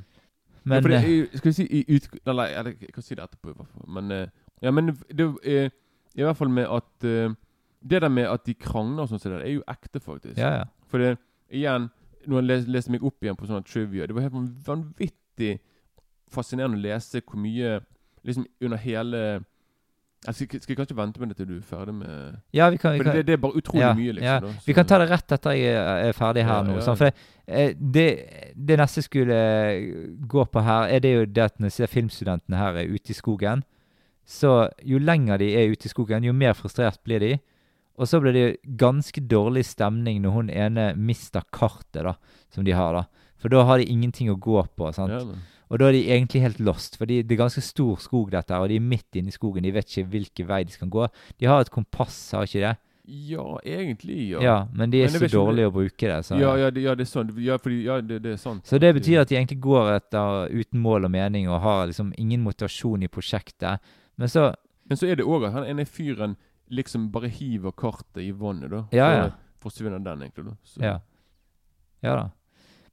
Men 0.62 0.90
ja, 0.92 1.00
det 1.00 1.12
eh, 1.14 1.38
Skal 1.38 1.48
vi 1.48 1.54
si 1.56 1.64
i 1.64 1.84
ut... 1.88 2.08
Eller 2.28 2.50
jeg, 2.52 2.74
jeg 2.84 2.92
kan 2.92 3.04
si 3.06 3.16
det 3.16 3.24
etterpå, 3.24 3.54
i 3.54 3.56
hvert 3.56 3.70
fall. 3.72 3.86
Men 3.96 4.16
Ja, 4.60 4.70
men 4.76 4.92
det 5.08 5.30
er 5.40 5.70
i 6.18 6.24
hvert 6.26 6.36
fall 6.36 6.50
med 6.52 6.68
at 6.68 7.06
Det 7.80 8.02
der 8.02 8.08
med 8.12 8.28
at 8.28 8.44
de 8.44 8.54
krangler 8.54 9.06
og 9.06 9.08
sånn, 9.08 9.22
det, 9.24 9.40
er 9.40 9.54
jo 9.54 9.64
ekte, 9.68 10.00
faktisk. 10.04 10.36
ja, 10.36 10.50
ja. 10.60 10.64
For 10.90 11.00
det, 11.00 11.14
igjen, 11.48 11.88
når 12.26 12.42
jeg 12.42 12.46
les, 12.50 12.66
leste 12.68 12.92
meg 12.92 13.04
opp 13.06 13.24
igjen 13.24 13.38
på 13.38 13.48
sånne 13.48 13.64
trivia 13.64 14.06
Det 14.06 14.14
var 14.14 14.26
helt 14.26 14.66
vanvittig 14.66 15.54
fascinerende 16.30 16.76
å 16.76 16.82
lese 16.82 17.22
hvor 17.24 17.40
mye 17.40 17.78
Liksom 18.26 18.44
under 18.60 18.76
hele 18.76 19.20
jeg 20.26 20.34
skal, 20.36 20.60
jeg 20.68 20.76
kanskje 20.76 20.96
vente 20.98 21.20
med 21.20 21.30
det 21.32 21.36
til 21.38 21.46
du 21.48 21.54
er 21.56 21.64
ferdig 21.64 21.94
med 21.96 22.34
ja 22.52 22.66
vi 22.68 22.76
kan, 22.76 22.92
vi 22.92 23.04
kan 23.06 23.16
det, 23.16 23.22
det 23.26 23.38
er 23.38 23.40
bare 23.40 23.56
utrolig 23.56 23.80
ja, 23.80 23.92
mye, 23.96 24.12
liksom. 24.18 24.26
ja. 24.28 24.40
da, 24.44 24.64
Vi 24.66 24.74
kan 24.76 24.88
ta 24.88 24.98
det 25.00 25.06
rett 25.08 25.32
etter 25.32 25.56
jeg 25.56 25.76
er 25.80 26.08
er 26.10 26.16
ferdig 26.16 26.44
her 26.44 26.58
Ja, 26.58 26.66
nå. 26.66 26.80
Sånn, 26.84 26.98
for 27.00 27.08
det, 27.08 27.14
eh, 27.46 27.70
det, 27.74 28.08
det 28.54 28.76
neste 28.82 29.04
skulle 29.06 29.38
eh, 29.38 29.86
gå 30.28 30.44
på 30.44 30.64
her, 30.66 30.90
er 30.92 31.00
det 31.00 31.12
jo 31.14 31.22
det 31.24 31.46
at 31.46 31.56
når 31.62 31.88
filmstudentene 31.88 32.60
her 32.60 32.82
er 32.82 32.92
ute 32.92 33.14
i 33.14 33.16
skogen, 33.16 33.64
så 34.28 34.68
jo 34.86 35.00
lenger 35.00 35.40
de 35.40 35.54
er 35.56 35.72
ute 35.72 35.88
i 35.88 35.92
skogen, 35.92 36.26
jo 36.28 36.36
mer 36.36 36.52
frustrert 36.58 37.00
blir 37.04 37.24
de. 37.24 37.32
Og 38.00 38.08
så 38.08 38.20
blir 38.20 38.36
det 38.36 38.76
ganske 38.80 39.20
dårlig 39.28 39.64
stemning 39.68 40.20
når 40.22 40.36
hun 40.36 40.52
ene 40.52 40.84
mister 40.96 41.42
kartet 41.52 42.04
da, 42.06 42.14
som 42.52 42.64
de 42.64 42.76
har. 42.76 42.94
da. 42.96 43.32
For 43.40 43.52
da 43.52 43.64
har 43.68 43.80
de 43.80 43.88
ingenting 43.88 44.30
å 44.32 44.38
gå 44.40 44.62
på. 44.76 44.92
sant? 44.96 45.12
Ja. 45.12 45.24
Og 45.70 45.78
da 45.78 45.88
er 45.88 45.94
de 45.94 46.04
egentlig 46.10 46.42
helt 46.42 46.60
lost, 46.66 46.96
for 46.98 47.06
det 47.06 47.22
er 47.22 47.38
ganske 47.38 47.62
stor 47.62 48.00
skog 48.02 48.32
dette, 48.34 48.50
her, 48.50 48.64
og 48.64 48.72
de 48.72 48.80
er 48.80 48.86
midt 48.92 49.18
inne 49.18 49.30
i 49.30 49.34
skogen. 49.34 49.62
De 49.62 49.74
vet 49.74 49.86
ikke 49.86 50.10
hvilken 50.10 50.48
vei 50.48 50.64
de 50.66 50.74
skal 50.74 50.90
gå. 50.90 51.06
De 51.38 51.46
har 51.46 51.62
et 51.62 51.70
kompass, 51.70 52.18
har 52.34 52.48
ikke 52.48 52.64
det? 52.64 52.76
ja, 53.10 53.60
egentlig, 53.64 54.30
ja. 54.30 54.42
Ja, 54.42 54.68
men 54.72 54.90
de 54.90 55.02
er 55.02 55.10
Men 55.10 55.20
så 55.20 55.28
dårlige 55.32 55.70
å 55.70 55.72
bruke 55.74 56.08
det. 56.08 56.18
Så, 56.26 56.38
ja, 56.38 56.52
ja, 56.58 56.70
det, 56.70 56.84
ja, 56.84 56.94
det 56.94 57.04
er 57.06 57.10
sånn. 57.10 57.32
Ja, 57.42 57.56
fordi, 57.58 57.80
ja 57.88 57.98
det, 58.04 58.20
det 58.22 58.34
er 58.36 58.40
sant. 58.40 58.66
så 58.68 58.78
det 58.78 58.92
betyr 58.94 59.22
at 59.24 59.30
de 59.30 59.38
egentlig 59.38 59.58
går 59.64 59.90
etter 59.96 60.52
uten 60.52 60.82
mål 60.82 61.08
og 61.08 61.12
mening 61.14 61.48
og 61.50 61.60
har 61.64 61.88
liksom 61.90 62.12
ingen 62.20 62.44
motivasjon 62.46 63.06
i 63.06 63.10
prosjektet. 63.10 63.82
Men 64.20 64.30
så 64.30 64.52
Men 64.90 64.98
så 64.98 65.06
er 65.06 65.20
det 65.20 65.26
òg 65.26 65.46
at 65.46 65.54
han 65.54 65.66
ene 65.70 65.86
fyren 65.86 66.36
liksom 66.70 67.10
bare 67.14 67.28
hiver 67.30 67.70
kartet 67.70 68.22
i 68.22 68.30
vannet, 68.30 68.70
da. 68.70 68.84
Ja, 68.94 69.06
så 69.06 69.18
ja. 69.18 69.30
forsvinner 69.62 69.98
den, 70.02 70.22
egentlig. 70.22 70.44
da. 70.46 70.56
Så. 70.62 70.82
Ja. 70.82 70.98
Ja 72.02 72.16
da. 72.16 72.28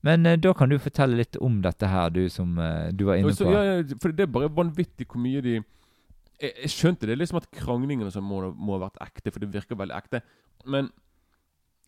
Men 0.08 0.26
eh, 0.30 0.38
da 0.40 0.54
kan 0.58 0.72
du 0.72 0.78
fortelle 0.82 1.18
litt 1.20 1.38
om 1.44 1.60
dette 1.64 1.90
her, 1.92 2.12
du 2.16 2.24
som 2.32 2.56
eh, 2.64 2.92
du 2.96 3.06
var 3.10 3.20
inne 3.20 3.34
så, 3.36 3.48
på. 3.48 3.56
ja, 3.56 3.64
ja, 3.82 3.98
for 4.02 4.16
det 4.16 4.28
er 4.28 4.32
bare 4.38 4.50
vanvittig 4.56 5.08
hvor 5.10 5.20
mye 5.24 5.42
de 5.46 5.56
Jeg, 5.58 6.52
jeg 6.64 6.70
skjønte 6.70 7.08
det 7.10 7.16
liksom 7.18 7.40
at 7.42 7.48
kranglingene 7.58 8.12
som 8.14 8.24
må, 8.30 8.44
må 8.54 8.76
ha 8.78 8.84
vært 8.88 9.00
ekte, 9.08 9.32
for 9.34 9.42
det 9.42 9.50
virker 9.56 9.80
veldig 9.80 9.96
ekte. 9.98 10.20
Men 10.70 10.92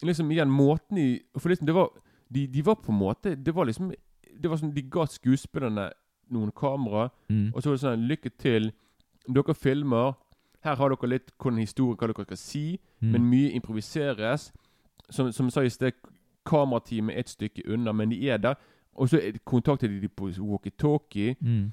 liksom 0.02 0.32
igjen, 0.34 0.50
måten 0.50 0.98
de 0.98 1.08
For 1.38 1.52
liksom, 1.52 1.68
det 1.70 1.76
var 1.76 1.90
de, 2.34 2.48
de 2.48 2.62
var 2.66 2.76
på 2.82 2.92
en 2.94 3.00
måte 3.00 3.36
Det 3.36 3.54
var 3.56 3.66
liksom 3.66 3.90
Det 4.40 4.50
var 4.52 4.60
som 4.62 4.70
De 4.74 4.84
ga 4.86 5.06
skuespillerne 5.10 5.90
noen 6.30 6.52
kamera, 6.54 7.08
Mm. 7.30 7.48
og 7.56 7.62
så 7.62 7.70
var 7.72 7.76
det 7.78 7.82
sånn 7.82 8.04
Lykke 8.10 8.30
til. 8.38 8.68
Dere 9.34 9.54
filmer. 9.58 10.12
Her 10.66 10.76
har 10.78 10.90
dere 10.94 11.10
litt 11.10 11.32
hvordan 11.42 11.58
historien, 11.64 11.98
hva 11.98 12.10
dere 12.12 12.26
skal 12.28 12.38
si. 12.38 12.62
Mm. 13.02 13.12
Men 13.16 13.26
mye 13.32 13.50
improviseres. 13.58 14.52
Som, 15.10 15.32
som 15.34 15.50
jeg 15.50 15.56
sa 15.56 15.64
i 15.66 15.72
sted, 15.74 15.98
kamerateamet 16.50 17.16
er 17.16 17.26
et 17.26 17.34
stykke 17.36 17.66
unna, 17.70 17.94
men 17.96 18.12
de 18.14 18.20
er 18.30 18.42
der. 18.42 18.60
Og 19.00 19.12
så 19.12 19.22
er 19.22 19.38
kontakter 19.48 19.88
de 19.88 20.02
dem 20.02 20.16
på 20.16 20.32
walkietalkie. 20.40 21.36
Mm. 21.40 21.70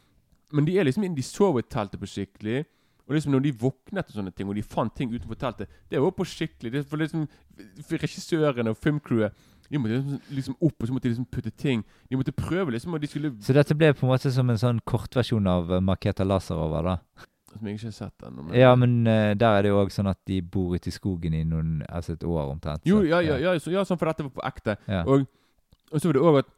Men 0.53 0.67
de 0.67 0.79
er 0.79 0.87
liksom 0.87 1.05
inne, 1.05 1.17
de 1.17 1.25
sover 1.27 1.65
i 1.65 1.71
teltet 1.71 2.01
på 2.01 2.07
skikkelig. 2.07 2.65
Og 3.07 3.15
liksom 3.15 3.33
når 3.33 3.45
de 3.45 3.53
våknet 3.61 4.09
og 4.09 4.17
sånne 4.19 4.33
ting, 4.35 4.49
og 4.51 4.57
de 4.59 4.65
fant 4.67 4.95
ting 4.97 5.12
utenfor 5.12 5.39
teltet 5.39 5.71
Det 5.91 6.01
var 6.03 6.11
på 6.11 6.25
skikkelig. 6.27 6.73
Det 6.73 6.87
for 6.91 6.99
liksom 6.99 7.29
for 7.87 8.03
Regissørene 8.03 8.73
og 8.73 8.81
filmcrewet 8.83 9.37
De 9.71 9.79
måtte 9.79 10.01
liksom, 10.01 10.19
liksom 10.31 10.57
opp 10.61 10.83
og 10.83 10.89
så 10.89 10.95
måtte 10.95 11.07
de 11.07 11.12
liksom 11.15 11.29
putte 11.31 11.53
ting 11.55 11.85
De 12.11 12.19
måtte 12.19 12.35
prøve 12.35 12.75
liksom, 12.75 12.95
og 12.95 13.03
de 13.03 13.11
skulle 13.11 13.33
Så 13.47 13.55
dette 13.55 13.79
ble 13.79 13.93
på 13.95 14.07
en 14.07 14.11
måte 14.11 14.33
som 14.35 14.51
en 14.51 14.59
sånn 14.59 14.83
kortversjon 14.85 15.47
av 15.51 15.71
eh, 15.71 15.83
Maketa 15.83 16.27
Lazarova, 16.27 16.83
da. 16.83 16.97
Som 17.57 17.69
jeg 17.69 17.79
ikke 17.79 17.88
har 17.88 17.97
sett 17.97 18.27
ennå. 18.29 18.47
Ja, 18.57 18.75
men 18.79 18.99
eh, 19.11 19.33
der 19.38 19.59
er 19.59 19.64
det 19.66 19.73
jo 19.73 19.81
òg 19.83 19.92
sånn 19.95 20.11
at 20.11 20.21
de 20.29 20.40
bor 20.42 20.75
ute 20.77 20.90
i 20.90 20.95
skogen 20.95 21.37
i 21.37 21.45
noen, 21.49 21.79
altså 21.88 22.16
et 22.16 22.27
år 22.27 22.53
omtrent. 22.53 22.85
Jo, 22.88 23.03
ja, 23.07 23.23
ja, 23.25 23.38
ja, 23.42 23.55
så, 23.62 23.73
ja, 23.75 23.85
sånn 23.88 24.01
for 24.01 24.11
dette 24.11 24.27
var 24.27 24.35
på 24.37 24.45
ekte. 24.49 24.77
Ja. 24.90 25.05
Og, 25.05 25.27
og 25.90 25.97
så 26.03 26.11
var 26.11 26.19
det 26.19 26.27
òg 26.31 26.40
at 26.42 26.53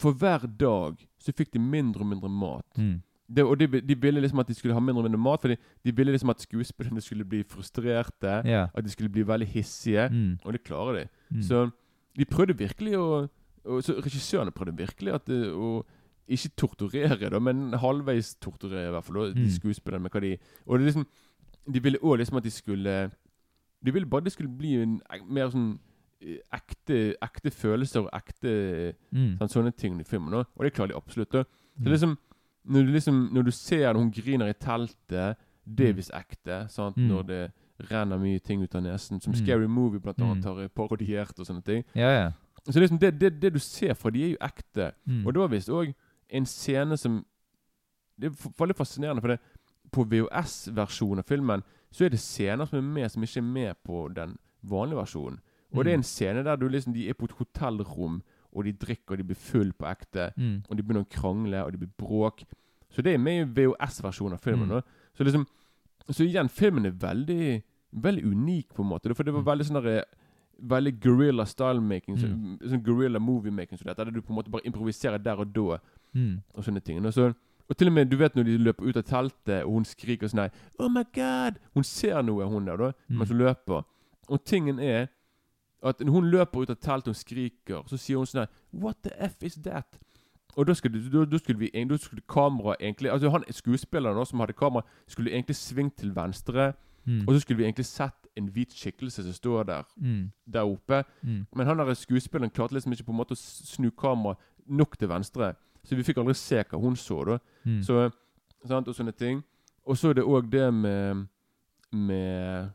for 0.00 0.16
hver 0.18 0.46
dag 0.60 1.02
så 1.22 1.34
fikk 1.36 1.52
de 1.54 1.62
mindre 1.62 2.02
og 2.04 2.10
mindre 2.10 2.30
mat. 2.30 2.66
Mm. 2.78 2.96
Det, 3.34 3.44
og 3.46 3.54
de, 3.56 3.68
de 3.80 3.96
ville 3.96 4.20
liksom 4.20 4.42
at 4.42 4.50
de 4.50 4.56
skulle 4.56 4.76
ha 4.76 4.82
mindre 4.82 5.04
og 5.04 5.08
mindre 5.08 5.22
mat, 5.22 5.40
fordi 5.40 5.56
de 5.86 5.94
ville 5.96 6.12
liksom 6.12 6.32
at 6.34 6.42
skuespillerne 6.44 7.00
skulle 7.00 7.24
bli 7.28 7.44
frustrerte. 7.48 8.40
Ja. 8.44 8.66
At 8.74 8.84
de 8.84 8.92
skulle 8.92 9.12
bli 9.12 9.24
veldig 9.26 9.48
hissige. 9.48 10.08
Mm. 10.12 10.36
Og 10.44 10.52
det 10.52 10.64
klarer 10.66 10.98
de. 10.98 11.06
Mm. 11.30 11.42
Så 11.46 11.64
de 12.18 12.28
prøvde 12.28 12.58
virkelig 12.58 12.98
å 13.00 13.06
og 13.64 13.84
så 13.84 13.96
Regissørene 13.96 14.52
prøvde 14.54 14.76
virkelig 14.76 15.14
at, 15.16 15.30
eh, 15.32 15.48
å 15.48 15.84
ikke 16.28 16.50
torturere, 16.56 17.30
da, 17.30 17.38
men 17.38 17.72
halvveis 17.72 18.34
torturere, 18.40 18.88
i 18.88 18.90
hvert 18.94 19.04
fall. 19.04 19.34
Mm. 19.34 19.48
Skuespillerne 19.50 20.02
med 20.02 20.10
hva 20.14 20.20
de 20.20 20.38
Og 20.66 20.78
det 20.78 20.86
liksom 20.86 21.06
De 21.72 21.80
ville 21.82 21.98
òg 22.02 22.18
liksom 22.18 22.36
at 22.36 22.44
de 22.44 22.50
skulle 22.50 23.10
De 23.84 23.92
ville 23.92 24.06
bare 24.06 24.24
det 24.24 24.32
skulle 24.32 24.48
bli 24.58 24.74
en 24.82 25.00
mer 25.28 25.48
sånn 25.50 25.78
eh, 26.22 26.38
ekte, 26.52 27.14
ekte 27.22 27.50
følelser 27.50 28.00
og 28.06 28.10
ekte 28.16 28.94
Mm. 29.12 29.36
sånn, 29.38 29.48
sånne 29.48 29.76
ting 29.76 30.00
i 30.00 30.04
filmen. 30.04 30.32
Og 30.34 30.46
det 30.64 30.72
klarer 30.72 30.88
de 30.88 30.96
absolutt. 30.96 31.30
da. 31.32 31.42
Så 31.44 31.84
Mm. 31.84 31.92
liksom 31.92 32.18
når 32.66 32.86
du, 32.86 32.92
liksom, 32.92 33.28
når 33.32 33.42
du 33.44 33.50
ser 33.50 33.92
når 33.92 34.00
hun 34.00 34.10
griner 34.10 34.48
i 34.48 34.52
teltet, 34.54 35.36
det 35.66 35.86
er 35.88 35.92
Mm. 35.92 35.96
visst 35.96 36.10
ekte. 36.14 36.70
sant? 36.70 36.96
Mm. 36.96 37.08
Når 37.08 37.26
det 37.26 37.52
renner 37.90 38.16
mye 38.18 38.38
ting 38.42 38.62
ut 38.62 38.74
av 38.74 38.82
nesen. 38.82 39.20
Som 39.20 39.32
Mm. 39.34 39.36
Scary 39.44 39.66
Movie 39.66 40.00
blant 40.00 40.16
Mm. 40.18 40.30
annet 40.30 40.44
har 40.44 40.60
eh, 40.62 40.68
parodiert 40.68 41.38
og 41.38 41.46
sånne 41.46 41.62
ting. 41.64 41.84
Ja, 41.94 42.08
ja. 42.24 42.32
Så 42.70 42.80
liksom 42.80 42.98
det, 42.98 43.18
det, 43.18 43.40
det 43.40 43.52
du 43.52 43.58
ser 43.58 43.92
fra 43.94 44.10
de 44.10 44.22
er 44.24 44.30
jo 44.30 44.36
ekte. 44.40 44.92
Mm. 45.06 45.26
Og 45.26 45.34
det 45.34 45.40
var 45.40 45.48
visst 45.48 45.68
òg 45.68 45.94
en 46.34 46.46
scene 46.46 46.96
som 47.00 47.20
Det 48.20 48.28
er 48.30 48.50
veldig 48.58 48.76
fascinerende, 48.78 49.20
for 49.20 49.28
det, 49.32 49.40
på 49.90 50.04
VHS-versjonen 50.06 51.18
av 51.18 51.26
filmen 51.26 51.62
så 51.94 52.04
er 52.06 52.10
det 52.14 52.20
scener 52.22 52.66
som 52.70 52.78
er 52.78 52.82
med, 52.86 53.10
som 53.10 53.22
ikke 53.26 53.40
er 53.40 53.48
med 53.48 53.74
på 53.86 54.04
den 54.14 54.36
vanlige 54.62 55.00
versjonen. 55.00 55.40
Og 55.74 55.84
det 55.84 55.92
er 55.92 55.96
Mm. 55.96 56.00
en 56.00 56.02
scene 56.06 56.44
der 56.44 56.56
du 56.56 56.68
liksom, 56.68 56.92
de 56.94 57.08
er 57.08 57.14
på 57.14 57.24
et 57.24 57.32
hotellrom, 57.38 58.22
og 58.54 58.64
de 58.64 58.72
drikker, 58.72 59.10
og 59.12 59.18
de 59.18 59.24
blir 59.24 59.34
full 59.36 59.72
på 59.72 59.86
ekte. 59.90 60.32
Mm. 60.36 60.62
Og 60.70 60.76
de 60.76 60.82
begynner 60.82 61.02
å 61.04 61.10
krangle, 61.10 61.64
og 61.64 61.72
det 61.72 61.80
blir 61.80 61.90
bråk. 61.98 62.44
Så 62.90 63.02
det 63.02 63.14
er 63.14 63.18
med 63.18 63.40
i 63.40 63.62
VHS-versjonen 63.62 64.34
av 64.34 64.40
filmen. 64.40 64.68
Mm. 64.70 64.82
Så 65.16 65.24
liksom 65.24 65.46
Så 66.10 66.22
igjen, 66.24 66.48
filmen 66.50 66.86
er 66.86 66.90
veldig 66.92 67.62
Veldig 67.96 68.24
unik, 68.24 68.74
på 68.74 68.82
en 68.82 68.88
måte. 68.90 69.14
For 69.14 69.22
det 69.24 69.32
var 69.32 69.42
Mm. 69.42 69.46
veldig 69.46 69.64
sånn 69.66 69.82
derre 69.82 70.04
Veldig 70.62 71.00
guerrilla 71.00 71.44
style-making. 71.44 72.16
Mm. 72.16 72.58
sånn 72.62 72.82
guerrilla 72.82 73.18
movie-making 73.18 73.76
som 73.78 73.86
dette. 73.86 74.04
Der 74.04 74.10
du 74.12 74.20
på 74.22 74.30
en 74.30 74.36
måte 74.36 74.50
bare 74.50 74.62
improviserer 74.64 75.18
der 75.22 75.36
og 75.40 75.52
da, 75.52 75.78
Mm. 76.14 76.40
og 76.54 76.64
sånne 76.64 76.80
ting. 76.80 77.06
Og, 77.06 77.12
så, 77.12 77.32
og 77.68 77.76
til 77.76 77.86
og 77.88 77.92
med, 77.92 78.06
du 78.10 78.16
vet 78.16 78.34
når 78.36 78.42
de 78.44 78.58
løper 78.58 78.84
ut 78.88 78.96
av 78.96 79.02
teltet, 79.02 79.64
og 79.64 79.72
hun 79.72 79.84
skriker 79.84 80.28
sånn 80.28 80.44
her 80.44 80.50
Oh 80.78 80.88
my 80.88 81.02
God! 81.14 81.58
Hun 81.74 81.84
ser 81.84 82.22
noe, 82.22 82.44
hun 82.46 82.66
der, 82.66 82.76
da, 82.76 82.92
Mm. 83.08 83.16
mens 83.18 83.28
hun 83.30 83.38
løper. 83.38 83.82
Og 84.28 84.44
tingen 84.44 84.78
er 84.78 85.06
at 85.82 86.00
når 86.00 86.12
hun 86.12 86.30
løper 86.30 86.60
ut 86.62 86.70
av 86.70 86.76
teltet 86.80 87.08
og 87.08 87.16
skriker, 87.16 87.82
så 87.86 87.96
sier 87.96 88.16
hun 88.16 88.26
sånn 88.26 88.40
her 88.46 88.48
What 88.72 88.96
the 89.02 89.10
F 89.24 89.42
is 89.42 89.54
that? 89.64 89.98
Og 90.56 90.66
da 90.66 90.72
skulle, 90.74 91.00
da, 91.10 91.24
da 91.24 91.38
skulle 91.38 91.58
vi 91.58 91.70
Da 91.84 91.96
skulle 91.96 92.22
kameraet 92.28 92.76
egentlig 92.80 93.10
Altså 93.10 93.28
han 93.30 93.42
skuespilleren 93.50 94.16
da, 94.16 94.24
som 94.24 94.38
hadde 94.40 94.52
kamera, 94.52 94.82
skulle 95.08 95.30
egentlig 95.32 95.56
svingt 95.56 95.96
til 95.96 96.14
venstre. 96.14 96.72
Mm. 97.06 97.24
Og 97.28 97.34
så 97.34 97.40
skulle 97.40 97.56
vi 97.58 97.64
egentlig 97.64 97.84
sett 97.86 98.14
en 98.36 98.46
hvit 98.48 98.72
skikkelse 98.72 99.22
som 99.22 99.32
står 99.32 99.62
der 99.64 99.82
Mm. 99.96 100.30
der 100.52 100.60
oppe. 100.62 101.04
Mm. 101.22 101.46
Men 101.56 101.66
han 101.66 101.78
der 101.78 101.94
skuespilleren 101.94 102.50
klarte 102.50 102.72
liksom 102.74 102.92
ikke 102.92 103.04
på 103.04 103.12
en 103.12 103.16
måte 103.18 103.32
å 103.32 103.36
snu 103.66 103.90
kameraet 103.90 104.36
nok 104.66 104.96
til 104.98 105.08
venstre. 105.08 105.54
Så 105.84 105.96
vi 105.96 106.02
fikk 106.06 106.18
aldri 106.22 106.34
se 106.34 106.62
hva 106.64 106.80
hun 106.80 106.96
så, 106.96 107.18
da. 107.28 107.38
Mm. 107.64 107.82
Så, 107.82 108.06
sant, 108.66 108.88
og 108.88 108.94
sånne 108.96 109.12
ting. 109.16 109.42
Og 109.84 109.96
så 110.00 110.10
er 110.10 110.14
det 110.20 110.24
òg 110.24 110.48
det 110.50 110.70
med 110.74 111.26
Med 111.92 112.70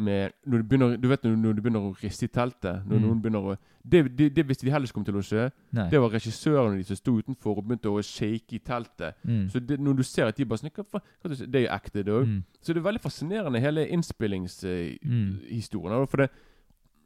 med 0.00 0.32
når 0.46 0.58
du, 0.58 0.64
begynner, 0.64 0.96
du 0.96 1.08
vet 1.10 1.24
når, 1.24 1.54
du 1.54 1.60
begynner 1.60 1.80
å 1.84 1.90
riste 2.00 2.24
i 2.24 2.28
teltet 2.32 2.86
Når 2.88 2.96
Mm. 2.96 3.02
noen 3.04 3.20
begynner 3.22 3.40
å 3.52 3.56
Det, 3.84 4.16
det, 4.16 4.30
det 4.36 4.46
visste 4.48 4.64
de 4.66 4.70
heller 4.72 4.86
ikke 4.86 4.94
kom 4.94 5.04
til 5.04 5.16
å 5.16 5.22
skje. 5.24 5.50
Nei. 5.72 5.88
Det 5.88 6.00
var 6.00 6.10
regissørene 6.12 6.76
de 6.76 6.84
som 6.84 6.96
sto 6.96 7.12
utenfor 7.16 7.56
og 7.56 7.64
begynte 7.64 7.88
å 7.88 8.02
shake 8.04 8.52
i 8.52 8.58
teltet. 8.58 9.14
Mm. 9.24 9.48
Så 9.48 9.58
det, 9.64 9.80
når 9.80 9.94
du 9.96 10.02
ser 10.02 10.26
at 10.28 10.36
de 10.36 10.44
bare 10.44 10.70
hva, 10.70 11.00
Det 11.22 11.54
er 11.54 11.62
jo 11.64 11.72
ekte, 11.72 12.02
det 12.04 12.12
òg. 12.12 12.26
Mm. 12.28 12.44
Så 12.60 12.74
det 12.74 12.76
er 12.76 12.82
veldig 12.84 13.00
fascinerende, 13.00 13.60
hele 13.60 13.88
innspillingshistorien. 13.88 15.96
Mm. 15.96 16.06
for 16.08 16.16
det, 16.16 16.28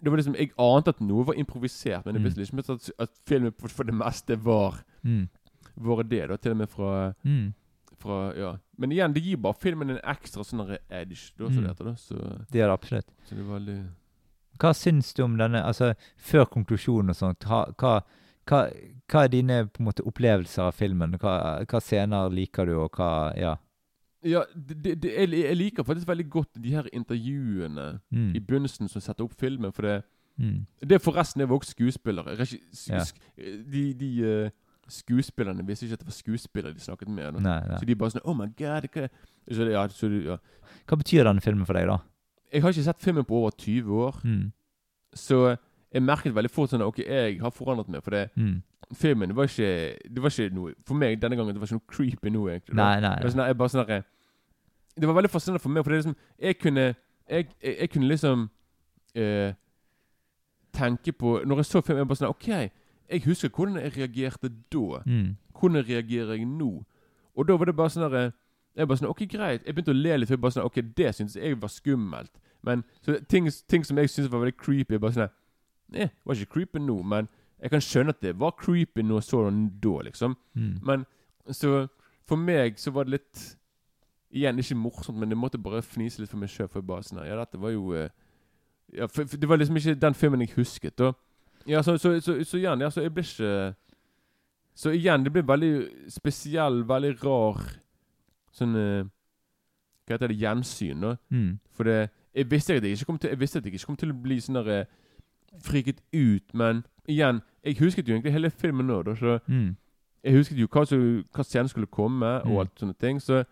det 0.05 0.11
var 0.13 0.17
liksom, 0.21 0.35
Jeg 0.39 0.51
ante 0.59 0.89
at 0.95 1.01
noe 1.01 1.25
var 1.25 1.35
improvisert, 1.35 2.05
men 2.07 2.15
jeg 2.15 2.23
Mm. 2.23 2.29
visste 2.29 2.41
liksom 2.45 2.59
at, 2.77 2.91
at 2.99 3.11
filmen 3.27 3.53
for, 3.59 3.69
for 3.69 3.85
det 3.85 3.95
meste 3.95 4.37
var, 4.45 4.83
Mm. 5.05 5.29
var 5.77 6.03
det. 6.03 6.29
da, 6.29 6.37
Til 6.37 6.53
og 6.53 6.57
med 6.59 6.69
fra, 6.69 7.15
Mm. 7.25 7.55
fra 7.99 8.33
ja. 8.37 8.57
Men 8.79 8.91
igjen, 8.93 9.13
det 9.15 9.23
gir 9.23 9.37
bare 9.37 9.55
filmen 9.55 9.91
en 9.91 9.99
ekstra 10.05 10.45
sånn 10.45 10.79
edge. 10.91 11.33
Da, 11.39 11.45
så 11.49 11.61
Mm. 11.61 11.67
det 11.67 11.77
da, 11.79 11.95
så, 11.95 12.15
Det 12.51 12.59
gjør 12.61 12.69
det 12.71 12.79
absolutt. 12.81 13.07
så 13.27 13.35
det 13.37 13.45
var 13.47 13.59
veldig 13.61 13.89
Hva 14.59 14.71
syns 14.73 15.13
du 15.15 15.23
om 15.25 15.37
denne, 15.37 15.63
altså 15.65 15.95
før 16.17 16.45
konklusjonen 16.47 17.11
og 17.11 17.17
sånt, 17.17 17.41
hva, 17.41 17.65
hva, 18.47 18.71
hva 19.09 19.25
er 19.25 19.29
dine 19.29 19.65
på 19.67 19.81
en 19.81 19.87
måte 19.87 20.05
opplevelser 20.07 20.63
av 20.69 20.75
filmen? 20.75 21.13
Hva, 21.19 21.65
hva 21.67 21.81
scener 21.83 22.31
liker 22.31 22.65
du, 22.67 22.79
og 22.79 22.93
hva, 22.93 23.35
ja. 23.37 23.57
Ja, 24.25 24.41
det, 24.55 24.77
det, 24.83 24.95
det, 25.03 25.11
jeg, 25.13 25.31
jeg 25.45 25.57
liker 25.57 25.85
faktisk 25.85 26.09
veldig 26.09 26.25
godt 26.31 26.49
de 26.63 26.71
her 26.71 26.87
intervjuene 26.93 28.01
Mm. 28.11 28.31
i 28.35 28.41
begynnelsen 28.41 28.89
som 28.89 29.01
setter 29.01 29.25
opp 29.25 29.35
filmen. 29.39 29.73
For 29.73 29.83
det, 29.83 30.03
Mm. 30.39 30.67
det 30.81 30.93
er 30.93 30.99
forresten 30.99 31.41
jeg 31.41 31.49
var 31.49 31.59
også 31.61 31.71
skuespillere. 31.77 32.37
Regi, 32.39 32.59
sk, 32.73 32.91
Ja. 32.91 33.05
de 33.71 33.93
de 33.95 34.09
uh, 34.47 34.51
skuespillerne 34.89 35.63
visste 35.67 35.85
ikke 35.87 35.93
at 35.93 36.01
det 36.01 36.07
var 36.09 36.13
skuespillere 36.17 36.75
de 36.75 36.81
snakket 36.81 37.09
med. 37.09 37.33
Nei, 37.41 37.61
nei. 37.69 37.79
Så 37.79 37.85
de 37.87 37.95
bare 37.95 38.11
sånn 38.11 38.25
Oh 38.25 38.35
my 38.35 38.49
god! 38.59 38.89
Hva? 38.93 39.09
Så, 39.51 39.69
ja, 39.71 39.87
så, 39.89 40.09
ja. 40.25 40.37
Hva 40.89 40.97
betyr 40.99 41.25
denne 41.25 41.41
filmen 41.45 41.67
for 41.67 41.75
deg, 41.79 41.87
da? 41.87 41.99
Jeg 42.53 42.63
har 42.63 42.71
ikke 42.73 42.83
sett 42.85 43.01
filmen 43.03 43.25
på 43.25 43.35
over 43.43 43.51
20 43.51 43.93
år, 44.09 44.21
Mm. 44.25 44.53
så 45.15 45.57
jeg 45.93 46.03
merket 46.03 46.35
veldig 46.35 46.51
fort 46.51 46.71
sånn 46.71 46.83
Ok, 46.83 46.99
jeg 47.07 47.39
har 47.41 47.51
forandret 47.51 47.89
meg. 47.89 48.03
For 48.03 48.11
det, 48.11 48.31
Mm. 48.37 48.63
filmen 48.95 49.35
var 49.35 49.45
ikke 49.47 49.99
Det 50.13 50.21
var 50.23 50.31
ikke 50.31 50.53
noe 50.53 50.75
For 50.85 50.95
meg 50.95 51.21
denne 51.21 51.37
gangen 51.37 51.55
det 51.55 51.61
var 51.61 51.67
ikke 51.67 51.79
noe 51.79 51.87
creepy 51.89 52.31
nå, 52.31 52.49
egentlig. 52.51 52.75
Nei, 52.75 53.01
Nei, 53.01 53.09
nei. 53.09 53.17
Det 53.17 53.25
var, 53.25 53.31
sånn, 53.31 53.47
jeg 53.47 53.57
bare 53.57 53.69
sånn 53.69 54.05
det 54.97 55.09
var 55.09 55.15
veldig 55.15 55.31
fascinerende 55.31 55.63
for 55.63 55.75
meg, 55.75 55.85
for 55.85 55.91
det 55.91 55.99
liksom 55.99 56.17
Jeg 56.39 56.59
kunne 56.59 56.95
Jeg, 57.31 57.47
jeg, 57.63 57.77
jeg 57.81 57.91
kunne 57.91 58.09
liksom 58.09 58.51
eh, 59.15 59.55
tenke 60.73 61.13
på 61.13 61.41
Når 61.45 61.57
jeg 61.57 61.65
så 61.65 61.81
filmen, 61.81 61.99
jeg 61.99 62.09
bare 62.09 62.21
sånn 62.21 62.29
OK, 62.35 62.49
jeg 63.11 63.25
husker 63.25 63.49
hvordan 63.49 63.77
jeg 63.77 63.97
reagerte 63.97 64.49
da. 64.73 65.03
Mm. 65.07 65.37
Hvordan 65.61 65.87
reagerer 65.89 66.35
jeg 66.35 66.47
nå? 66.49 66.85
Og 67.35 67.49
da 67.49 67.57
var 67.57 67.65
det 67.65 67.77
bare 67.77 67.91
sånn 67.91 68.11
der 68.13 68.33
Jeg 68.77 68.89
bare 68.89 68.99
sånn 68.99 69.11
OK, 69.11 69.27
greit. 69.31 69.63
Jeg 69.67 69.75
begynte 69.75 69.95
å 69.95 69.99
le 69.99 70.17
litt, 70.19 70.29
for 70.29 70.35
jeg 70.35 70.43
bare 70.43 70.57
sånn 70.57 70.67
OK, 70.67 70.81
det 70.97 71.15
syntes 71.15 71.37
jeg 71.37 71.61
var 71.63 71.71
skummelt. 71.71 72.33
Men 72.63 72.83
så 73.03 73.21
ting, 73.29 73.47
ting 73.71 73.85
som 73.87 73.99
jeg 73.99 74.11
syntes 74.11 74.33
var 74.33 74.43
veldig 74.43 74.57
creepy, 74.59 74.99
bare 74.99 75.15
sånn 75.15 75.33
Eh, 75.93 76.09
var 76.25 76.35
ikke 76.35 76.53
creepy 76.53 76.81
nå, 76.83 76.97
men 77.03 77.29
jeg 77.63 77.71
kan 77.71 77.83
skjønne 77.85 78.15
at 78.15 78.23
det 78.25 78.35
var 78.41 78.57
creepy 78.59 79.05
jeg 79.05 79.23
så 79.23 79.43
da, 79.51 80.01
liksom. 80.09 80.37
Mm. 80.55 80.79
Men 80.83 81.05
så 81.51 81.89
For 82.25 82.37
meg 82.41 82.79
så 82.81 82.91
var 82.91 83.05
det 83.05 83.11
litt 83.11 83.41
Igjen, 84.35 84.59
ikke 84.59 84.75
morsomt, 84.75 85.19
men 85.19 85.31
jeg 85.31 85.39
måtte 85.39 85.59
bare 85.63 85.83
fnise 85.83 86.19
litt 86.21 86.31
for 86.33 86.41
meg 86.43 86.51
sjøl. 86.51 86.69
For 86.69 86.83
bare 86.83 87.03
sånn 87.07 87.21
Ja, 87.27 87.37
dette 87.39 87.61
var 87.63 87.71
jo 87.71 87.93
eh, 87.95 88.09
ja, 88.93 89.07
for, 89.07 89.25
for 89.31 89.37
Det 89.39 89.49
var 89.49 89.57
liksom 89.61 89.77
ikke 89.79 89.95
den 90.03 90.15
filmen 90.19 90.41
jeg 90.43 90.51
husket. 90.57 90.97
Da. 90.99 91.13
Ja, 91.67 91.83
så, 91.83 91.95
så, 91.99 92.17
så, 92.21 92.35
så 92.45 92.59
igjen, 92.59 92.81
ja, 92.83 92.91
så 92.91 93.01
jeg 93.05 93.15
ble 93.15 93.23
ikke 93.25 93.75
Så 94.77 94.91
igjen, 94.91 95.25
det 95.25 95.33
ble 95.33 95.45
veldig 95.47 95.71
spesiell, 96.11 96.83
veldig 96.89 97.13
rar 97.23 97.63
sånn 98.55 98.75
eh, 98.77 99.05
Hva 100.05 100.17
heter 100.19 100.29
det? 100.35 100.41
Gjensyn, 100.43 101.01
da. 101.07 101.15
Mm. 101.31 101.55
For 101.73 101.85
det 101.89 102.01
Jeg 102.35 102.51
visste 102.51 102.75
at 102.77 102.83
jeg 102.85 102.99
ikke 102.99 103.07
kom 103.13 103.19
til 103.23 103.31
Jeg 103.31 103.41
visste 103.41 103.59
at 103.63 103.65
jeg 103.71 103.75
ikke 103.79 103.87
kom 103.93 103.97
til 104.03 104.11
å 104.13 104.19
bli 104.27 104.41
sånn 104.43 104.59
der 104.61 104.73
eh, 104.81 104.85
friket 105.63 106.01
ut, 106.13 106.51
men 106.59 106.83
igjen 107.07 107.39
Jeg 107.63 107.79
husket 107.79 108.09
jo 108.11 108.17
egentlig 108.17 108.33
hele 108.35 108.51
filmen 108.51 108.87
nå, 108.91 109.03
da, 109.07 109.15
så 109.15 109.39
Mm. 109.47 109.77
jeg 110.25 110.33
husket 110.35 110.59
jo 110.59 110.67
hva, 110.73 110.83
så, 110.89 110.97
hva 111.33 111.45
scenen 111.47 111.69
skulle 111.71 111.87
komme, 111.87 112.27
og 112.43 112.51
Mm. 112.51 112.59
alt 112.61 112.75
sånne 112.81 112.95
ting. 112.99 113.21
Så 113.21 113.45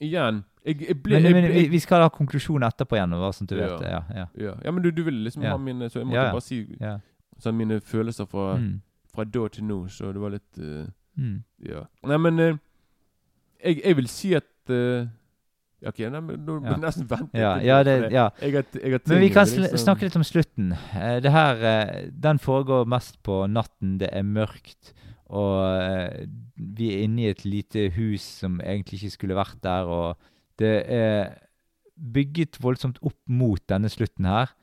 igjen 0.00 0.44
Jeg, 0.66 0.80
jeg 0.88 0.96
ble, 1.02 1.14
Men, 1.14 1.22
jeg, 1.24 1.32
men 1.34 1.44
ble- 1.50 1.68
vi, 1.70 1.78
skal 1.80 2.02
ha 2.02 2.08
konklusjon 2.12 2.62
etterpå 2.66 2.96
igjen, 2.98 3.10
bare 3.16 3.32
sånn 3.32 3.46
du 3.48 3.54
Ja. 3.56 3.66
vet. 3.76 3.80
Ja, 3.88 4.00
ja, 4.14 4.26
ja. 4.36 4.54
ja, 4.64 4.70
men 4.70 4.82
du, 4.82 4.90
du 4.92 5.02
ville 5.06 5.24
liksom 5.24 5.42
ha 5.48 5.56
mine 5.56 5.88
Så 5.90 6.00
jeg 6.00 6.06
måtte 6.10 6.32
bare 6.32 6.44
si 6.44 6.58
sånn, 7.40 7.56
mine 7.56 7.80
følelser 7.80 8.26
fra, 8.28 8.56
Mm. 8.58 8.80
fra 9.14 9.24
da 9.24 9.48
til 9.48 9.64
nå, 9.64 9.88
så 9.88 10.12
det 10.12 10.20
var 10.20 10.30
litt 10.30 10.58
uh, 10.58 10.86
Mm. 11.18 11.42
Ja. 11.66 11.80
Nei, 12.06 12.16
men 12.16 12.38
uh, 12.40 12.58
jeg, 13.64 13.80
jeg 13.84 13.96
vil 13.96 14.06
si 14.08 14.34
at 14.34 14.44
uh, 14.70 15.06
ja, 15.82 15.88
OK, 15.88 15.98
nei, 16.12 16.20
men 16.20 16.44
nå 16.46 16.60
må 16.60 16.70
Ja. 16.70 16.76
nesten 16.76 17.08
vente. 17.08 17.34
Ja, 17.36 17.56
ja, 17.58 17.82
det, 17.82 18.12
ja. 18.12 18.28
Jeg 18.40 18.52
har, 18.54 18.64
jeg 18.74 18.92
har 18.92 19.00
Men 19.08 19.20
vi 19.20 19.28
kan 19.32 19.46
liksom- 19.46 19.76
snakke 19.80 20.02
litt 20.06 20.16
om 20.16 20.22
slutten. 20.24 20.72
Uh, 20.94 21.18
det 21.20 21.32
her, 21.32 21.56
uh, 21.56 22.10
Den 22.12 22.38
foregår 22.38 22.86
mest 22.86 23.18
på 23.22 23.46
natten. 23.50 23.98
Det 23.98 24.08
er 24.12 24.22
mørkt. 24.22 24.92
Og 25.30 25.82
eh, 25.82 26.26
vi 26.54 26.90
er 26.90 27.04
inne 27.04 27.22
i 27.22 27.30
et 27.30 27.44
lite 27.46 27.86
hus 27.94 28.24
som 28.42 28.58
egentlig 28.60 28.98
ikke 29.00 29.14
skulle 29.14 29.38
vært 29.38 29.60
der. 29.62 29.86
Og 29.86 30.16
det 30.58 30.74
er 30.90 31.36
bygget 31.94 32.58
voldsomt 32.62 32.98
opp 33.02 33.18
mot 33.26 33.62
denne 33.70 33.90
slutten 33.92 34.26
her. 34.26 34.54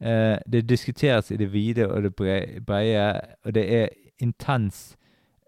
Eh, 0.00 0.36
det 0.44 0.68
diskuteres 0.68 1.30
i 1.32 1.38
det 1.40 1.50
vide 1.52 1.88
og 1.88 2.04
det 2.04 2.14
brede, 2.16 3.08
og 3.44 3.54
det 3.56 3.64
er 3.80 3.88
intens 4.20 4.96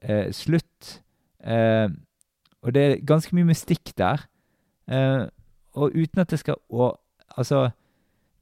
eh, 0.02 0.32
slutt. 0.32 0.98
Og 2.62 2.74
det 2.74 2.82
er 2.82 3.00
ganske 3.06 3.34
mye 3.34 3.48
mystikk 3.48 3.90
der. 3.98 4.22
Og 5.74 5.96
uten 5.96 6.20
at 6.22 6.30
det 6.30 6.38
skal 6.38 6.60
å, 6.70 6.92
Altså 7.32 7.70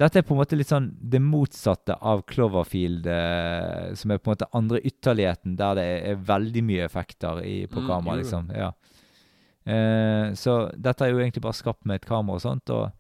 dette 0.01 0.21
er 0.21 0.25
på 0.25 0.33
en 0.33 0.41
måte 0.41 0.57
litt 0.57 0.71
sånn 0.71 0.89
det 1.13 1.21
motsatte 1.21 1.97
av 2.01 2.23
Cloverfield, 2.31 3.05
eh, 3.11 3.91
som 4.01 4.15
er 4.15 4.21
på 4.21 4.31
en 4.31 4.37
måte 4.37 4.49
andre 4.57 4.81
ytterligheten, 4.89 5.59
der 5.59 5.77
det 5.77 5.85
er, 6.09 6.23
veldig 6.31 6.63
mye 6.65 6.87
effekter 6.87 7.43
i, 7.45 7.67
på 7.69 7.83
Mm, 7.83 7.89
kamera, 7.89 8.17
liksom. 8.17 8.49
Ja. 8.57 8.73
Eh, 9.69 10.33
så 10.41 10.57
dette 10.75 11.05
er 11.05 11.13
jo 11.13 11.21
egentlig 11.21 11.45
bare 11.45 11.59
skapt 11.59 11.85
med 11.85 12.01
et 12.01 12.09
kamera 12.09 12.41
og 12.41 12.45
sånt. 12.47 12.73
Og 12.73 12.91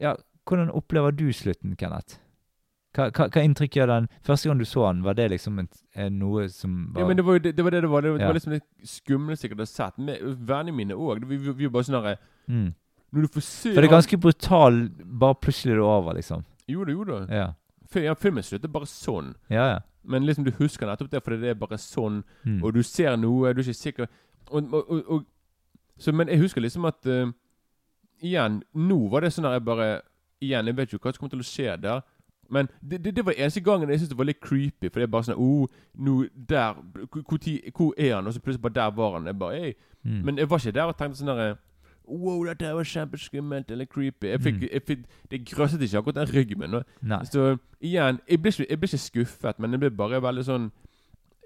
ja, 0.00 0.16
hvordan 0.44 0.74
opplever 0.74 1.14
du 1.14 1.30
slutten, 1.32 1.76
Kenneth? 1.78 2.18
Hva, 2.94 3.08
hva, 3.10 3.26
hva 3.26 3.42
inntrykk 3.42 3.74
gjør 3.74 3.90
den 3.90 4.04
Første 4.22 4.46
gang 4.46 4.60
du 4.60 4.64
så 4.70 4.84
den, 4.86 5.00
var 5.02 5.16
det 5.18 5.24
liksom 5.32 5.56
en, 5.58 5.68
en 5.98 6.18
noe 6.20 6.44
som 6.54 6.76
var 6.94 7.02
Ja, 7.02 7.08
men 7.08 7.18
det 7.18 7.24
var 7.26 7.40
det 7.42 7.56
det 7.58 7.64
var 7.66 7.74
det 7.74 7.80
det 7.82 7.90
var. 7.90 8.04
Det 8.06 8.12
var, 8.12 8.18
det 8.18 8.28
var 8.28 8.38
liksom 8.38 8.54
det 8.54 8.62
skumleste 8.86 9.48
jeg 9.48 9.56
hadde 9.56 9.66
sett. 9.66 9.98
Med 9.98 10.22
vennene 10.22 10.76
mine 10.76 10.94
òg. 10.94 11.24
Vi, 11.26 11.38
vi, 11.42 11.54
vi 11.58 11.66
var 11.66 11.74
bare 11.74 11.88
sånn 11.88 11.98
herre 11.98 12.16
mm. 12.46 12.68
Når 13.14 13.22
du 13.28 13.28
får 13.36 13.44
se 13.46 13.72
For 13.74 13.80
det 13.80 13.88
er 13.88 13.94
ganske 13.94 14.18
brutal, 14.20 14.78
bare 15.22 15.34
plutselig 15.38 15.72
er 15.76 15.80
det 15.80 15.84
over, 15.86 16.16
liksom. 16.18 16.42
Jo 16.68 16.84
da, 16.84 16.92
jo 16.92 17.04
da. 17.08 17.18
Ja, 17.30 17.46
Fil- 17.92 18.04
Ja, 18.08 18.14
filmen 18.18 18.42
slutter 18.42 18.68
bare 18.74 18.86
sånn. 18.90 19.34
ja. 19.50 19.66
ja. 19.74 19.78
Men 20.06 20.26
liksom 20.28 20.44
du 20.44 20.50
husker 20.58 20.84
nettopp 20.86 21.08
det 21.14 21.22
fordi 21.24 21.38
det 21.40 21.48
er 21.54 21.54
bare 21.56 21.78
sånn. 21.80 22.18
Mm. 22.44 22.58
Og 22.64 22.74
du 22.76 22.82
ser 22.84 23.14
noe, 23.16 23.54
du 23.54 23.60
er 23.62 23.64
ikke 23.64 23.74
sikker 23.78 24.04
og, 24.50 24.66
og, 24.74 24.90
og, 24.90 25.04
og, 25.08 25.22
så, 25.98 26.12
Men 26.12 26.28
jeg 26.28 26.42
husker 26.42 26.60
liksom 26.60 26.84
at 26.84 27.06
eh, 27.08 27.30
Igjen, 28.24 28.58
nå 28.74 28.98
var 29.12 29.24
det 29.24 29.30
sånn 29.32 29.46
at 29.48 29.54
jeg 29.58 29.64
bare 29.64 29.86
Igjen, 30.44 30.66
jeg 30.68 30.76
vet 30.76 30.92
jo 30.92 30.98
hva 31.00 31.12
som 31.14 31.22
kommer 31.22 31.32
til 31.38 31.40
å 31.40 31.46
skje 31.48 31.76
der. 31.80 32.02
Men 32.52 32.68
det, 32.82 32.98
det, 33.04 33.14
det 33.16 33.24
var 33.24 33.32
eneste 33.38 33.62
gangen 33.64 33.88
jeg 33.88 34.02
syntes 34.02 34.10
det 34.12 34.18
var 34.18 34.28
litt 34.28 34.40
creepy. 34.44 34.90
For 34.90 35.00
det 35.00 35.06
er 35.08 35.12
bare 35.14 35.24
sånn 35.30 35.40
oh, 35.40 35.68
nå 35.96 36.16
der 36.36 36.74
hvor, 37.08 37.22
hvor, 37.30 37.38
tid- 37.40 37.70
hvor 37.72 37.94
er 37.96 38.16
han? 38.18 38.26
Og 38.28 38.34
så 38.36 38.42
plutselig 38.44 38.60
bare 38.66 38.76
der 38.76 38.90
var 38.98 39.14
han. 39.16 39.26
Jeg 39.30 39.38
bare, 39.40 39.60
«Ei». 39.70 39.72
Mm. 40.04 40.18
Men 40.26 40.36
jeg 40.42 40.50
var 40.50 40.60
ikke 40.60 40.74
der 40.76 40.90
og 40.92 40.98
tenkte 41.00 41.22
sånn 41.22 41.32
Wow, 42.08 42.44
dette 42.44 42.66
her 42.66 42.74
var 42.76 42.84
kjempeskummelt 42.84 43.70
eller 43.70 43.86
creepy. 43.86 44.26
Jeg 44.28 44.40
fikk, 44.40 44.54
Mm. 44.60 44.68
jeg 44.72 44.82
fikk, 44.86 45.04
det 45.30 45.44
grøsset 45.48 45.80
ikke 45.80 45.98
akkurat 45.98 46.14
den 46.14 46.34
ryggen 46.34 46.58
min. 46.58 46.82
Så 47.24 47.58
igjen, 47.80 48.20
jeg 48.28 48.42
ble, 48.42 48.50
ikke, 48.52 48.66
jeg 48.70 48.78
ble 48.80 48.88
ikke 48.88 48.98
skuffet, 48.98 49.58
men 49.58 49.70
jeg 49.72 49.80
ble 49.80 49.90
bare 49.90 50.20
veldig 50.20 50.44
sånn 50.44 50.70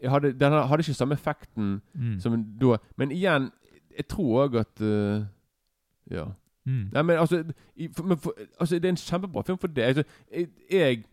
hadde, 0.03 0.33
Den 0.39 0.53
hadde 0.53 0.81
ikke 0.83 0.95
samme 0.95 1.15
effekten 1.15 1.81
Mm. 1.95 2.21
som 2.21 2.59
da. 2.61 2.77
Men 2.97 3.11
igjen, 3.11 3.51
jeg 3.97 4.09
tror 4.09 4.49
òg 4.49 4.59
at 4.61 4.81
uh, 4.81 5.25
Ja. 6.11 6.25
Mm. 6.67 6.91
Nei, 6.93 7.03
men 7.03 7.19
altså, 7.19 7.45
i, 7.77 7.89
for, 7.89 8.03
men 8.05 8.17
for, 8.19 8.33
altså 8.61 8.75
Det 8.79 8.85
er 8.85 8.89
en 8.89 8.97
kjempebra 8.97 9.43
film 9.47 9.59
for 9.59 9.69
det. 9.69 9.83
Altså, 9.83 10.05
jeg, 10.33 10.49
jeg 10.71 11.05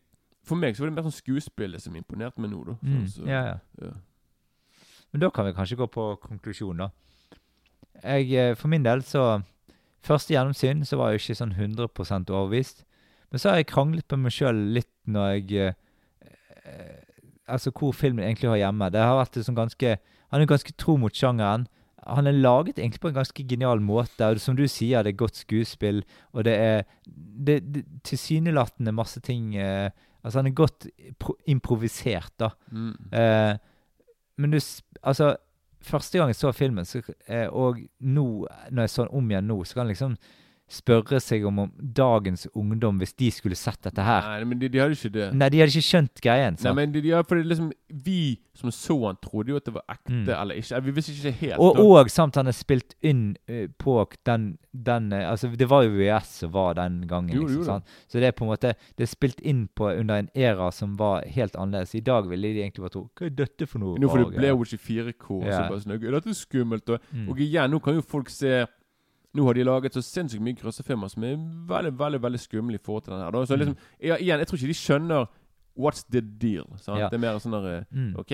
For 0.44 0.56
meg 0.56 0.76
så 0.76 0.84
var 0.84 0.90
det 0.90 0.96
mer 0.96 1.04
sånn 1.10 1.22
skuespillet 1.22 1.82
som 1.82 1.96
imponerte 1.96 2.42
meg 2.42 2.52
nå, 2.52 2.64
da. 2.66 2.76
Mm. 2.82 3.08
Sånn, 3.08 3.28
Ja, 3.28 3.44
ja. 3.46 3.58
ja. 3.82 3.92
Men 5.14 5.22
da 5.22 5.30
kan 5.30 5.46
vi 5.46 5.54
kanskje 5.54 5.78
gå 5.78 5.88
på 5.88 6.18
konklusjon, 6.22 6.78
da. 6.78 6.90
Jeg, 8.04 8.32
eh, 8.34 8.56
for 8.56 8.72
min 8.72 8.86
del, 8.86 9.04
så 9.04 9.42
Første 10.06 10.36
gjennomsyn 10.36 10.84
så 10.86 11.00
var 11.00 11.12
jeg 11.12 11.24
ikke 11.24 11.38
sånn 11.40 11.56
100% 11.58 12.30
overbevist. 12.30 12.84
Men 13.34 13.42
så 13.42 13.52
har 13.52 13.62
jeg 13.62 13.72
kranglet 13.72 14.06
med 14.14 14.28
meg 14.28 14.36
sjøl 14.36 14.60
litt 14.76 14.92
når 15.10 15.32
jeg 15.34 15.64
eh, 15.64 15.80
eh, 16.62 17.02
Altså 17.50 17.70
hvor 17.74 17.94
filmen 17.94 18.26
egentlig 18.26 18.50
har 18.50 18.60
hjemme. 18.64 18.90
Det 18.94 19.02
har 19.02 19.20
vært 19.20 19.38
sånn 19.46 19.58
ganske 19.58 19.98
Han 20.34 20.42
er 20.42 20.50
ganske 20.50 20.74
tro 20.82 20.96
mot 20.98 21.14
sjangeren. 21.14 21.68
Han 22.06 22.30
er 22.30 22.38
laget 22.38 22.80
egentlig 22.80 23.02
på 23.02 23.10
en 23.12 23.18
ganske 23.18 23.46
genial 23.50 23.82
måte. 23.82 24.30
Og 24.30 24.42
som 24.42 24.58
du 24.58 24.66
sier, 24.70 25.06
det 25.06 25.14
er 25.14 25.20
godt 25.24 25.38
skuespill, 25.42 26.04
og 26.34 26.46
det 26.46 26.56
er 26.58 26.84
det, 27.06 27.60
det, 27.74 27.84
tilsynelatende 28.06 28.94
masse 28.94 29.22
ting 29.26 29.56
eh, 29.58 29.90
Altså, 30.26 30.40
han 30.40 30.48
er 30.50 30.56
godt 30.58 30.88
pro 31.22 31.36
improvisert, 31.46 32.32
da. 32.42 32.48
Mm. 32.74 32.94
Eh, 33.14 33.58
men 34.42 34.56
du 34.56 34.60
Altså, 35.04 35.36
første 35.86 36.20
gang 36.20 36.32
jeg 36.32 36.40
så 36.40 36.52
filmen, 36.56 36.88
så, 36.88 37.02
eh, 37.28 37.48
og 37.48 37.80
nå, 38.00 38.26
når 38.72 38.88
jeg 38.88 38.94
så 38.94 39.06
den 39.06 39.16
om 39.18 39.32
igjen 39.32 39.48
nå, 39.50 39.60
så 39.64 39.78
kan 39.78 39.86
jeg 39.86 39.96
liksom 39.96 40.18
spørre 40.72 41.20
seg 41.22 41.44
om, 41.46 41.60
om 41.60 41.72
dagens 41.96 42.48
ungdom, 42.58 42.98
hvis 42.98 43.14
de 43.14 43.28
skulle 43.32 43.56
sett 43.56 43.78
dette 43.86 44.02
her 44.02 44.26
Nei, 44.26 44.48
men 44.50 44.58
de, 44.60 44.70
de 44.74 44.80
hadde 44.82 44.96
ikke 44.98 45.12
det. 45.14 45.28
Nei, 45.38 45.50
de 45.54 45.60
hadde 45.62 45.70
ikke 45.76 45.86
skjønt 45.86 46.22
greien. 46.26 46.58
Nei, 46.64 46.74
men 46.74 46.92
de, 46.96 47.02
de, 47.06 47.12
ja, 47.14 47.20
for 47.22 47.38
er 47.38 47.46
liksom 47.46 47.72
Vi 48.06 48.40
som 48.56 48.72
så 48.72 48.96
han, 49.06 49.18
trodde 49.22 49.52
jo 49.52 49.58
at 49.60 49.66
det 49.68 49.74
var 49.76 49.84
ekte 49.92 50.14
Mm. 50.16 50.30
eller 50.32 50.56
ikke. 50.56 50.80
Vi 50.86 50.92
visste 50.96 51.12
ikke 51.12 51.32
helt. 51.42 51.58
og, 51.60 51.76
og, 51.82 51.90
og 52.00 52.10
samt 52.10 52.36
han 52.40 52.48
er 52.48 52.56
spilt 52.56 52.94
inn 53.04 53.36
uh, 53.52 53.66
på 53.78 53.98
den, 54.26 54.58
den 54.72 55.12
uh, 55.14 55.26
Altså, 55.34 55.50
det 55.60 55.68
var 55.70 55.84
jo 55.84 55.92
VS 55.98 56.30
som 56.40 56.54
var 56.54 56.74
den 56.80 57.02
gangen. 57.08 57.36
Jo, 57.36 57.42
liksom, 57.44 57.60
jo 57.60 57.66
sant? 57.68 57.84
Så 58.08 58.20
det 58.24 58.30
er 58.30 58.32
på 58.38 58.46
en 58.46 58.52
måte 58.54 58.72
Det 58.96 59.04
er 59.06 59.12
spilt 59.12 59.42
inn 59.44 59.66
på 59.76 59.90
under 59.92 60.24
en 60.24 60.30
era 60.34 60.70
som 60.72 60.96
var 60.98 61.26
helt 61.28 61.56
annerledes. 61.60 61.94
I 62.00 62.04
dag 62.08 62.30
ville 62.32 62.54
de 62.56 62.64
egentlig 62.64 62.86
bare 62.86 62.96
tro 62.96 63.04
Hva 63.14 63.28
er 63.28 63.36
dette 63.44 63.68
for 63.68 63.84
noe? 63.84 64.00
Nå 64.00 64.10
for 64.10 64.24
det 64.24 64.40
ble 64.40 64.48
jo 64.54 64.64
ikke 64.64 64.82
4K. 64.88 65.30
og 65.36 65.46
Ja. 65.46 65.60
Så 65.60 65.70
bare 65.74 65.84
sånn, 65.84 65.96
«Er 66.00 66.12
Dette 66.18 66.30
er 66.30 66.40
skummelt. 66.40 66.90
Og, 66.90 67.00
Mm. 67.12 67.30
og 67.30 67.38
igjen, 67.40 67.72
nå 67.72 67.80
kan 67.84 67.94
jo 67.96 68.02
folk 68.02 68.30
se 68.30 68.66
Nå 69.36 69.46
har 69.46 69.54
de 69.58 69.64
laget 69.68 69.94
så 69.98 70.02
sinnssykt 70.06 70.42
mye 70.46 70.56
grøssefilmer 70.56 71.10
som 71.12 71.24
er 71.28 71.36
veldig 71.68 71.92
veldig, 72.00 72.22
veldig 72.24 72.40
skumle 72.40 72.78
i 72.80 72.84
forhold 72.84 73.04
til 73.04 73.14
den 73.14 73.22
her. 73.26 73.32
Så 73.46 73.56
Mm. 73.56 73.60
liksom, 73.60 73.78
ja, 74.02 74.16
igjen, 74.18 74.40
jeg 74.40 74.48
tror 74.48 74.58
ikke 74.62 74.74
de 74.74 74.80
skjønner 74.80 75.28
What's 75.78 76.06
the 76.10 76.22
deal? 76.22 76.64
Ja. 76.88 77.10
Det 77.12 77.18
er 77.18 77.20
mer 77.20 77.36
sånn 77.44 77.52
der, 77.52 77.66
eh, 77.80 77.84
Mm. 77.92 78.14
OK, 78.18 78.32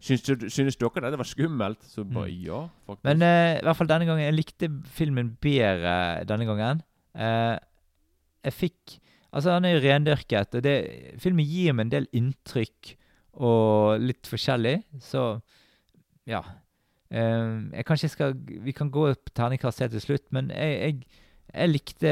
syns, 0.00 0.22
synes 0.48 0.76
dere 0.80 1.02
dette 1.04 1.18
var 1.20 1.28
skummelt? 1.28 1.82
Så 1.84 2.02
bare 2.08 2.30
Mm. 2.32 2.44
ja, 2.46 2.60
faktisk. 2.86 3.04
Men 3.04 3.22
uh, 3.22 3.58
i 3.58 3.62
hvert 3.62 3.76
fall 3.76 3.86
denne 3.86 4.06
gangen 4.06 4.24
Jeg 4.24 4.34
likte 4.34 4.68
filmen 4.88 5.36
bedre 5.38 6.24
denne 6.24 6.46
gangen. 6.48 6.80
Uh, 7.14 7.58
jeg 8.44 8.52
fikk 8.54 8.98
Altså, 9.30 9.50
han 9.52 9.64
er 9.66 9.74
jo 9.76 9.84
rendyrket, 9.84 10.54
og 10.54 10.62
det, 10.62 11.18
filmen 11.20 11.44
gir 11.44 11.74
meg 11.74 11.84
en 11.84 11.90
del 11.90 12.06
inntrykk 12.16 12.94
og 13.34 14.00
litt 14.00 14.22
forskjellig, 14.24 14.82
så 15.04 15.42
ja. 16.26 16.40
Eh, 17.10 17.54
jeg 17.72 17.86
kanskje 17.88 18.10
skal 18.12 18.34
Vi 18.36 18.74
kan 18.76 18.90
gå 18.92 19.06
på 19.14 19.34
terningkast 19.34 19.80
helt 19.80 19.94
til 19.96 20.04
slutt, 20.04 20.26
men 20.34 20.50
jeg, 20.52 20.74
jeg, 20.78 21.22
jeg, 21.54 21.70
likte, 21.72 22.10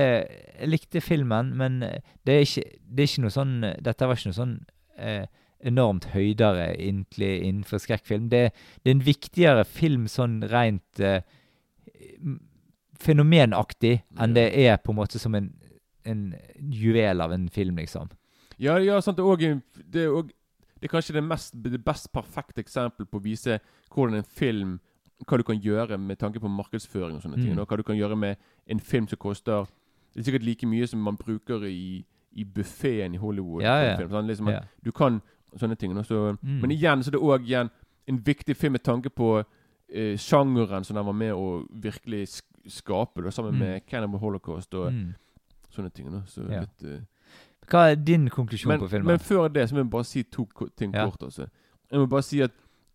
jeg 0.60 0.70
likte 0.70 1.02
filmen, 1.04 1.52
men 1.56 1.82
det 2.26 2.34
er 2.34 2.46
ikke, 2.46 2.64
det 2.80 3.04
er 3.04 3.10
ikke 3.10 3.26
noe 3.26 3.34
sånn 3.34 3.56
Dette 3.84 4.08
var 4.08 4.16
ikke 4.16 4.32
noe 4.32 4.40
sånn 4.40 4.56
eh, 4.96 5.26
enormt 5.66 6.10
høydere 6.12 6.74
egentlig 6.74 7.30
innenfor 7.46 7.80
skrekkfilm. 7.80 8.28
Det, 8.32 8.50
det 8.84 8.90
er 8.90 8.96
en 8.96 9.06
viktigere 9.06 9.64
film 9.64 10.04
sånn 10.10 10.42
rent 10.50 11.00
eh, 11.00 11.22
fenomenaktig 13.00 13.98
enn 14.20 14.36
det 14.36 14.50
er 14.66 14.78
på 14.80 14.92
en 14.92 15.00
måte 15.00 15.20
som 15.20 15.34
en, 15.36 15.50
en 16.06 16.28
juvel 16.56 17.24
av 17.24 17.34
en 17.34 17.48
film, 17.52 17.80
liksom. 17.82 18.12
Ja, 18.62 18.78
ja, 18.80 19.00
sant. 19.04 19.20
Også, 19.20 19.58
det, 19.92 20.06
også, 20.08 20.35
det 20.80 20.84
er 20.88 20.92
kanskje 20.92 21.14
det, 21.14 21.24
mest, 21.24 21.54
det 21.64 21.84
best 21.84 22.12
perfekte 22.12 22.60
eksempel 22.60 23.06
på 23.06 23.18
å 23.18 23.22
vise 23.24 23.60
hvordan 23.94 24.14
en 24.18 24.24
film 24.24 24.80
Hva 25.26 25.38
du 25.38 25.42
kan 25.48 25.56
gjøre 25.56 25.96
med 25.98 26.18
tanke 26.18 26.38
på 26.40 26.48
markedsføring 26.52 27.16
og 27.16 27.22
sånne 27.22 27.38
ting. 27.40 27.54
Mm. 27.54 27.60
Og 27.62 27.66
hva 27.70 27.76
du 27.78 27.82
kan 27.82 27.96
gjøre 27.96 28.16
med 28.20 28.36
en 28.68 28.80
film 28.80 29.06
som 29.08 29.16
koster 29.16 29.64
Det 30.12 30.20
er 30.20 30.24
sikkert 30.24 30.44
like 30.44 30.66
mye 30.66 30.86
som 30.86 31.00
man 31.00 31.16
bruker 31.16 31.64
i, 31.64 32.04
i 32.32 32.44
buffeen 32.44 33.14
i 33.14 33.16
Hollywood. 33.16 33.62
Ja, 33.62 33.78
ja. 33.82 33.96
Film, 33.96 34.10
sånn, 34.10 34.26
liksom, 34.28 34.48
Ja. 34.52 34.60
Du 34.84 34.92
kan 34.92 35.22
sånne 35.56 35.76
ting. 35.78 35.94
Så, 36.04 36.36
Mm. 36.42 36.60
Men 36.60 36.70
igjen 36.70 37.02
så 37.02 37.08
er 37.08 37.12
det 37.12 37.20
òg 37.22 37.70
en 38.08 38.18
viktig 38.24 38.56
film 38.56 38.72
med 38.72 38.82
tanke 38.84 39.08
på 39.10 39.44
eh, 39.88 40.16
sjangeren 40.18 40.84
som 40.84 40.96
den 40.96 41.06
var 41.06 41.12
med 41.14 41.32
å 41.32 41.66
virkelig 41.72 42.28
sk 42.28 42.44
skape, 42.68 43.22
da, 43.22 43.30
sammen 43.30 43.54
Mm. 43.54 43.58
med 43.58 43.86
Cannibal 43.86 44.18
Holocaust 44.20 44.74
og 44.74 44.92
Mm. 44.92 45.14
sånne 45.70 45.92
ting. 45.94 46.10
nå, 46.10 46.22
så 46.26 46.42
litt... 46.48 46.82
eh, 46.84 47.00
Hva 47.70 47.90
er 47.90 47.94
din 47.96 48.28
konklusjon 48.30 48.68
men, 48.68 48.80
på 48.80 48.88
filmen? 48.90 49.06
men 49.06 49.18
før 49.18 49.48
det 49.52 49.68
så 49.68 49.74
må 49.74 49.82
jeg 49.84 49.90
bare 49.90 50.04
si 50.04 50.22
to 50.22 50.46
ting 50.76 50.94
Ja. 50.94 51.04
kort. 51.10 51.22
Også. 51.22 51.48
Jeg 51.90 51.98
må 52.00 52.06
bare 52.06 52.22
si 52.22 52.40
at 52.42 52.50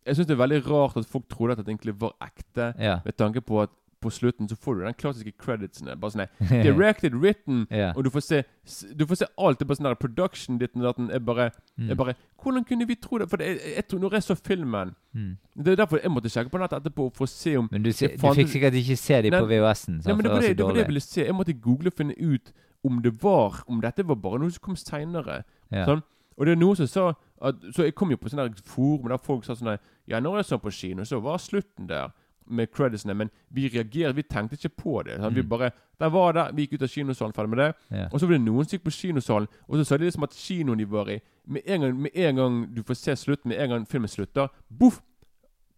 jeg 0.05 0.15
syns 0.15 0.27
det 0.27 0.33
er 0.39 0.47
veldig 0.47 0.63
rart 0.67 0.97
at 0.97 1.05
folk 1.05 1.27
trodde 1.29 1.51
at 1.51 1.57
det 1.65 1.67
egentlig 1.67 1.93
var 2.01 2.13
ekte, 2.21 2.73
ja. 2.79 2.99
med 3.05 3.13
tanke 3.17 3.41
på 3.41 3.61
at 3.61 3.69
på 4.01 4.09
slutten 4.09 4.47
så 4.49 4.55
får 4.57 4.73
du 4.79 4.81
den 4.81 4.95
klassiske 4.97 5.31
creditsene. 5.37 5.93
Bare 5.95 6.09
sånn 6.15 6.63
Directed, 6.63 7.13
written, 7.21 7.67
ja. 7.69 7.91
og 7.95 8.03
du 8.03 8.09
får 8.09 8.21
se 8.25 8.39
Du 8.97 9.05
får 9.05 9.15
se 9.19 9.25
alt. 9.37 9.59
Det 9.59 9.65
er 9.65 9.67
bare 9.69 9.77
sånn 9.77 9.89
der 9.91 9.93
production 10.01 10.57
ditt 10.57 10.71
og 10.75 10.81
datten. 10.87 11.11
Er 11.13 11.19
bare, 11.19 11.51
Mm. 11.77 11.91
er 11.91 11.95
bare 11.95 12.15
Hvordan 12.41 12.65
kunne 12.65 12.87
vi 12.87 12.95
tro 12.95 13.17
det? 13.19 13.29
For 13.29 13.37
det, 13.37 13.45
jeg, 13.47 13.75
jeg, 13.75 13.87
tror- 13.87 13.99
når 14.01 14.11
jeg 14.17 14.23
så 14.23 14.35
filmen 14.35 14.95
Mm. 15.13 15.37
Det 15.63 15.67
er 15.67 15.75
derfor 15.85 15.99
jeg 16.01 16.09
måtte 16.11 16.29
sjekke 16.33 16.49
på 16.49 16.57
nettet 16.57 16.81
etterpå 16.81 17.11
for 17.13 17.25
å 17.25 17.29
se 17.29 17.55
om 17.57 17.67
Men 17.71 17.83
du, 17.83 17.91
se, 17.91 18.07
du 18.07 18.17
fikk 18.17 18.47
sikkert 18.47 18.73
ikke 18.73 18.97
se 18.97 19.21
dem 19.21 19.33
på 19.33 19.45
VHS-en. 19.45 20.01
Nei, 20.05 20.13
men 20.15 20.23
det 20.23 20.31
var 20.31 20.41
det, 20.41 20.57
det, 20.57 20.65
var 20.65 20.73
det 20.73 20.79
jeg 20.81 20.87
ville 20.87 20.99
se. 21.01 21.21
Jeg 21.25 21.35
måtte 21.35 21.53
google 21.61 21.87
og 21.87 21.93
finne 21.93 22.15
ut 22.17 22.51
om 22.83 23.01
det 23.01 23.13
var 23.23 23.63
Om 23.67 23.81
dette 23.81 24.03
var 24.07 24.15
bare 24.15 24.39
noe 24.39 24.49
som 24.51 24.61
kom 24.61 24.75
seinere. 24.75 25.43
Ja. 25.71 25.85
Sånn. 25.85 26.01
Og 26.37 26.45
det 26.45 26.51
er 26.55 26.61
noen 26.61 26.75
som 26.75 26.87
sa 26.87 27.13
at, 27.41 27.55
Så 27.73 27.83
jeg 27.83 27.95
kom 27.95 28.09
jo 28.11 28.17
på 28.17 28.29
sånne 28.29 28.55
forum 28.65 29.09
der 29.09 29.17
folk 29.17 29.45
sa 29.45 29.53
sånn 29.53 29.77
Ja, 30.07 30.19
når 30.19 30.37
jeg 30.41 30.45
så 30.45 30.57
på 30.61 30.71
kino, 30.71 31.03
så 31.03 31.21
var 31.21 31.37
slutten 31.37 31.87
der 31.87 32.11
med 32.51 32.71
creditsene, 32.73 33.13
men 33.15 33.29
vi 33.53 33.69
reagerte, 33.69 34.15
vi 34.15 34.23
tenkte 34.23 34.57
ikke 34.57 34.75
på 34.75 35.03
det. 35.05 35.19
Sånn. 35.21 35.33
Vi 35.33 35.41
Mm. 35.43 35.49
bare 35.49 35.71
Der 35.99 36.09
var 36.09 36.33
det, 36.33 36.55
vi 36.55 36.65
gikk 36.65 36.73
ut 36.73 36.81
av 36.81 36.87
kinosalen, 36.89 37.33
ferdig 37.33 37.49
med 37.49 37.57
det. 37.59 37.75
Ja. 37.91 38.07
Og 38.11 38.19
så 38.19 38.25
var 38.27 38.33
det 38.33 38.41
noen 38.41 38.65
som 38.65 38.77
gikk 38.79 38.83
på 38.83 38.91
kinosalen, 38.91 39.47
og 39.69 39.75
så 39.77 39.85
sa 39.85 39.97
de 39.97 40.05
liksom 40.05 40.23
at 40.23 40.31
kinoen 40.33 40.77
de 40.77 40.85
var 40.85 41.05
i 41.09 41.21
Med 41.47 41.61
en 41.67 41.81
gang, 41.81 42.01
med 42.01 42.11
en 42.15 42.35
gang 42.35 42.73
du 42.73 42.81
får 42.83 42.95
se 42.97 43.11
slutten, 43.15 43.49
med 43.49 43.59
en 43.59 43.69
gang 43.69 43.85
filmen 43.85 44.07
slutter, 44.09 44.49
boff! 44.69 45.01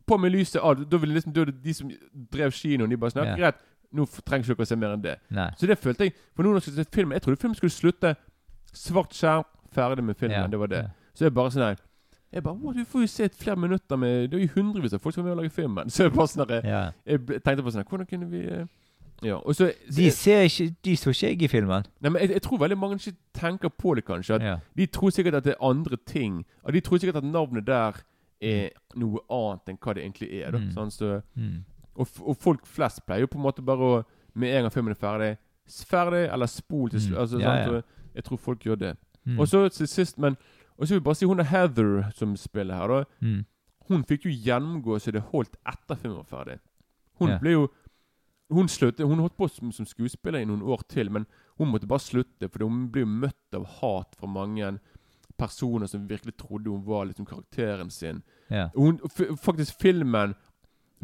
På 0.08 0.18
med 0.20 0.32
lyset 0.32 0.62
Ah, 0.64 0.74
Da 0.74 0.98
ville 0.98 1.14
liksom 1.14 1.34
da 1.34 1.46
de 1.46 1.74
som 1.74 1.90
drev 2.32 2.52
kinoen, 2.52 2.90
de 2.90 2.98
bare 2.98 3.12
snakket 3.12 3.38
Ja. 3.38 3.52
Greit, 3.52 3.56
nå 3.94 4.06
trenger 4.26 4.50
ikke 4.50 4.58
dere 4.64 4.66
se 4.72 4.76
mer 4.82 4.94
enn 4.98 5.04
det. 5.06 5.16
Nei. 5.30 5.48
Så 5.60 5.68
det 5.70 5.78
følte 5.78 6.08
jeg 6.08 6.14
For 6.36 6.44
noen 6.44 6.62
skulle 6.62 6.82
se 6.84 6.90
filmen 6.94 7.14
Jeg 7.18 7.22
trodde 7.26 7.40
filmen 7.42 7.56
skulle 7.60 7.74
slutte 7.76 8.16
svart 8.74 9.14
skjerm, 9.14 9.46
ferdig 9.74 10.04
med 10.04 10.16
filmen. 10.18 10.40
Ja. 10.40 10.48
Det 10.50 10.60
var 10.60 10.72
det. 10.72 10.84
Så 11.14 11.28
jeg 11.28 11.34
bare 11.38 11.52
sånn 11.54 11.64
her 11.68 11.76
Jeg 12.34 12.44
bare 12.44 12.56
wow, 12.58 12.74
Du 12.74 12.86
får 12.90 13.04
jo 13.06 13.08
se 13.14 13.28
flere 13.38 13.56
minutter 13.62 14.00
med 14.02 14.30
Det 14.32 14.40
er 14.40 14.48
jo 14.48 14.54
hundrevis 14.56 14.94
av 14.98 15.04
folk 15.04 15.14
som 15.16 15.22
er 15.24 15.30
med 15.30 15.38
å 15.38 15.42
lage 15.44 15.54
filmen. 15.54 15.90
Så 15.94 16.08
jeg 16.08 16.14
bare 16.16 16.32
sånn 16.32 16.50
her 16.50 16.66
Ja. 16.66 16.80
Jeg 17.06 17.22
tenkte 17.46 17.64
på 17.68 17.74
sånn 17.76 17.86
Hvordan 17.86 18.10
kunne 18.10 18.30
vi 18.32 18.42
eh, 18.50 18.66
Ja. 19.24 19.38
Og 19.38 19.54
så 19.56 19.70
De 19.94 20.08
ser 20.12 20.42
ikke 20.50 20.72
De 20.84 20.96
så 20.98 21.14
ikke 21.14 21.28
jeg 21.30 21.44
i 21.46 21.52
filmen. 21.54 21.86
Nei, 22.02 22.10
men 22.10 22.22
jeg, 22.26 22.32
jeg 22.40 22.42
tror 22.48 22.58
veldig 22.66 22.78
mange 22.82 22.98
ikke 22.98 23.14
tenker 23.38 23.70
på 23.70 23.94
det, 23.96 24.04
kanskje. 24.10 24.40
Ja. 24.42 24.58
De 24.76 24.86
tror 24.90 25.14
sikkert 25.14 25.38
at 25.40 25.46
det 25.46 25.54
er 25.54 25.62
andre 25.70 25.98
ting. 26.10 26.42
Og 26.64 26.74
de 26.74 26.82
tror 26.82 26.98
sikkert 27.00 27.22
at 27.22 27.30
navnet 27.30 27.68
der 27.70 28.02
er 28.44 28.74
noe 29.00 29.22
annet 29.32 29.70
enn 29.72 29.78
hva 29.80 29.94
det 29.96 30.04
egentlig 30.04 30.28
er. 30.42 30.52
Mm. 30.58 30.72
Sånn, 30.76 30.92
så, 30.92 31.22
Mm. 31.40 31.62
Og, 31.96 32.08
og 32.22 32.38
folk 32.38 32.66
flest 32.68 33.06
pleier 33.06 33.22
jo 33.22 33.28
på 33.28 33.38
en 33.38 33.44
måte 33.46 33.62
bare 33.66 33.80
å 33.90 34.04
Med 34.36 34.50
en 34.58 34.64
gang 34.64 34.72
filmen 34.74 34.92
er 34.92 34.98
ferdig 34.98 35.38
Ferdig, 35.86 36.24
eller 36.34 36.46
spol 36.50 36.90
til 36.90 37.00
Mm. 37.00 37.06
slutt. 37.06 37.20
Altså, 37.20 37.40
Ja, 37.40 37.56
ja. 37.72 37.82
Jeg 38.16 38.24
tror 38.24 38.38
folk 38.38 38.60
gjør 38.66 38.76
det. 38.80 38.98
Mm. 39.26 39.40
Og 39.40 39.48
så 39.48 39.70
til 39.72 39.88
sist, 39.88 40.18
men 40.20 40.36
Og 40.78 40.88
så 40.88 40.94
vil 40.94 41.00
jeg 41.00 41.04
bare 41.04 41.16
si 41.16 41.26
hun 41.26 41.40
er 41.40 41.44
Heather 41.44 42.10
som 42.12 42.36
spiller 42.36 42.76
her, 42.76 42.88
da. 42.88 43.04
mm. 43.22 43.46
Hun 43.90 44.04
fikk 44.04 44.26
jo 44.26 44.32
gjennomgå 44.32 45.00
så 45.00 45.12
det 45.12 45.22
holdt 45.22 45.56
etter 45.68 45.96
filmen 45.96 46.18
var 46.18 46.24
ferdig. 46.46 46.60
Hun 47.20 47.30
yeah. 47.30 47.40
ble 47.40 47.52
jo 47.52 47.68
Hun 48.52 48.68
sluttet, 48.68 49.06
hun 49.08 49.20
holdt 49.20 49.38
på 49.38 49.48
som, 49.50 49.72
som 49.72 49.86
skuespiller 49.86 50.40
i 50.42 50.46
noen 50.46 50.62
år 50.62 50.82
til, 50.90 51.10
men 51.10 51.26
hun 51.58 51.72
måtte 51.72 51.88
bare 51.88 52.00
slutte, 52.00 52.50
for 52.50 52.64
hun 52.68 52.90
ble 52.92 53.02
jo 53.02 53.08
møtt 53.08 53.56
av 53.56 53.66
hat 53.80 54.16
fra 54.20 54.28
mange 54.28 54.80
personer 55.38 55.88
som 55.88 56.08
virkelig 56.10 56.36
trodde 56.38 56.70
hun 56.70 56.84
var 56.86 57.06
liksom 57.06 57.26
karakteren 57.26 57.90
sin. 57.90 58.22
Yeah. 58.52 58.70
Hun, 58.76 59.00
faktisk 59.42 59.80
filmen 59.82 60.36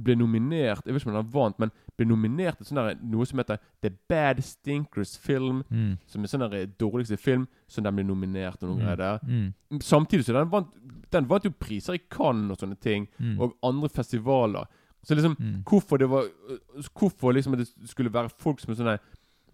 ble 0.03 0.15
nominert 0.15 0.85
Jeg 0.85 0.93
vet 0.93 1.01
ikke 1.01 1.09
om 1.11 1.15
den 1.23 1.31
vant, 1.33 1.59
men 1.59 1.71
ble 1.97 2.05
nominert 2.07 2.57
til 2.57 2.65
sånn 2.65 2.99
noe 3.11 3.25
som 3.25 3.37
heter 3.39 3.59
The 3.81 3.89
Bad 4.09 4.41
Stinkers 4.43 5.17
Film. 5.17 5.63
Mm. 5.71 5.97
Som 6.07 6.23
er 6.23 6.27
sånn 6.27 6.49
der 6.49 6.65
dårligste 6.79 7.17
film, 7.19 7.47
som 7.67 7.83
den 7.83 7.95
ble 7.95 8.03
nominert 8.03 8.63
og 8.63 8.69
noen 8.69 8.79
Mm. 8.79 8.85
greier 8.85 8.97
der. 8.97 9.19
Mm. 9.27 9.53
Samtidig 9.81 10.25
så 10.25 10.33
den 10.33 10.49
vant, 10.49 10.67
den 11.11 11.25
vant 11.27 11.43
jo 11.43 11.51
priser 11.51 11.93
i 11.93 12.01
Cannes 12.09 12.51
og 12.51 12.57
sånne 12.57 12.79
ting, 12.79 13.07
Mm. 13.19 13.39
og 13.41 13.57
andre 13.63 13.89
festivaler. 13.89 14.65
Så 15.03 15.15
liksom, 15.15 15.35
Mm. 15.39 15.63
hvorfor 15.63 15.97
det 15.97 16.09
var 16.09 16.23
øh, 16.49 16.57
Hvorfor 16.93 17.31
liksom 17.33 17.53
at 17.53 17.59
det 17.59 17.89
skulle 17.89 18.09
være 18.11 18.29
folk 18.29 18.59
som 18.59 18.71
er 18.71 18.75
sånn 18.75 18.99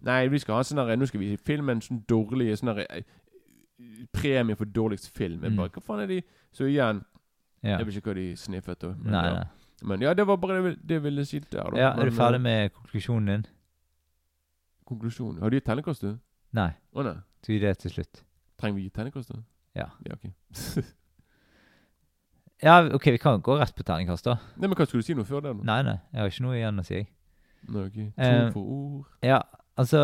Nei, 0.02 0.28
vi 0.28 0.38
skal 0.38 0.56
ha 0.56 0.62
sånn 0.62 0.76
der, 0.86 0.96
nå 0.96 1.06
skal 1.06 1.20
vi 1.20 1.36
gi 1.36 1.54
en 1.58 1.80
sånn 1.80 2.04
dårlig 2.06 2.52
sånn 2.58 2.76
eh, 2.78 3.02
Premie 4.12 4.56
for 4.56 4.64
dårligst 4.64 5.10
film. 5.16 5.42
Jeg 5.42 5.52
Mm. 5.52 5.56
bare, 5.56 5.68
Hva 5.70 5.82
faen 5.82 6.00
er 6.02 6.06
de 6.06 6.22
Så 6.52 6.64
igjen, 6.64 7.04
Ja. 7.62 7.78
jeg 7.78 7.86
vet 7.86 7.94
ikke 7.96 8.10
hva 8.10 8.14
de 8.14 8.34
sniffet. 8.36 8.82
Men, 9.02 9.12
Nei, 9.12 9.24
ja. 9.26 9.34
nei. 9.34 9.44
Men 9.82 10.00
ja, 10.00 10.14
det 10.14 10.26
var 10.26 10.36
bare 10.40 10.56
det, 10.62 10.64
jeg 10.70 10.76
det 10.88 10.94
jeg 10.94 11.02
ville 11.02 11.24
si 11.24 11.38
der. 11.38 11.70
da 11.70 11.78
Ja, 11.78 11.90
er 11.92 11.96
Men, 11.96 12.06
du 12.06 12.12
ferdig 12.16 12.38
øh, 12.38 12.42
med 12.42 12.70
konklusjonen 12.72 13.26
din? 13.28 13.46
Konklusjonen. 14.86 15.42
Har 15.42 15.50
du 15.50 15.56
gitt 15.56 15.64
terningkast, 15.66 16.02
du? 16.02 16.18
Nei. 16.56 16.70
Å 16.94 17.02
nei. 17.02 17.16
Du 17.46 17.52
gir 17.52 17.60
det 17.60 17.78
til 17.78 17.90
slutt? 17.90 18.22
Trenger 18.58 18.78
vi 18.80 18.88
terningkast, 18.90 19.28
da? 19.34 19.42
Ja. 19.76 19.90
Ja, 20.06 20.14
ok. 20.14 20.84
Ja, 22.62 22.78
OK, 22.94 23.04
vi 23.12 23.18
kan 23.20 23.42
gå 23.44 23.56
rett 23.60 23.74
på 23.76 23.84
terningkast, 23.84 24.24
da. 24.24 24.38
Nei, 24.56 24.68
men 24.70 24.76
hva 24.78 24.86
Skulle 24.88 25.04
du 25.04 25.06
si 25.06 25.14
noe 25.14 25.28
før 25.28 25.42
det? 25.44 25.50
nå? 25.58 25.64
Nei, 25.68 25.82
nei. 25.84 25.98
Jeg 26.14 26.20
har 26.22 26.30
ikke 26.32 26.44
noe 26.46 26.54
igjen 26.56 26.80
å 26.80 26.84
si. 26.88 26.94
jeg. 26.94 27.08
Nei, 27.68 27.82
ok. 27.84 27.96
To 28.16 28.22
Eh, 28.24 28.50
for 28.54 28.70
ord. 28.76 29.10
Ja, 29.22 29.42
altså 29.76 30.00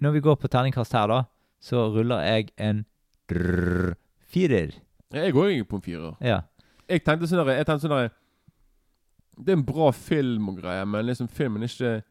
Når 0.00 0.10
vi 0.14 0.20
går 0.24 0.36
på 0.40 0.48
terningkast 0.48 0.92
her, 0.96 1.06
da, 1.10 1.18
så 1.60 1.88
ruller 1.92 2.22
jeg 2.24 2.48
en 2.56 2.84
drrrr, 3.28 3.96
firer. 4.30 4.72
Ja, 5.12 5.24
Jeg 5.26 5.32
går 5.34 5.50
jo 5.58 5.64
på 5.68 5.76
en 5.76 5.82
firer. 5.82 6.16
Ja. 6.22 6.40
Jeg 6.88 7.02
tenkte 7.04 7.26
sånn 7.28 7.42
der, 7.44 7.56
jeg 7.58 7.66
tenkte 7.66 7.84
sånn 7.88 7.96
der 7.96 8.08
Det 9.38 9.52
er 9.52 9.56
en 9.56 9.64
bra 9.66 9.90
film 9.94 10.48
og 10.48 10.56
greier, 10.60 10.84
men 10.84 11.06
liksom 11.06 11.28
filmen 11.28 11.62
er 11.62 11.68
ikke 11.68 12.02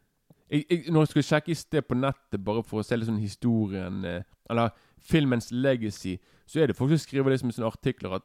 jeg, 0.50 0.64
jeg, 0.70 0.84
Når 0.92 1.02
jeg 1.02 1.08
skulle 1.08 1.24
sjekke 1.28 1.52
i 1.52 1.56
sted 1.60 1.82
på 1.82 1.96
nettet 1.96 2.44
bare 2.46 2.64
for 2.64 2.80
å 2.80 2.84
se 2.88 2.96
sånn 3.04 3.20
historien 3.20 4.06
eh, 4.06 4.24
Eller 4.50 4.70
filmens 5.00 5.52
legacy, 5.52 6.18
så 6.48 6.60
er 6.62 6.68
det 6.68 6.76
folk 6.76 6.90
som 6.90 6.98
skriver 7.04 7.30
liksom 7.34 7.50
i 7.50 7.54
sånne 7.58 7.68
artikler 7.68 8.16
at 8.16 8.22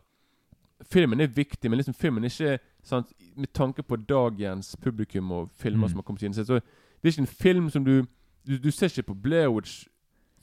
filmen 0.90 1.20
er 1.20 1.26
viktig, 1.30 1.70
men 1.70 1.78
liksom 1.78 1.94
filmen 1.94 2.24
er 2.24 2.30
ikke 2.30 2.58
sant, 2.82 3.12
Med 3.36 3.52
tanke 3.54 3.82
på 3.82 3.96
dagens 3.96 4.76
publikum 4.76 5.32
og 5.32 5.50
filmer 5.50 5.86
Mm. 5.86 5.90
som 5.90 5.98
har 5.98 6.02
kommet 6.02 6.22
inn, 6.22 6.34
så 6.34 6.44
det 6.44 6.62
er 7.04 7.08
ikke 7.08 7.20
en 7.20 7.26
film 7.26 7.70
som 7.70 7.84
du 7.84 8.04
Du, 8.46 8.58
du 8.58 8.70
ser 8.70 8.86
ikke 8.86 9.02
på 9.14 9.14
Blair 9.22 9.48
Witch 9.50 9.86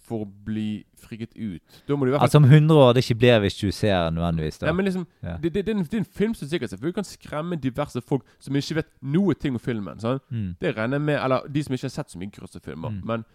for 0.10 0.26
å 0.26 0.28
bli 0.46 0.84
frikket 1.00 1.36
ut. 1.38 1.80
Da 1.88 1.96
må 1.96 2.06
du 2.08 2.12
i 2.12 2.14
hvert 2.16 2.24
fall 2.24 2.28
Altså 2.28 2.42
om 2.42 2.48
100 2.50 2.82
år 2.84 2.94
det 2.98 3.04
ikke 3.06 3.20
blir 3.22 3.40
hvis 3.46 3.58
du 3.60 3.68
ser 3.76 4.10
nødvendigvis, 4.16 4.58
da. 4.62 4.68
ja, 4.68 4.74
men 4.76 4.88
liksom, 4.90 5.06
Ja. 5.24 5.36
det, 5.38 5.54
det, 5.54 5.66
det, 5.68 5.74
er 5.76 5.78
en, 5.78 5.84
det 5.86 5.94
er 6.00 6.04
en 6.04 6.10
film 6.20 6.34
som 6.38 6.50
sikkert 6.50 6.74
selvfølgelig 6.74 6.98
kan 6.98 7.08
skremme 7.08 7.60
diverse 7.62 8.02
folk 8.02 8.26
som 8.40 8.58
ikke 8.58 8.80
vet 8.82 8.90
noe 9.02 9.34
ting 9.38 9.54
om 9.56 9.62
filmen. 9.62 10.02
Sånn? 10.02 10.20
mm. 10.30 10.50
Det 10.62 10.74
regner 10.78 11.00
med, 11.00 11.20
eller 11.24 11.46
de 11.48 11.64
som 11.64 11.78
ikke 11.78 11.88
har 11.88 11.96
sett 12.00 12.12
så 12.12 12.20
mye 12.22 12.34
grøssefilmer. 12.36 12.98
Mm. 12.98 13.02
Men 13.14 13.26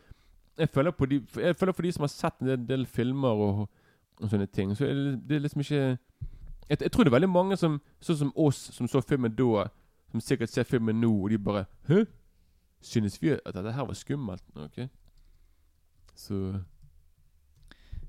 jeg 0.59 0.69
føler, 0.75 0.91
på 0.95 1.07
de, 1.11 1.21
jeg 1.41 1.57
føler 1.57 1.73
for 1.73 1.83
de 1.83 1.93
som 1.93 2.03
har 2.07 2.13
sett 2.13 2.43
en 2.43 2.51
del, 2.53 2.67
del 2.69 2.87
filmer 2.87 3.29
og, 3.47 3.65
og 4.21 4.29
sånne 4.31 4.47
ting, 4.47 4.75
så 4.77 4.87
er 4.87 4.95
det, 4.99 5.15
det 5.29 5.39
er 5.39 5.47
liksom 5.47 5.65
ikke 5.65 5.81
jeg, 6.69 6.79
jeg 6.81 6.93
tror 6.93 7.05
det 7.05 7.11
er 7.13 7.17
veldig 7.19 7.29
mange 7.33 7.57
som 7.61 7.81
sånn 8.01 8.17
som 8.17 8.31
oss, 8.41 8.61
som 8.73 8.89
så 8.89 9.03
filmen 9.05 9.35
da, 9.37 9.67
som 10.13 10.23
sikkert 10.23 10.53
ser 10.53 10.65
filmen 10.69 11.01
nå, 11.03 11.11
og 11.25 11.33
de 11.33 11.39
bare 11.39 11.65
Hø? 11.91 12.05
Synes 12.85 13.17
vi 13.23 13.33
at 13.35 13.55
dette 13.57 13.73
her 13.73 13.87
var 13.89 13.97
skummelt? 13.97 14.45
Ok. 14.57 14.85
Så 16.15 16.61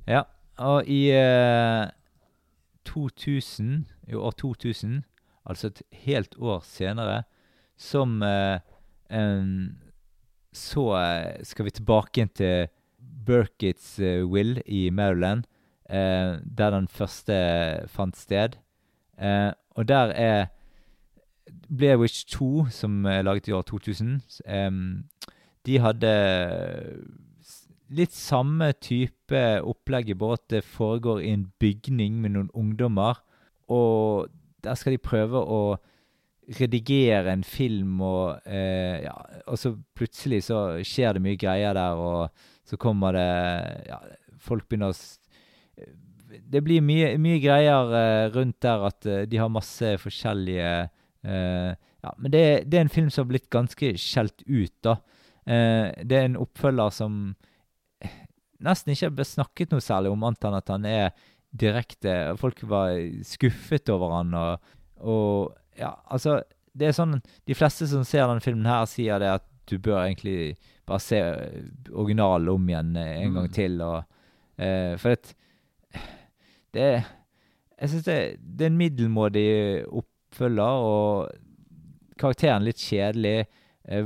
Ja, 0.07 0.21
og 0.57 0.85
i 0.87 1.09
eh, 1.11 1.87
2000, 2.85 3.85
i 4.07 4.13
år 4.13 4.31
2000, 4.31 5.03
altså 5.45 5.67
et 5.67 5.81
helt 6.05 6.35
år 6.37 6.59
senere, 6.63 7.23
som 7.77 8.21
eh, 8.23 8.59
em, 9.11 9.75
så 10.53 10.83
eh, 10.99 11.43
skal 11.43 11.65
vi 11.65 11.73
tilbake 11.75 12.19
igjen 12.21 12.29
til 12.37 12.67
Burkitts 13.25 13.97
eh, 13.99 14.21
Will 14.25 14.61
i 14.65 14.89
Maryland, 14.89 15.43
eh, 15.89 16.37
der 16.57 16.69
den 16.77 16.87
første 16.87 17.33
fant 17.87 18.15
sted. 18.17 18.55
Eh, 19.17 19.51
og 19.75 19.87
der 19.87 20.13
er 20.13 20.45
Blair 21.77 21.97
Witch 21.97 22.25
2, 22.27 22.67
som 22.69 23.05
er 23.05 23.21
laget 23.25 23.47
i 23.47 23.51
år 23.51 23.61
2000. 23.61 24.21
s- 24.29 24.41
de 25.65 25.79
hadde 25.79 26.11
litt 27.93 28.13
samme 28.15 28.71
type 28.81 29.41
opplegg, 29.61 30.09
i 30.09 30.17
båt. 30.17 30.47
det 30.49 30.63
foregår 30.65 31.21
i 31.21 31.33
en 31.33 31.51
bygning 31.59 32.21
med 32.21 32.35
noen 32.35 32.49
ungdommer. 32.53 33.19
Og 33.69 34.31
der 34.63 34.75
skal 34.75 34.95
de 34.95 35.01
prøve 35.01 35.37
å 35.39 35.77
redigere 36.59 37.33
en 37.33 37.43
film, 37.43 38.01
og, 38.01 38.41
eh, 38.45 39.01
ja, 39.05 39.15
og 39.47 39.57
så 39.57 39.73
plutselig 39.97 40.43
så 40.45 40.81
skjer 40.85 41.17
det 41.17 41.23
mye 41.25 41.39
greier 41.41 41.73
der, 41.73 41.97
og 41.97 42.29
så 42.65 42.77
kommer 42.77 43.13
det 43.13 43.87
ja, 43.89 43.99
Folk 44.45 44.67
begynner 44.69 44.93
å 44.93 44.97
Det 46.51 46.61
blir 46.61 46.81
mye, 46.81 47.15
mye 47.17 47.39
greier 47.41 47.93
eh, 47.97 48.29
rundt 48.33 48.59
der 48.61 48.85
at 48.85 49.05
eh, 49.05 49.25
de 49.25 49.37
har 49.37 49.49
masse 49.49 49.95
forskjellige 50.01 50.89
eh, 51.23 51.71
Ja, 52.05 52.13
men 52.17 52.31
det, 52.31 52.69
det 52.69 52.77
er 52.77 52.85
en 52.85 52.93
film 52.93 53.09
som 53.09 53.25
har 53.25 53.31
blitt 53.31 53.49
ganske 53.49 53.95
skjelt 53.97 54.43
ut, 54.45 54.73
da. 54.85 54.99
Eh, 55.45 55.89
det 56.05 56.17
er 56.17 56.27
en 56.29 56.37
oppfølger 56.41 56.93
som 56.93 57.35
nesten 58.65 58.93
ikke 58.95 59.25
snakket 59.27 59.71
noe 59.71 59.83
særlig 59.83 60.11
om, 60.11 60.23
annet 60.27 60.47
enn 60.49 60.57
at 60.59 60.71
han 60.73 60.85
er 60.89 61.11
direkte 61.55 62.15
Folk 62.41 62.63
var 62.67 62.97
skuffet 63.23 63.89
over 63.93 64.17
han, 64.17 64.33
og, 64.35 64.73
og 64.99 65.53
ja, 65.79 65.93
altså 66.11 66.41
Det 66.75 66.89
er 66.89 66.95
sånn 66.97 67.21
De 67.47 67.55
fleste 67.55 67.87
som 67.87 68.03
ser 68.03 68.25
denne 68.27 68.43
filmen 68.43 68.67
her, 68.67 68.83
sier 68.91 69.21
det 69.23 69.29
at 69.37 69.45
du 69.69 69.77
bør 69.81 70.03
egentlig 70.03 70.57
bare 70.85 71.01
se 71.01 71.17
originalen 71.89 72.51
om 72.51 72.67
igjen 72.69 72.91
en 73.01 73.31
gang 73.33 73.47
Mm. 73.47 73.53
til, 73.55 73.79
og 73.81 74.03
eh, 74.61 74.93
For 75.01 75.15
det, 75.15 75.33
det 76.75 76.89
Jeg 77.79 77.89
syns 77.89 78.05
det, 78.05 78.19
det 78.39 78.67
er 78.67 78.69
en 78.71 78.77
middelmådig 78.77 79.47
oppfølger, 79.89 80.85
og 80.85 81.31
karakteren 82.21 82.63
litt 82.63 82.79
kjedelig. 82.79 83.47
Eh, 83.87 84.05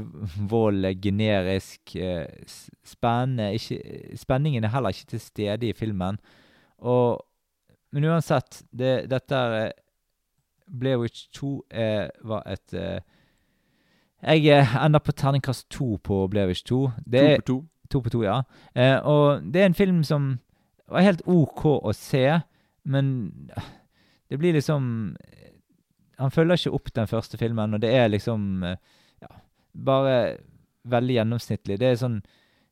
vold 0.50 0.86
er 0.86 0.94
generisk. 1.02 1.96
Eh, 1.96 2.26
s- 2.48 2.70
spennende 2.86 3.54
ikke, 3.54 4.18
Spenningen 4.18 4.64
er 4.64 4.74
heller 4.74 4.90
ikke 4.96 5.06
til 5.14 5.20
stede 5.20 5.70
i 5.70 5.74
filmen. 5.74 6.18
Og, 6.80 7.26
men 7.92 8.04
uansett, 8.06 8.64
det, 8.72 9.10
dette 9.12 9.36
er 9.36 9.58
eh, 9.66 9.72
Blair 10.80 11.00
Witch 11.02 11.28
2 11.34 11.54
eh, 11.72 12.10
var 12.24 12.44
et 12.46 12.74
Jeg 14.22 14.68
ender 14.86 15.00
på 15.00 15.12
terningkast 15.12 15.70
2 15.72 15.98
på 16.04 16.28
Blair 16.28 16.48
Witch 16.48 16.64
2. 16.68 16.92
Det 17.06 17.20
To 17.22 17.26
er, 17.32 17.36
på 17.40 17.46
to. 17.48 17.58
To 17.90 18.00
på 18.06 18.10
to, 18.14 18.24
ja. 18.24 18.42
Eh, 18.76 19.00
og 19.08 19.42
det 19.54 19.62
er 19.62 19.66
en 19.66 19.74
film 19.78 20.04
som 20.04 20.40
var 20.90 21.02
helt 21.06 21.22
OK 21.26 21.66
å 21.66 21.94
se, 21.94 22.40
men 22.86 23.32
det 24.30 24.38
blir 24.42 24.54
liksom 24.54 25.16
Han 26.20 26.32
følger 26.32 26.58
ikke 26.58 26.74
opp 26.76 26.90
den 26.94 27.08
første 27.08 27.38
filmen, 27.38 27.74
og 27.74 27.82
det 27.82 27.94
er 27.96 28.08
liksom 28.12 28.64
bare 29.86 30.20
veldig 30.90 31.20
gjennomsnittlig. 31.20 31.80
Det 31.80 31.90
er 31.90 32.00
sånn 32.00 32.20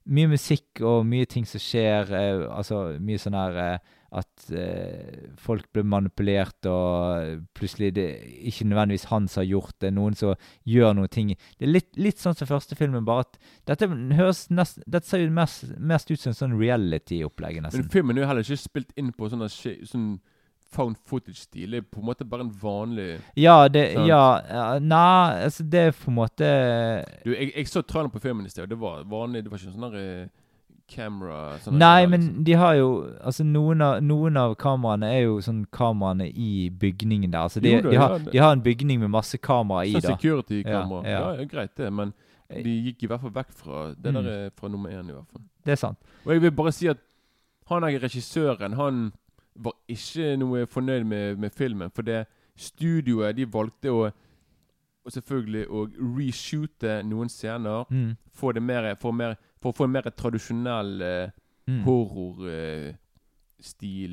mye 0.07 0.31
musikk 0.31 0.81
og 0.87 1.05
mye 1.07 1.27
ting 1.29 1.45
som 1.47 1.61
skjer. 1.61 2.11
Eh, 2.15 2.43
altså 2.47 2.83
mye 3.03 3.21
sånn 3.21 3.37
her 3.37 3.57
eh, 3.63 3.93
at 4.17 4.45
eh, 4.55 5.25
folk 5.41 5.67
blir 5.75 5.83
manipulert, 5.87 6.67
og 6.71 7.43
plutselig 7.57 7.91
det 7.97 8.07
ikke 8.47 8.69
nødvendigvis 8.69 9.09
han 9.11 9.27
som 9.27 9.43
har 9.43 9.49
gjort 9.49 9.75
det. 9.83 9.91
Noen 9.97 10.15
som 10.17 10.47
gjør 10.67 10.95
noen 10.95 11.11
ting. 11.11 11.33
Det 11.59 11.67
er 11.67 11.73
litt, 11.73 11.91
litt 11.99 12.23
sånn 12.23 12.37
som 12.37 12.49
første 12.49 12.77
filmen, 12.79 13.05
bare 13.07 13.27
at 13.27 13.37
dette 13.73 13.91
høres 14.15 14.45
nest, 14.53 14.79
dette 14.87 15.09
ser 15.09 15.25
jo 15.25 15.33
mest, 15.35 15.67
mest 15.77 16.11
ut 16.13 16.21
som 16.21 16.31
en 16.31 16.39
sånn 16.39 16.57
reality-opplegg, 16.59 17.61
Men 17.67 17.91
filmen 17.91 18.17
er 18.17 18.23
jo 18.23 18.31
heller 18.31 18.47
ikke 18.47 18.63
spilt 18.63 18.95
inn 18.99 19.11
på 19.15 19.29
sånne, 19.33 19.51
sånn 19.51 20.09
found 20.71 20.97
footage-stil. 21.07 21.71
Det 21.71 21.77
er 21.77 21.85
på 21.91 21.99
en 22.01 22.05
måte 22.09 22.25
bare 22.27 22.41
en 22.45 22.51
vanlig 22.61 23.19
Ja, 23.39 23.67
det 23.67 23.93
Sant. 23.93 24.07
Ja, 24.07 24.79
Nei, 24.79 25.43
altså, 25.45 25.63
det 25.63 25.79
er 25.79 25.91
på 25.91 26.09
en 26.11 26.15
måte 26.19 26.49
Du, 27.25 27.31
jeg, 27.33 27.53
jeg 27.55 27.67
så 27.67 27.81
traileren 27.81 28.11
på 28.11 28.19
filmen 28.21 28.45
i 28.45 28.49
sted, 28.49 28.63
og 28.63 28.69
det 28.69 28.79
var 28.81 29.03
vanlig. 29.07 29.43
Det 29.45 29.51
var 29.51 29.57
ikke 29.61 29.71
sånn 29.73 29.87
der 29.91 29.97
eh, 30.01 30.27
camera 30.87 31.57
sånn 31.63 31.75
Nei, 31.79 32.01
der, 32.03 32.07
men 32.13 32.21
liksom. 32.21 32.43
de 32.47 32.53
har 32.61 32.75
jo 32.79 32.89
Altså, 33.21 33.43
noen 33.47 33.81
av, 33.83 33.97
noen 34.03 34.37
av 34.39 34.55
kameraene 34.59 35.09
er 35.17 35.23
jo 35.25 35.39
sånn 35.43 35.65
kameraene 35.75 36.29
i 36.31 36.69
bygningen 36.69 37.31
der. 37.33 37.41
Altså, 37.47 37.59
de, 37.63 37.73
Jo 37.75 37.81
da, 37.81 37.89
de, 37.91 37.97
har, 38.03 38.15
ja, 38.19 38.31
de 38.31 38.43
har 38.45 38.55
en 38.55 38.63
bygning 38.63 38.99
med 39.03 39.11
masse 39.13 39.37
kamera 39.37 39.83
i, 39.87 39.91
Sånn 39.97 40.05
da. 40.07 40.15
security-kamera. 40.15 41.03
Ja, 41.07 41.19
Ja, 41.19 41.35
ja. 41.41 41.45
greit 41.51 41.75
det, 41.75 41.91
men 41.93 42.13
Eh, 42.49 42.61
de 42.63 42.71
gikk 42.85 43.01
i 43.03 43.07
hvert 43.11 43.19
fall 43.19 43.31
vekk 43.35 43.49
fra 43.59 43.79
det 43.91 44.07
Mm. 44.13 44.23
der 44.23 44.27
er 44.31 44.51
fra 44.55 44.69
nummer 44.71 44.87
én, 44.89 45.09
i 45.09 45.11
hvert 45.11 45.27
fall. 45.33 45.41
Det 45.65 45.71
er 45.73 45.75
sant. 45.75 45.97
Og 46.25 46.31
jeg 46.31 46.41
vil 46.45 46.51
bare 46.55 46.71
si 46.71 46.87
at 46.87 46.97
han 47.67 47.83
er 47.83 47.97
regissøren, 47.99 48.73
han 48.79 49.11
var 49.57 49.73
ikke 49.89 50.37
noe 50.37 50.65
fornøyd 50.65 51.03
med, 51.05 51.35
med 51.37 51.49
filmen, 51.53 51.91
for 51.91 52.01
det 52.01 52.25
studioet, 52.57 53.35
de 53.37 53.45
valgte 53.45 53.91
å 53.93 54.09
og 55.07 55.11
selvfølgelig 55.13 55.67
å 55.71 55.85
reshoote 56.17 56.97
noen 57.07 57.29
scener, 57.31 57.85
Mm. 57.89 58.17
få 58.35 58.51
det 58.53 58.61
mer, 58.63 58.89
for, 58.99 59.11
mer, 59.15 59.37
for 59.61 59.71
å 59.71 59.75
få 59.77 59.83
en 59.85 59.91
mer 59.91 60.01
tradisjonell 60.11 61.01
eh, 61.01 61.29
Mm. 61.67 61.83
horrorstil 61.85 62.97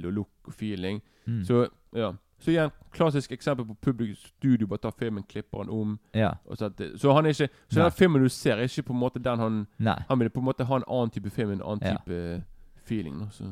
og 0.06 0.12
look 0.12 0.28
og 0.48 0.52
feeling. 0.54 1.00
Mm. 1.26 1.44
Så 1.44 1.68
ja. 1.94 2.12
Så 2.38 2.50
igjen, 2.50 2.70
klassisk 2.92 3.32
eksempel 3.32 3.64
på 3.66 3.74
publikum 3.80 4.16
studio. 4.16 4.66
Bare 4.66 4.78
tar 4.82 4.90
filmen, 4.98 5.22
klipper 5.22 5.58
den 5.64 5.68
om. 5.70 5.98
Ja. 6.14 6.32
Så, 6.54 6.64
at 6.66 6.80
så 7.00 7.12
han 7.14 7.26
er 7.26 7.30
ikke 7.30 7.48
Så 7.70 7.76
Nei. 7.78 7.84
den 7.84 7.92
filmen 7.98 8.22
du 8.22 8.28
ser, 8.28 8.56
er 8.58 8.62
ikke 8.68 8.82
på 8.82 8.92
en 8.92 9.00
måte 9.00 9.22
den 9.22 9.38
han 9.38 9.66
Nei. 9.78 9.96
Han 10.08 10.18
vil 10.18 10.28
på 10.30 10.40
en 10.40 10.44
måte 10.44 10.64
ha 10.64 10.76
en 10.76 10.84
annen 10.88 11.10
type 11.10 11.30
film, 11.30 11.50
en 11.52 11.62
annen 11.62 11.82
Ja. 11.82 11.96
type 11.96 12.42
feeling. 12.84 13.18
Da, 13.20 13.26
så. 13.30 13.44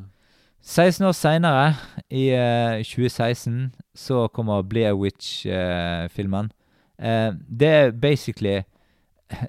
16 0.63 1.05
år 1.05 1.11
seinere, 1.11 1.73
i 2.07 2.29
eh, 2.31 2.83
2016, 2.87 3.73
så 3.95 4.27
kommer 4.31 4.63
Blair 4.63 4.95
Witch-filmen. 4.95 6.51
Eh, 6.99 7.31
det 7.59 7.67
er 7.67 7.91
basically 7.91 8.61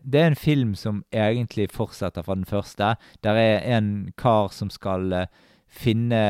Det 0.03 0.21
er 0.21 0.27
en 0.27 0.37
film 0.37 0.75
som 0.75 1.05
egentlig 1.13 1.69
fortsetter 1.71 2.23
fra 2.23 2.35
den 2.35 2.45
første. 2.45 2.97
Der 3.23 3.37
er 3.37 3.79
en 3.79 4.13
kar 4.19 4.49
som 4.49 4.71
skal 4.71 5.13
eh, 5.13 5.27
finne 5.69 6.23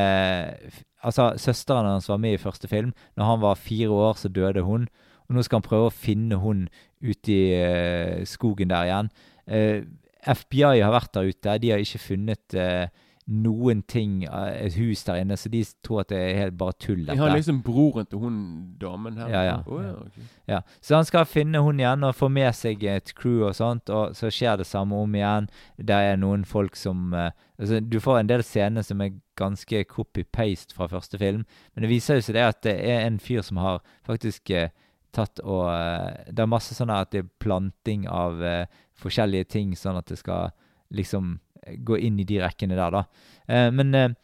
Altså, 1.05 1.35
søsteren 1.37 1.87
hans 1.87 2.09
var 2.09 2.17
med 2.17 2.33
i 2.33 2.41
første 2.41 2.69
film. 2.69 2.93
Når 3.17 3.25
han 3.25 3.41
var 3.41 3.55
fire 3.55 3.91
år, 3.91 4.15
så 4.17 4.29
døde 4.29 4.63
hun. 4.65 4.89
Og 5.29 5.35
nå 5.35 5.43
skal 5.43 5.61
han 5.61 5.67
prøve 5.67 5.91
å 5.91 5.93
finne 5.93 6.39
hun 6.41 6.69
ute 7.05 7.33
i 7.33 7.53
eh, 7.53 8.25
skogen 8.25 8.73
der 8.73 8.89
igjen. 8.89 9.11
Eh, 9.47 9.85
FBI 10.25 10.81
har 10.81 10.95
vært 10.95 11.13
der 11.15 11.29
ute. 11.29 11.59
De 11.61 11.71
har 11.71 11.83
ikke 11.85 12.01
funnet 12.07 12.57
eh, 12.57 12.89
noen 13.27 13.83
ting, 13.83 14.25
eh, 14.25 14.67
et 14.67 14.75
hus 14.77 15.05
der 15.05 15.23
inne, 15.23 15.37
så 15.37 15.49
de 15.49 15.63
tror 15.85 16.03
at 16.03 16.11
det 16.13 16.19
er 16.19 16.39
helt 16.43 16.59
bare 16.59 16.73
tull. 16.73 16.99
dette. 16.99 17.13
dette. 17.13 17.23
har 17.23 17.37
liksom 17.37 17.63
broren 17.63 18.07
til 18.07 18.19
hun 18.19 18.77
damen 18.81 19.17
her? 19.17 19.29
Ja, 19.29 19.43
ja. 19.43 19.57
Oh, 19.67 19.83
ja, 19.83 19.93
okay. 19.93 20.23
Ja, 20.49 20.61
Så 20.81 20.95
han 20.97 21.05
skal 21.05 21.25
finne 21.25 21.63
hun 21.65 21.81
igjen 21.81 22.05
og 22.05 22.15
få 22.15 22.29
med 22.29 22.53
seg 22.55 22.85
et 22.85 23.15
crew 23.15 23.47
og 23.49 23.55
sånt, 23.55 23.89
og 23.89 24.15
så 24.17 24.29
skjer 24.31 24.57
det 24.57 24.67
samme 24.67 24.95
om 24.95 25.15
igjen. 25.15 25.49
Der 25.79 26.13
er 26.13 26.17
noen 26.17 26.45
folk 26.45 26.77
som 26.77 27.15
uh, 27.15 27.31
altså 27.59 27.81
Du 27.81 28.01
får 28.01 28.19
en 28.19 28.29
del 28.29 28.43
scener 28.43 28.83
som 28.83 29.01
er 29.01 29.17
ganske 29.37 29.85
copy-paste 29.85 30.75
fra 30.75 30.87
første 30.87 31.19
film, 31.19 31.47
men 31.75 31.83
det 31.83 31.91
viser 31.91 32.21
jo 32.21 32.21
seg 32.21 32.35
det 32.35 32.45
at 32.45 32.63
det 32.63 32.77
er 32.77 33.07
en 33.07 33.19
fyr 33.19 33.43
som 33.43 33.57
har 33.57 33.81
faktisk 34.05 34.51
uh, 34.51 34.69
tatt 35.13 35.41
og 35.41 35.71
uh, 35.73 36.13
Det 36.29 36.43
er 36.43 36.47
masse 36.47 36.75
sånn 36.75 36.91
at 36.91 37.11
det 37.11 37.25
er 37.25 37.33
planting 37.41 38.07
av 38.07 38.69
forskjellige 38.95 39.45
ting, 39.45 39.75
sånn 39.77 39.97
at 39.97 40.07
det 40.07 40.19
skal 40.19 40.53
liksom 40.95 41.39
gå 41.85 41.99
inn 41.99 42.21
i 42.21 42.27
de 42.29 42.41
rekkene 42.43 42.79
der, 42.79 42.95
da. 42.95 43.05
Eh, 43.49 43.71
men 43.75 43.95
eh, 43.95 44.15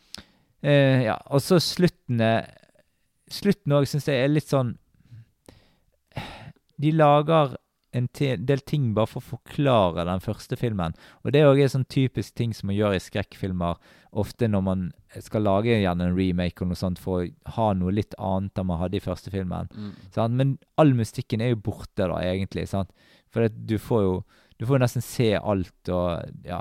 eh, 0.63 1.07
Ja, 1.07 1.19
og 1.31 1.43
så 1.45 1.61
sluttene 1.63 2.33
Slutten 3.31 3.77
òg 3.77 3.85
syns 3.87 4.09
jeg 4.11 4.25
er 4.25 4.33
litt 4.33 4.51
sånn 4.51 4.75
de 6.81 6.91
lager 6.97 7.53
en 7.93 8.07
del 8.15 8.63
ting 8.67 8.93
bare 8.95 9.11
for 9.11 9.21
å 9.21 9.33
forklare 9.35 10.07
den 10.07 10.23
første 10.23 10.57
filmen. 10.59 10.95
Og 11.25 11.35
det 11.35 11.43
er 11.43 11.51
òg 11.51 11.61
en 11.65 11.73
sånn 11.73 11.89
typisk 11.91 12.37
ting 12.39 12.55
som 12.55 12.71
man 12.71 12.79
gjør 12.79 12.95
i 12.97 13.03
skrekkfilmer 13.03 13.81
ofte 14.21 14.49
når 14.51 14.63
man 14.67 14.85
skal 15.23 15.45
lage 15.47 15.75
gjerne 15.75 16.07
en 16.07 16.17
remake 16.17 16.63
eller 16.63 16.73
noe 16.73 16.81
sånt 16.81 17.03
for 17.03 17.25
å 17.25 17.55
ha 17.57 17.71
noe 17.79 17.95
litt 17.95 18.15
annet 18.19 18.59
enn 18.59 18.69
man 18.71 18.81
hadde 18.81 19.01
i 19.01 19.05
første 19.05 19.33
filmen. 19.35 19.71
Mm. 19.75 19.93
Sant? 20.15 20.39
Men 20.39 20.55
all 20.81 20.95
mystikken 20.99 21.43
er 21.43 21.53
jo 21.53 21.63
borte, 21.67 22.07
da, 22.07 22.21
egentlig. 22.23 22.69
Sant? 22.71 22.95
For 23.31 23.51
du 23.51 23.79
får 23.79 24.07
jo 24.07 24.21
Du 24.61 24.67
får 24.69 24.77
nesten 24.83 25.01
se 25.01 25.31
alt, 25.41 25.89
og 25.89 26.21
ja 26.45 26.59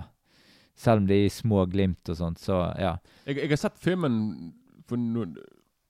Selv 0.80 1.02
om 1.04 1.08
det 1.10 1.18
er 1.18 1.26
i 1.28 1.30
små 1.34 1.66
glimt 1.68 2.08
og 2.10 2.16
sånt, 2.16 2.40
så 2.40 2.62
ja. 2.80 2.94
Jeg, 3.28 3.36
jeg 3.42 3.50
har 3.52 3.60
sett 3.60 3.76
filmen 3.84 4.54
for 4.88 4.96
når, 4.98 5.34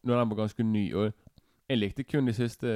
når 0.03 0.19
den 0.23 0.29
var 0.31 0.39
ganske 0.41 0.63
ny, 0.65 0.87
og 0.97 1.11
jeg 1.69 1.77
likte 1.77 2.03
kun 2.09 2.25
de 2.25 2.33
siste 2.33 2.71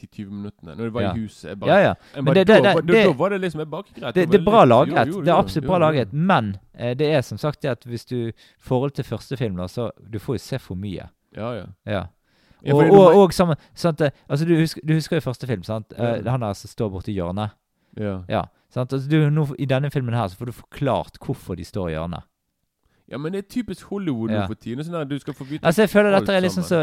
10-20 0.00 0.30
minuttene. 0.30 0.74
Når 0.76 0.84
det 0.88 0.92
var 0.94 1.02
Ja. 1.02 1.12
i 1.14 1.18
huset. 1.26 1.58
Bare, 1.60 1.70
Ja, 1.70 1.78
ja. 1.88 1.94
Men 2.14 2.24
bare, 2.24 2.34
det- 2.34 2.46
da, 2.48 2.54
det- 2.54 2.62
var- 2.74 2.80
det- 2.80 2.94
da, 2.96 3.02
da 3.04 3.12
var 3.12 3.28
det 3.30 3.40
liksom 3.40 3.58
jeg 3.60 3.70
bare 3.70 3.82
greit. 4.00 4.14
Det, 4.14 4.34
er 4.34 4.44
bra 4.44 4.64
jo, 4.64 5.20
det 5.22 5.28
er 5.28 5.34
absolutt 5.36 5.66
bra 5.66 5.78
laget. 5.78 6.12
Men 6.12 6.56
eh, 6.74 6.94
det 6.94 7.06
er 7.14 7.20
som 7.20 7.38
sagt 7.38 7.62
det 7.62 7.68
at 7.70 7.84
hvis 7.84 8.04
du 8.04 8.28
I 8.28 8.32
forhold 8.58 8.90
til 8.92 9.04
første 9.04 9.36
film, 9.36 9.56
da, 9.56 9.66
så 9.66 9.90
du 10.10 10.18
får 10.18 10.34
jo 10.34 10.38
se 10.38 10.58
for 10.58 10.74
mye. 10.74 11.08
Ja, 11.36 11.52
ja. 11.52 11.64
Ja. 11.86 12.04
Ja, 12.64 12.74
Og, 12.74 12.90
og, 12.90 13.14
og 13.22 13.32
sammen 13.32 13.56
sant? 13.74 14.00
eh, 14.00 14.10
Altså, 14.30 14.44
du 14.46 14.56
husker, 14.56 14.80
du 14.86 14.94
husker 14.94 15.16
jo 15.16 15.20
første 15.20 15.46
film, 15.46 15.62
sant? 15.62 15.92
Er 15.96 16.30
han 16.30 16.40
der 16.40 16.52
som 16.52 16.68
står 16.68 16.88
borti 16.90 17.12
hjørnet. 17.12 17.50
ja. 17.96 18.22
Ja. 18.28 18.42
Altså, 18.76 18.98
du, 19.10 19.30
nå, 19.30 19.46
I 19.58 19.68
denne 19.70 19.90
filmen 19.90 20.14
her 20.14 20.28
så 20.28 20.38
får 20.38 20.50
du 20.50 20.56
forklart 20.56 21.20
hvorfor 21.22 21.56
de 21.56 21.64
står 21.64 21.90
i 21.90 21.96
hjørnet. 21.96 22.26
Ja, 23.06 23.18
men 23.22 23.32
det 23.32 23.44
er 23.44 23.50
typisk 23.50 23.86
Hollywood 23.86 24.32
nå 24.34 24.40
for 24.50 24.58
tiden. 24.58 24.82
Sånn 24.84 24.98
at 24.98 25.10
du 25.10 25.18
skal 25.22 25.36
få 25.38 25.46
vite 25.46 25.66
Altså, 25.66 25.84
jeg 25.84 25.92
føler 25.92 26.16
dette 26.16 26.34
er 26.34 26.42
liksom 26.42 26.64
så. 26.66 26.80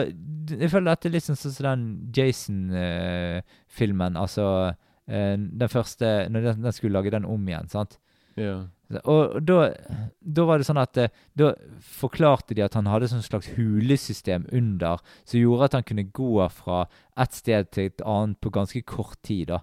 Jeg 0.54 0.70
føler 0.72 0.94
dette 0.94 1.10
er 1.10 1.14
litt 1.18 1.26
sånn 1.26 1.40
som 1.40 1.52
så 1.52 1.66
den 1.66 1.84
Jason-filmen. 2.16 4.16
altså 4.20 4.46
uh, 4.72 5.36
den 5.36 5.70
første 5.70 6.30
Når 6.32 6.48
den, 6.48 6.64
den 6.64 6.76
skulle 6.76 6.96
lage 6.96 7.12
den 7.12 7.28
om 7.28 7.48
igjen, 7.48 7.68
sant. 7.72 8.00
Ja. 8.40 8.64
Og, 9.04 9.36
og 9.36 9.44
da, 9.46 9.58
da 10.22 10.46
var 10.48 10.58
det 10.58 10.66
sånn 10.68 10.82
at 10.82 10.98
eh, 10.98 11.12
Da 11.38 11.52
forklarte 11.86 12.56
de 12.58 12.64
at 12.66 12.74
han 12.78 12.90
hadde 12.90 13.10
sånn 13.12 13.26
slags 13.26 13.52
hulesystem 13.56 14.48
under, 14.54 15.02
som 15.26 15.40
gjorde 15.40 15.70
at 15.70 15.78
han 15.78 15.88
kunne 15.88 16.10
gå 16.14 16.48
fra 16.54 16.86
et 17.20 17.38
sted 17.38 17.70
til 17.74 17.92
et 17.92 18.04
annet 18.06 18.40
på 18.42 18.54
ganske 18.54 18.82
kort 18.90 19.20
tid. 19.26 19.54
da. 19.54 19.62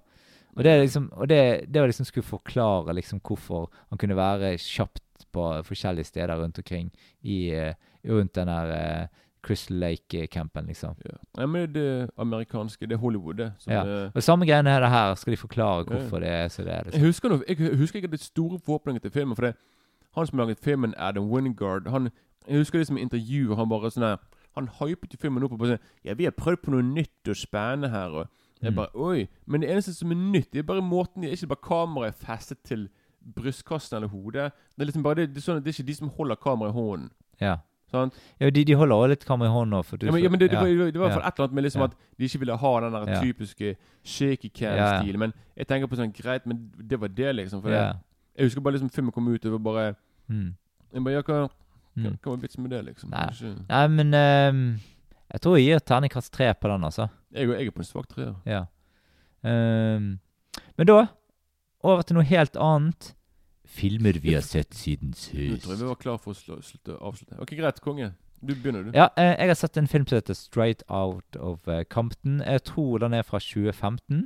Og 0.56 0.64
det, 0.64 0.80
liksom, 0.80 1.10
og 1.12 1.28
det, 1.28 1.64
det 1.74 1.80
var 1.80 1.86
liksom 1.88 2.04
skulle 2.08 2.24
forklare 2.26 2.94
liksom 2.94 3.20
hvorfor 3.20 3.70
han 3.90 3.98
kunne 3.98 4.16
være 4.16 4.56
kjapt 4.58 5.26
på 5.32 5.62
forskjellige 5.64 6.04
steder 6.04 6.36
rundt 6.42 6.58
omkring 6.58 6.90
i, 7.22 7.50
eh, 7.54 7.74
rundt 8.08 8.34
den 8.34 8.46
der 8.48 8.72
eh, 8.74 9.06
Crystal 9.42 9.76
Lake-campen, 9.76 10.66
liksom. 10.66 10.94
ja. 11.04 11.16
ja. 11.38 11.46
men 11.46 11.72
det 11.72 11.82
er 12.02 12.08
amerikanske. 12.18 12.86
Det 12.86 12.92
er 12.92 12.98
Hollywood, 12.98 13.34
det. 13.36 13.52
Som 13.58 13.72
Ja. 13.72 13.84
er, 13.84 14.10
Og 14.14 14.22
samme 14.22 14.46
greiene 14.46 14.70
er 14.70 14.80
det 14.80 14.90
her. 14.90 15.14
Skal 15.14 15.30
de 15.30 15.36
forklare 15.36 15.84
hvorfor 15.84 16.18
ja. 16.18 16.24
det 16.26 16.28
er 16.34 16.48
så 16.48 16.62
det 16.62 16.72
er. 16.72 16.76
Jeg 16.76 16.84
Liksom. 16.84 17.06
husker, 17.06 17.28
noe, 17.28 17.42
jeg 17.48 17.76
husker 17.78 17.96
ikke 18.02 18.10
det 18.10 18.20
store 18.20 18.58
forhåpninger 18.58 19.00
til 19.00 19.10
filmen. 19.10 19.36
For 19.36 19.46
det 19.46 19.54
han 20.16 20.26
som 20.26 20.38
laget 20.38 20.58
filmen, 20.58 20.94
Adam 20.98 21.30
Wingard 21.30 21.88
han, 21.88 22.10
Jeg 22.48 22.56
husker 22.58 22.78
det 22.78 22.86
som 22.86 22.96
intervju. 22.98 23.54
Han 23.54 23.68
bare 23.68 23.90
sånn 23.90 24.02
her 24.04 24.16
Han 24.56 24.68
hypet 24.80 25.12
jo 25.14 25.18
filmen 25.20 25.42
opp 25.44 25.52
og 25.52 25.58
bare 25.58 25.76
sånn 25.76 25.84
Ja, 26.04 26.14
vi 26.14 26.24
har 26.24 26.32
prøvd 26.36 26.62
på 26.64 26.70
noe 26.74 26.82
nytt 26.82 27.28
og 27.28 27.36
spennende 27.36 27.88
her. 27.92 28.08
Og 28.10 28.26
jeg 28.62 28.68
er 28.70 28.76
bare 28.76 28.88
Oi. 28.94 29.26
Men 29.46 29.60
det 29.62 29.70
eneste 29.70 29.94
som 29.94 30.10
er 30.10 30.14
nytt, 30.20 30.50
det 30.52 30.58
er 30.58 30.62
bare 30.68 30.82
måten 30.82 31.22
Det 31.22 31.30
er 31.30 31.36
ikke 31.36 31.46
bare 31.54 31.66
kameraet 31.68 32.14
festet 32.14 32.58
til 32.64 32.88
brystkassen 33.36 33.96
eller 33.96 34.08
hodet. 34.08 34.52
Det 34.76 34.82
er 34.82 34.88
liksom 34.88 35.02
bare 35.02 35.14
det, 35.14 35.28
det, 35.34 35.36
er 35.42 35.44
sånn, 35.44 35.58
det 35.62 35.68
er 35.68 35.76
ikke 35.80 35.86
de 35.90 35.94
som 35.94 36.08
holder 36.08 36.34
kameraet 36.40 36.72
i 36.72 36.78
hånden. 36.78 37.10
Ja. 37.40 37.56
Sånn. 37.90 38.12
Ja, 38.40 38.50
de, 38.54 38.62
de 38.64 38.74
holder 38.78 38.94
også 38.96 39.08
litt 39.10 39.24
kamera 39.26 39.48
i 39.50 39.52
hånda. 39.52 39.80
Ja, 39.90 40.12
men, 40.12 40.22
ja, 40.22 40.28
men 40.30 40.38
det, 40.40 40.50
det, 40.52 40.58
var, 40.60 40.68
det 40.70 40.78
var 40.78 40.88
i 40.88 40.92
hvert 41.08 41.16
fall 41.16 41.26
et 41.26 41.34
eller 41.34 41.46
annet 41.48 41.54
med 41.58 41.64
liksom 41.66 41.80
Ja. 41.82 41.88
at 41.90 41.96
de 42.18 42.24
ikke 42.28 42.38
ville 42.38 42.56
ha 42.56 42.70
den 42.80 42.92
der 42.92 43.08
Ja. 43.10 43.20
typiske 43.20 43.76
shaky 44.04 44.50
Ja, 44.60 44.74
ja. 44.76 44.76
cam-stilen. 45.00 45.18
Men 45.18 45.32
jeg 45.56 45.66
tenker 45.66 45.86
på 45.90 45.96
sånn 45.98 46.12
Greit, 46.14 46.46
men 46.46 46.70
det 46.78 47.00
var 47.00 47.08
det, 47.08 47.34
liksom. 47.36 47.62
For 47.62 47.70
ja. 47.74 47.92
jeg 48.38 48.46
husker 48.46 48.60
bare 48.60 48.74
liksom 48.78 48.90
filmen 48.94 49.12
kom 49.12 49.26
ut, 49.28 49.34
og 49.34 49.40
det 49.42 49.52
var 49.52 49.58
bare 49.72 49.94
Mm. 50.30 50.54
Jeg 50.94 51.04
bare, 51.04 51.14
ja, 51.14 51.22
hva, 51.22 51.34
hva, 51.34 51.48
Mm. 51.96 52.16
hva 52.22 52.30
var 52.30 52.36
vitsen 52.36 52.62
med 52.62 52.70
det, 52.70 52.84
liksom? 52.86 53.10
Nei. 53.10 53.54
Nei, 53.68 53.86
men 53.88 54.14
ehm, 54.14 54.80
jeg 55.32 55.42
tror 55.44 55.56
jeg 55.56 55.66
gir 55.66 55.84
terningkast 55.86 56.32
tre 56.34 56.50
på 56.54 56.68
den, 56.72 56.84
altså. 56.84 57.08
Jeg, 57.32 57.48
jeg 57.48 57.70
er 57.70 57.74
på 57.76 57.82
en 57.84 57.88
svak 57.88 58.08
treer. 58.10 58.34
Ja. 58.48 58.64
Um, 59.46 60.18
men 60.76 60.88
da 60.90 61.06
over 61.86 62.02
til 62.04 62.18
noe 62.18 62.26
helt 62.28 62.58
annet. 62.60 63.14
Filmer 63.70 64.16
vi 64.18 64.34
har 64.34 64.42
sett 64.42 64.74
siden 64.74 65.12
Nå 65.14 65.20
sist. 65.20 65.62
tror 65.62 65.76
jeg 65.76 65.80
vi 65.84 65.88
var 65.92 65.98
klar 66.00 66.18
for 66.18 66.34
å 66.34 66.58
slutte 66.58 66.96
avslutte. 66.98 67.38
Ok, 67.38 67.54
Greit, 67.54 67.78
konge. 67.84 68.10
Du 68.40 68.54
begynner, 68.54 68.82
du. 68.88 68.90
Ja, 68.96 69.10
eh, 69.20 69.36
jeg 69.36 69.52
har 69.52 69.58
sett 69.60 69.76
en 69.78 69.86
film 69.86 70.06
som 70.08 70.16
heter 70.16 70.34
Straight 70.34 70.82
Out 70.88 71.36
of 71.36 71.68
eh, 71.68 71.84
Compton. 71.84 72.40
Jeg 72.40 72.64
tror 72.64 72.98
den 72.98 73.14
er 73.14 73.22
fra 73.22 73.38
2015. 73.38 74.24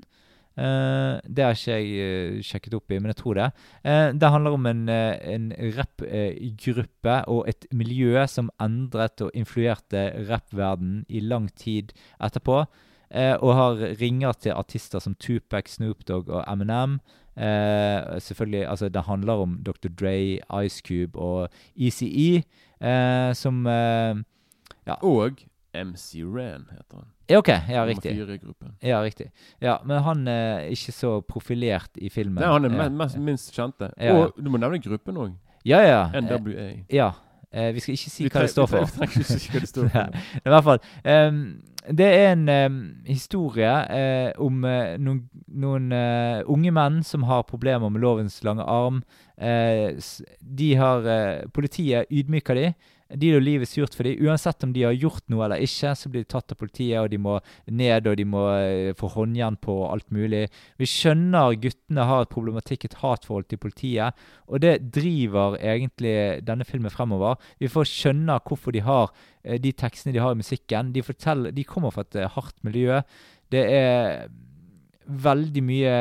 Eh, 0.57 1.16
det 1.26 1.44
har 1.44 1.57
ikke 1.57 1.78
jeg 1.78 2.05
eh, 2.05 2.38
sjekket 2.46 2.76
opp 2.78 2.92
i, 2.92 3.00
men 3.00 3.11
jeg 3.12 3.20
tror 3.20 3.40
det. 3.40 3.48
Eh, 3.82 4.09
det 4.14 4.30
handler 4.30 4.57
om 4.59 4.68
en, 4.70 4.82
en 4.88 5.50
rappgruppe 5.78 7.18
og 7.32 7.50
et 7.50 7.66
miljø 7.74 8.26
som 8.30 8.52
endret 8.62 9.24
og 9.24 9.34
influerte 9.34 10.07
rappverdenen 10.30 11.05
i 11.09 11.24
lang 11.24 11.50
tid 11.59 11.94
etterpå. 12.22 12.64
og 13.14 13.52
har 13.55 13.76
ringer 14.00 14.32
til 14.32 14.52
artister 14.52 14.98
som 14.98 15.14
Tupac, 15.14 15.68
Snoop 15.68 16.02
Dogg 16.09 16.28
og 16.28 16.44
Eminem. 16.50 16.98
Eh, 17.36 18.20
selvfølgelig, 18.20 18.68
altså 18.68 18.88
Det 18.88 19.02
handler 19.02 19.32
om 19.32 19.62
Dr. 19.66 19.88
Dre, 19.88 20.40
Ice 20.64 20.82
Cube 20.86 21.18
og 21.18 21.48
ECE, 21.76 22.42
eh, 22.80 23.34
som 23.34 23.66
eh, 23.66 24.16
Og 25.02 25.30
MC 25.74 26.22
Ran 26.24 26.66
heter 26.70 26.96
han. 26.96 27.13
Ja, 27.28 27.38
OK. 27.38 27.48
Ja, 27.48 27.60
Nummer 27.68 27.86
riktig. 27.86 28.16
fire 28.16 28.34
i 28.34 28.38
gruppen. 28.38 28.74
Ja, 28.82 29.02
riktig. 29.02 29.30
Ja, 29.60 29.78
Men 29.84 30.02
han 30.02 30.28
er 30.28 30.68
ikke 30.68 30.92
så 30.92 31.20
profilert 31.20 31.90
i 31.96 32.08
filmen. 32.08 32.42
Nei, 32.42 32.52
han 32.52 32.64
er 32.64 32.82
ja. 32.82 32.88
mest, 32.88 33.18
minst 33.18 33.54
kjente. 33.56 33.90
Ja. 33.96 34.16
Og 34.16 34.36
du 34.36 34.50
må 34.50 34.60
nevne 34.60 34.80
gruppen 34.82 35.16
òg. 35.16 35.36
Ja, 35.64 35.80
ja. 35.80 36.02
eh, 36.12 36.20
NWA. 36.20 36.70
Ja. 36.92 37.12
Eh, 37.52 37.70
vi 37.74 37.80
skal 37.80 37.94
ikke 37.94 38.10
si 38.10 38.24
Vi 38.26 38.32
hva 38.32 38.42
det 38.44 38.50
står 38.50 38.66
for. 38.66 38.84
Vi 38.84 38.98
trenger 38.98 39.22
ikke 39.22 39.38
si 39.38 39.52
hva 39.52 39.62
det 39.62 39.70
står 39.70 39.88
for. 39.94 40.18
I 40.44 40.52
hvert 40.52 40.66
fall. 40.68 40.82
Um, 41.04 41.40
det 41.84 42.06
er 42.06 42.32
en 42.32 42.48
um, 42.48 42.78
historie 43.06 43.72
uh, 43.72 44.32
om 44.40 44.64
uh, 44.64 44.96
noen, 45.00 45.20
noen 45.48 45.92
uh, 45.92 46.40
unge 46.50 46.72
menn 46.72 47.02
som 47.04 47.26
har 47.28 47.44
problemer 47.48 47.92
med 47.92 48.00
lovens 48.04 48.40
lange 48.44 48.64
arm. 48.64 49.02
Eh, 49.36 49.96
de 50.40 50.74
har 50.78 51.06
eh, 51.10 51.46
Politiet 51.50 52.06
ydmyker 52.10 52.54
de. 53.14 53.28
er 53.28 53.36
jo 53.38 53.42
livet 53.42 53.70
surt 53.70 53.94
for 53.96 54.06
dem. 54.06 54.20
Uansett 54.26 54.64
om 54.66 54.72
de 54.74 54.84
har 54.86 54.96
gjort 54.96 55.24
noe 55.32 55.44
eller 55.46 55.62
ikke, 55.64 55.94
så 55.96 56.10
blir 56.10 56.24
de 56.24 56.30
tatt 56.34 56.52
av 56.54 56.58
politiet, 56.60 56.98
og 57.00 57.10
de 57.12 57.20
må 57.20 57.38
ned, 57.70 58.08
og 58.10 58.18
de 58.20 58.26
må 58.28 58.44
eh, 58.58 58.92
få 58.98 59.10
håndjern 59.14 59.58
på 59.62 59.76
alt 59.88 60.08
mulig. 60.14 60.44
Vi 60.80 60.88
skjønner 60.90 61.58
guttene 61.62 62.08
har 62.10 62.24
et 62.24 62.32
problematikk, 62.34 62.88
et 62.88 62.98
hatforhold 63.02 63.48
til 63.50 63.62
politiet, 63.62 64.24
og 64.48 64.64
det 64.64 64.76
driver 64.94 65.58
egentlig 65.60 66.16
denne 66.46 66.66
filmen 66.68 66.92
fremover. 66.92 67.38
Vi 67.62 67.70
får 67.72 67.90
skjønne 67.90 68.40
hvorfor 68.44 68.74
de 68.74 68.84
har 68.86 69.12
eh, 69.42 69.60
de 69.62 69.72
tekstene 69.72 70.14
de 70.16 70.22
har 70.24 70.34
i 70.34 70.40
musikken. 70.40 70.94
De, 70.94 71.04
forteller, 71.06 71.54
de 71.54 71.66
kommer 71.68 71.94
fra 71.94 72.06
et 72.08 72.24
hardt 72.36 72.58
miljø. 72.66 73.02
Det 73.52 73.66
er 73.70 74.26
veldig 75.04 75.62
mye 75.64 75.92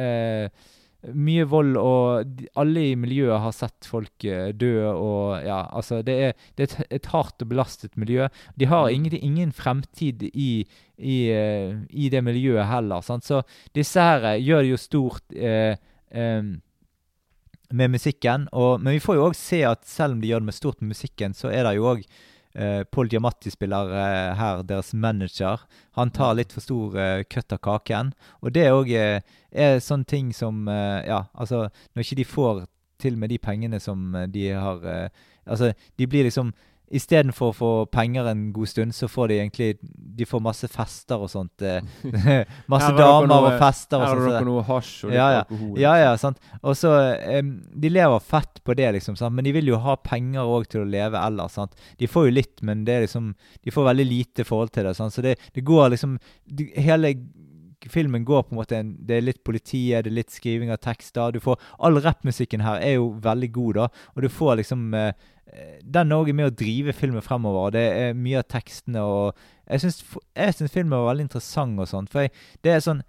eh, 0.00 0.66
mye 1.14 1.44
vold, 1.48 1.76
og 1.78 2.42
alle 2.58 2.82
i 2.90 2.96
miljøet 2.98 3.42
har 3.42 3.54
sett 3.54 3.88
folk 3.88 4.26
eh, 4.26 4.50
dø, 4.56 4.74
og 4.90 5.44
ja, 5.46 5.60
altså 5.70 6.02
Det 6.06 6.16
er, 6.28 6.36
det 6.56 6.66
er 6.66 6.70
et, 6.70 6.92
et 6.98 7.08
hardt 7.12 7.42
og 7.42 7.50
belastet 7.50 7.96
miljø. 7.96 8.28
De 8.56 8.68
har 8.70 8.88
ingen, 8.90 9.14
ingen 9.14 9.52
fremtid 9.52 10.22
i, 10.32 10.66
i, 10.98 11.16
eh, 11.30 11.74
i 11.90 12.10
det 12.12 12.22
miljøet 12.24 12.68
heller. 12.70 13.04
Sant? 13.06 13.26
Så 13.26 13.42
disse 13.76 14.02
her 14.02 14.32
eh, 14.32 14.42
gjør 14.42 14.64
det 14.64 14.72
jo 14.72 14.80
stort 14.80 15.36
eh, 15.36 15.76
eh, 16.10 16.54
med 17.70 17.92
musikken. 17.92 18.48
Og, 18.52 18.80
men 18.80 18.96
vi 18.96 19.02
får 19.02 19.18
jo 19.18 19.28
òg 19.28 19.36
se 19.38 19.62
at 19.68 19.84
selv 19.88 20.16
om 20.16 20.22
de 20.22 20.32
gjør 20.32 20.42
det 20.44 20.50
med 20.52 20.58
stort 20.58 20.80
med 20.82 20.94
musikken, 20.94 21.36
så 21.36 21.52
er 21.52 21.66
det 21.66 21.76
jo 21.78 21.92
òg 21.94 22.06
eh, 22.56 22.82
Paul 22.90 23.10
Giamatti 23.12 23.52
spiller 23.52 23.92
eh, 23.92 24.30
her 24.38 24.62
deres 24.66 24.92
manager. 24.94 25.62
Han 25.98 26.10
tar 26.10 26.36
litt 26.38 26.54
for 26.54 26.64
stor 26.64 26.96
eh, 27.00 27.24
kutt 27.28 27.52
av 27.52 27.60
kaken. 27.64 28.12
Og 28.42 28.54
det 28.56 28.66
òg 28.72 28.92
eh, 28.96 29.20
er 29.52 29.82
sånne 29.84 30.08
ting 30.08 30.32
som 30.36 30.66
eh, 30.68 31.04
Ja, 31.06 31.26
altså 31.32 31.68
Når 31.94 32.04
ikke 32.04 32.18
de 32.20 32.28
får 32.28 32.64
til 33.00 33.18
med 33.20 33.30
de 33.32 33.38
pengene 33.38 33.80
som 33.80 34.14
de 34.32 34.48
har 34.56 35.10
Altså, 35.46 35.74
de 36.00 36.06
blir 36.10 36.24
liksom 36.26 36.50
Istedenfor 36.94 37.50
å 37.50 37.54
få 37.56 37.68
penger 37.90 38.28
en 38.30 38.52
god 38.54 38.68
stund, 38.70 38.94
så 38.94 39.08
får 39.10 39.28
de 39.32 39.38
egentlig 39.40 39.68
De 40.16 40.24
får 40.24 40.40
masse 40.44 40.68
fester 40.70 41.18
og 41.18 41.28
sånt. 41.32 41.62
Eh, 41.66 41.82
masse 42.72 42.92
damer 42.96 43.26
noe- 43.26 43.50
og 43.50 43.58
fester 43.58 43.98
og 43.98 44.06
sånt. 44.06 44.20
Her 44.20 44.26
har 44.28 44.36
dere 44.36 44.46
noe 44.48 44.62
hasj 44.68 44.92
og 45.04 45.10
litt 45.10 45.18
Ja, 45.18 45.26
ja. 45.34 45.40
alkohol. 45.42 45.80
Ja, 45.82 45.94
ja, 46.04 46.12
sant. 46.22 46.38
Og 46.62 46.76
så 46.78 46.92
em, 47.26 47.50
De 47.74 47.90
lever 47.90 48.22
fett 48.22 48.62
på 48.64 48.76
det, 48.78 48.92
liksom, 48.98 49.16
sant? 49.18 49.34
men 49.34 49.44
de 49.44 49.52
vil 49.58 49.72
jo 49.74 49.80
ha 49.82 49.96
penger 49.98 50.46
òg 50.46 50.68
til 50.70 50.84
å 50.84 50.88
leve 50.88 51.18
ellers. 51.18 51.52
sant? 51.58 51.74
De 51.98 52.06
får 52.06 52.28
jo 52.30 52.36
litt, 52.38 52.62
men 52.62 52.84
det 52.86 52.94
er 53.00 53.06
liksom 53.08 53.32
De 53.64 53.74
får 53.74 53.90
veldig 53.90 54.06
lite 54.08 54.44
forhold 54.46 54.72
til 54.72 54.84
det. 54.86 54.94
sant? 54.96 55.12
Så 55.12 55.22
det, 55.26 55.36
det 55.54 55.66
går 55.66 55.90
liksom 55.96 56.18
de, 56.46 56.70
Hele 56.76 57.12
filmen 57.92 58.24
går 58.24 58.42
på 58.42 58.54
en 58.54 58.60
måte 58.60 58.76
en, 58.78 58.92
Det 59.06 59.16
er 59.16 59.24
litt 59.24 59.42
politiet, 59.44 60.04
det 60.04 60.10
er 60.10 60.18
litt 60.18 60.34
skriving 60.34 60.70
av 60.72 60.80
tekster. 60.84 61.32
Du 61.32 61.40
får 61.40 61.60
All 61.78 62.00
rappmusikken 62.02 62.64
her 62.64 62.80
er 62.82 62.96
jo 62.96 63.10
veldig 63.22 63.50
god, 63.52 63.80
da. 63.80 63.88
Og 64.14 64.22
du 64.22 64.28
får 64.32 64.56
liksom 64.62 64.94
eh, 64.94 65.12
eh, 65.52 65.76
Den 65.82 66.14
òg 66.16 66.30
er 66.30 66.38
med 66.38 66.50
å 66.50 66.56
drive 66.56 66.94
filmen 66.96 67.24
fremover. 67.24 67.74
Det 67.76 67.84
er 67.84 68.16
mye 68.18 68.40
av 68.42 68.48
tekstene 68.48 69.02
og 69.04 69.36
Jeg 69.66 69.82
syns, 69.82 70.02
jeg 70.36 70.70
filmen 70.70 70.94
var 70.94 71.10
veldig 71.10 71.28
interessant 71.28 71.80
og 71.80 71.90
sånt. 71.90 72.12
For 72.12 72.26
jeg, 72.26 72.34
det 72.62 72.76
er 72.76 72.84
sånn 72.84 73.02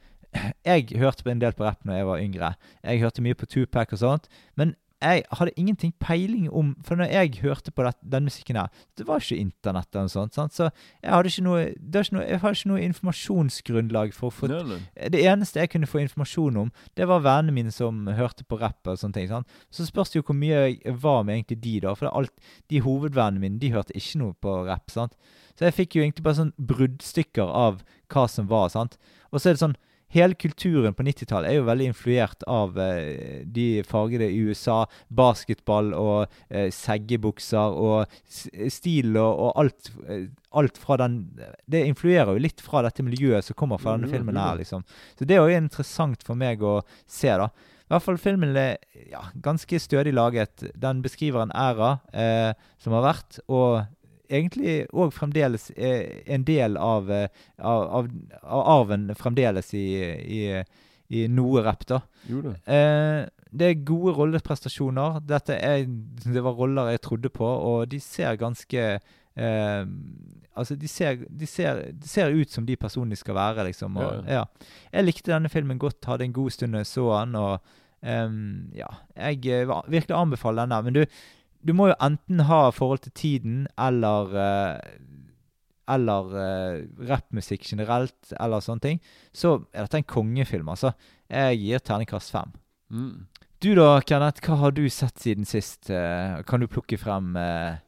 Jeg 0.66 0.92
hørte 1.00 1.30
en 1.32 1.42
del 1.42 1.56
på 1.56 1.66
rapp 1.66 1.86
når 1.86 2.02
jeg 2.02 2.10
var 2.12 2.20
yngre. 2.22 2.52
Jeg 2.84 3.02
hørte 3.02 3.24
mye 3.26 3.38
på 3.38 3.50
Tupac 3.50 3.94
og 3.94 4.04
sånt. 4.04 4.28
Men 4.56 4.76
jeg 5.02 5.24
hadde 5.38 5.52
ingenting 5.58 5.94
peiling 6.02 6.48
om 6.50 6.72
For 6.86 6.98
når 6.98 7.12
jeg 7.12 7.42
hørte 7.44 7.72
på 7.72 7.84
det, 7.86 7.94
den 8.02 8.26
musikken 8.26 8.58
her, 8.58 8.68
det 8.98 9.06
var 9.08 9.22
ikke 9.22 9.38
internett 9.38 9.94
eller 9.94 10.08
noe 10.08 10.14
sånt. 10.14 10.34
Sant? 10.34 10.56
Så 10.56 10.70
jeg 11.04 11.14
hadde 11.14 11.30
ikke 11.30 11.46
noe, 11.46 11.66
noe, 12.16 12.24
jeg 12.26 12.42
hadde 12.42 12.58
ikke 12.58 12.72
noe 12.72 12.86
informasjonsgrunnlag 12.88 14.16
for 14.18 14.34
å 14.34 14.64
nei. 14.66 14.80
det 15.14 15.22
eneste 15.22 15.62
jeg 15.62 15.72
kunne 15.74 15.90
få 15.90 16.02
informasjon 16.02 16.58
om, 16.64 16.72
det 16.98 17.08
var 17.10 17.22
vennene 17.26 17.54
mine 17.54 17.74
som 17.74 18.08
hørte 18.18 18.46
på 18.48 18.58
rapp 18.62 18.90
og 18.90 18.98
sånne 18.98 19.20
ting. 19.20 19.30
Sant? 19.30 19.60
Så 19.70 19.86
spørs 19.86 20.14
det 20.14 20.22
jo 20.22 20.28
hvor 20.32 20.40
mye 20.40 20.64
jeg 20.66 20.98
var 21.04 21.22
med 21.28 21.38
egentlig 21.38 21.62
de, 21.62 21.76
da. 21.86 21.94
For 21.98 22.10
alt, 22.10 22.34
de 22.72 22.82
hovedvennene 22.82 23.44
mine, 23.44 23.62
de 23.62 23.74
hørte 23.76 23.96
ikke 23.98 24.24
noe 24.24 24.38
på 24.42 24.62
rapp. 24.66 24.90
sant? 24.94 25.14
Så 25.58 25.68
jeg 25.68 25.78
fikk 25.78 25.98
jo 25.98 26.06
egentlig 26.06 26.26
bare 26.26 26.42
sånn 26.42 26.56
bruddstykker 26.58 27.54
av 27.66 27.84
hva 28.14 28.26
som 28.32 28.50
var. 28.50 28.72
sant? 28.74 28.98
Og 29.32 29.42
så 29.42 29.52
er 29.52 29.58
det 29.58 29.66
sånn 29.66 29.78
Hele 30.16 30.38
kulturen 30.40 30.96
på 30.96 31.04
90-tallet 31.04 31.52
er 31.52 31.58
jo 31.60 31.68
veldig 31.68 31.90
influert 31.92 32.46
av 32.48 32.78
eh, 32.80 33.44
de 33.44 33.84
fargede 33.88 34.30
i 34.32 34.40
USA. 34.48 34.86
Basketball 35.12 35.92
og 35.98 36.38
eh, 36.48 36.70
seggebukser 36.72 37.76
og 37.76 38.20
stil 38.72 39.18
og, 39.20 39.32
og 39.50 39.64
alt, 39.64 39.92
eh, 40.08 40.28
alt 40.58 40.80
fra 40.80 41.00
den 41.04 41.20
Det 41.68 41.84
influerer 41.90 42.32
jo 42.32 42.46
litt 42.46 42.64
fra 42.64 42.86
dette 42.88 43.04
miljøet 43.04 43.46
som 43.46 43.58
kommer 43.60 43.82
fra 43.82 43.98
denne 43.98 44.08
jo, 44.08 44.16
filmen 44.16 44.40
her, 44.40 44.56
liksom. 44.62 44.86
Så 45.20 45.28
det 45.28 45.36
er 45.36 45.44
jo 45.44 45.60
interessant 45.60 46.24
for 46.24 46.40
meg 46.40 46.64
å 46.64 46.80
se, 47.04 47.34
da. 47.36 47.52
I 47.88 47.94
hvert 47.94 48.04
fall 48.04 48.18
filmen 48.20 48.56
er 48.60 48.82
ja, 49.08 49.22
ganske 49.40 49.80
stødig 49.80 50.12
laget. 50.16 50.66
Den 50.76 51.00
beskriver 51.04 51.46
en 51.46 51.54
æra 51.56 51.94
eh, 52.12 52.52
som 52.84 52.96
har 52.98 53.06
vært, 53.06 53.40
og 53.48 53.86
egentlig 54.30 54.76
òg 54.94 55.14
fremdeles 55.16 55.70
er 55.76 56.22
en 56.34 56.44
del 56.48 56.78
av, 56.82 57.10
eh, 57.12 57.28
av, 57.58 57.84
av, 58.00 58.10
av 58.44 58.64
arven 58.74 59.10
fremdeles 59.18 59.74
i, 59.78 59.88
i, 60.40 60.42
i 61.10 61.26
noe 61.32 61.64
rapp, 61.66 61.86
da. 61.90 62.02
Jo 62.30 62.44
da. 62.46 62.56
Eh, 62.66 63.22
det 63.58 63.70
er 63.70 63.86
gode 63.88 64.16
rolleprestasjoner. 64.18 65.22
Er, 65.56 65.86
det 66.26 66.44
var 66.44 66.58
roller 66.58 66.92
jeg 66.94 67.06
trodde 67.06 67.32
på, 67.34 67.48
og 67.48 67.88
de 67.92 68.00
ser 68.04 68.40
ganske 68.40 68.90
eh, 68.98 69.84
Altså, 70.58 70.74
de 70.74 70.88
ser, 70.90 71.20
de, 71.30 71.46
ser, 71.46 71.84
de 71.94 72.08
ser 72.10 72.34
ut 72.34 72.50
som 72.50 72.66
de 72.66 72.74
personene 72.82 73.14
de 73.14 73.20
skal 73.20 73.36
være, 73.38 73.68
liksom. 73.68 74.00
Og, 74.02 74.24
Ja, 74.26 74.40
ja. 74.40 74.70
Jeg 74.90 75.06
likte 75.06 75.30
denne 75.30 75.52
filmen 75.54 75.78
godt, 75.78 76.08
hadde 76.10 76.26
en 76.26 76.34
god 76.34 76.50
stund 76.56 76.74
da 76.74 76.82
jeg 76.82 76.90
så 76.90 77.12
den, 77.20 77.36
og 77.38 77.76
Um, 78.06 78.70
ja. 78.78 78.88
Jeg 79.18 79.46
eh, 79.50 79.70
virkelig 79.90 80.16
anbefaler 80.16 80.66
denne. 80.66 80.82
Men 80.86 80.94
du, 80.94 81.06
du 81.66 81.74
må 81.74 81.90
jo 81.90 81.98
enten 82.04 82.46
ha 82.50 82.68
forhold 82.72 83.06
til 83.06 83.16
tiden 83.18 83.62
eller 83.78 84.36
eh, 84.38 84.98
eller 85.88 86.34
uh, 86.36 87.06
rappmusikk 87.08 87.64
generelt, 87.64 88.34
eller 88.36 88.64
sånne 88.64 88.84
ting, 88.84 88.98
så 89.32 89.54
er 89.72 89.86
dette 89.86 90.02
en 90.02 90.10
kongefilm, 90.12 90.68
altså. 90.74 90.92
Jeg 91.32 91.62
gir 91.62 91.84
terningkast 91.84 92.34
fem. 92.34 92.52
Mm. 92.92 93.28
Du 93.64 93.72
da, 93.74 94.02
Kenneth, 94.06 94.44
hva 94.46 94.58
har 94.62 94.76
du 94.76 94.84
sett 94.94 95.18
siden 95.24 95.48
sist? 95.48 95.90
Eh, 95.90 96.36
kan 96.48 96.62
du 96.62 96.68
plukke 96.70 97.00
frem 97.02 97.32
eh, 97.42 97.80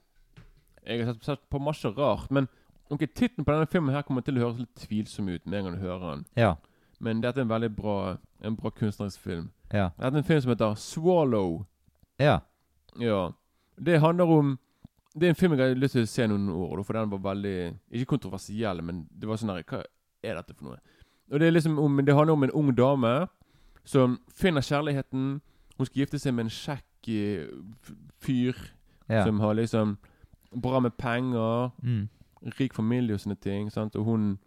Jeg 0.87 1.03
har 1.03 1.13
sett, 1.13 1.27
sett 1.27 1.43
på 1.51 1.61
masse 1.61 1.91
rart, 1.93 2.31
men 2.33 2.47
ok, 2.89 3.03
tittelen 3.05 3.45
på 3.45 3.53
denne 3.53 3.69
filmen 3.69 3.93
her 3.93 4.05
kommer 4.07 4.25
til 4.25 4.39
å 4.39 4.47
høres 4.47 4.63
litt 4.63 4.87
tvilsom 4.87 5.29
ut 5.29 5.45
med 5.45 5.59
en 5.59 5.67
gang 5.67 5.77
du 5.77 5.83
hører 5.83 6.07
den. 6.07 6.23
Ja. 6.39 6.55
Men 6.99 7.21
dette 7.21 7.39
er 7.39 7.45
en 7.45 7.51
veldig 7.51 7.69
bra, 7.77 7.97
en 8.41 8.57
bra 8.57 8.71
kunstnerisk 8.73 9.21
film. 9.21 9.51
Ja. 9.69 9.91
Dette 9.99 10.09
er 10.09 10.23
en 10.23 10.29
film 10.31 10.41
som 10.41 10.55
heter 10.55 10.73
Swallow. 10.81 11.59
Ja. 12.19 12.39
Ja. 12.97 13.21
Det 13.85 13.99
handler 14.01 14.25
om 14.37 14.57
Det 15.19 15.25
er 15.25 15.29
en 15.29 15.35
film 15.35 15.53
jeg 15.57 15.59
har 15.69 15.75
lyst 15.75 15.93
til 15.95 16.03
å 16.03 16.07
se 16.07 16.27
noen 16.27 16.49
år, 16.49 16.83
for 16.83 16.93
den 16.93 17.09
var 17.09 17.17
veldig 17.33 17.53
Ikke 17.91 18.05
kontroversiell, 18.15 18.81
men 18.83 19.07
det 19.11 19.27
var 19.27 19.37
sånn 19.41 19.49
her 19.55 19.63
Hva 19.63 19.83
er 20.23 20.35
dette 20.35 20.53
for 20.53 20.65
noe? 20.69 20.77
Og 21.31 21.39
Det 21.39 21.47
er 21.47 21.51
liksom 21.51 21.79
om, 21.79 21.97
det 22.05 22.15
handler 22.15 22.33
om 22.33 22.43
en 22.43 22.51
ung 22.51 22.71
dame 22.75 23.27
som 23.85 24.19
finner 24.35 24.61
kjærligheten. 24.61 25.41
Hun 25.77 25.85
skal 25.85 25.99
gifte 26.03 26.19
seg 26.19 26.33
med 26.33 26.45
en 26.45 26.49
kjekk 26.53 27.07
eh, 27.09 27.47
fyr 28.21 28.53
Ja. 29.09 29.23
som 29.25 29.39
har 29.39 29.53
liksom 29.55 29.97
bra 30.61 30.79
med 30.79 30.97
penger, 30.97 31.71
Mm. 31.83 32.09
rik 32.59 32.73
familie 32.73 33.13
og 33.13 33.19
sånne 33.19 33.39
ting. 33.39 33.69
Sant? 33.71 33.95
Og 33.95 34.05
hun 34.05 34.39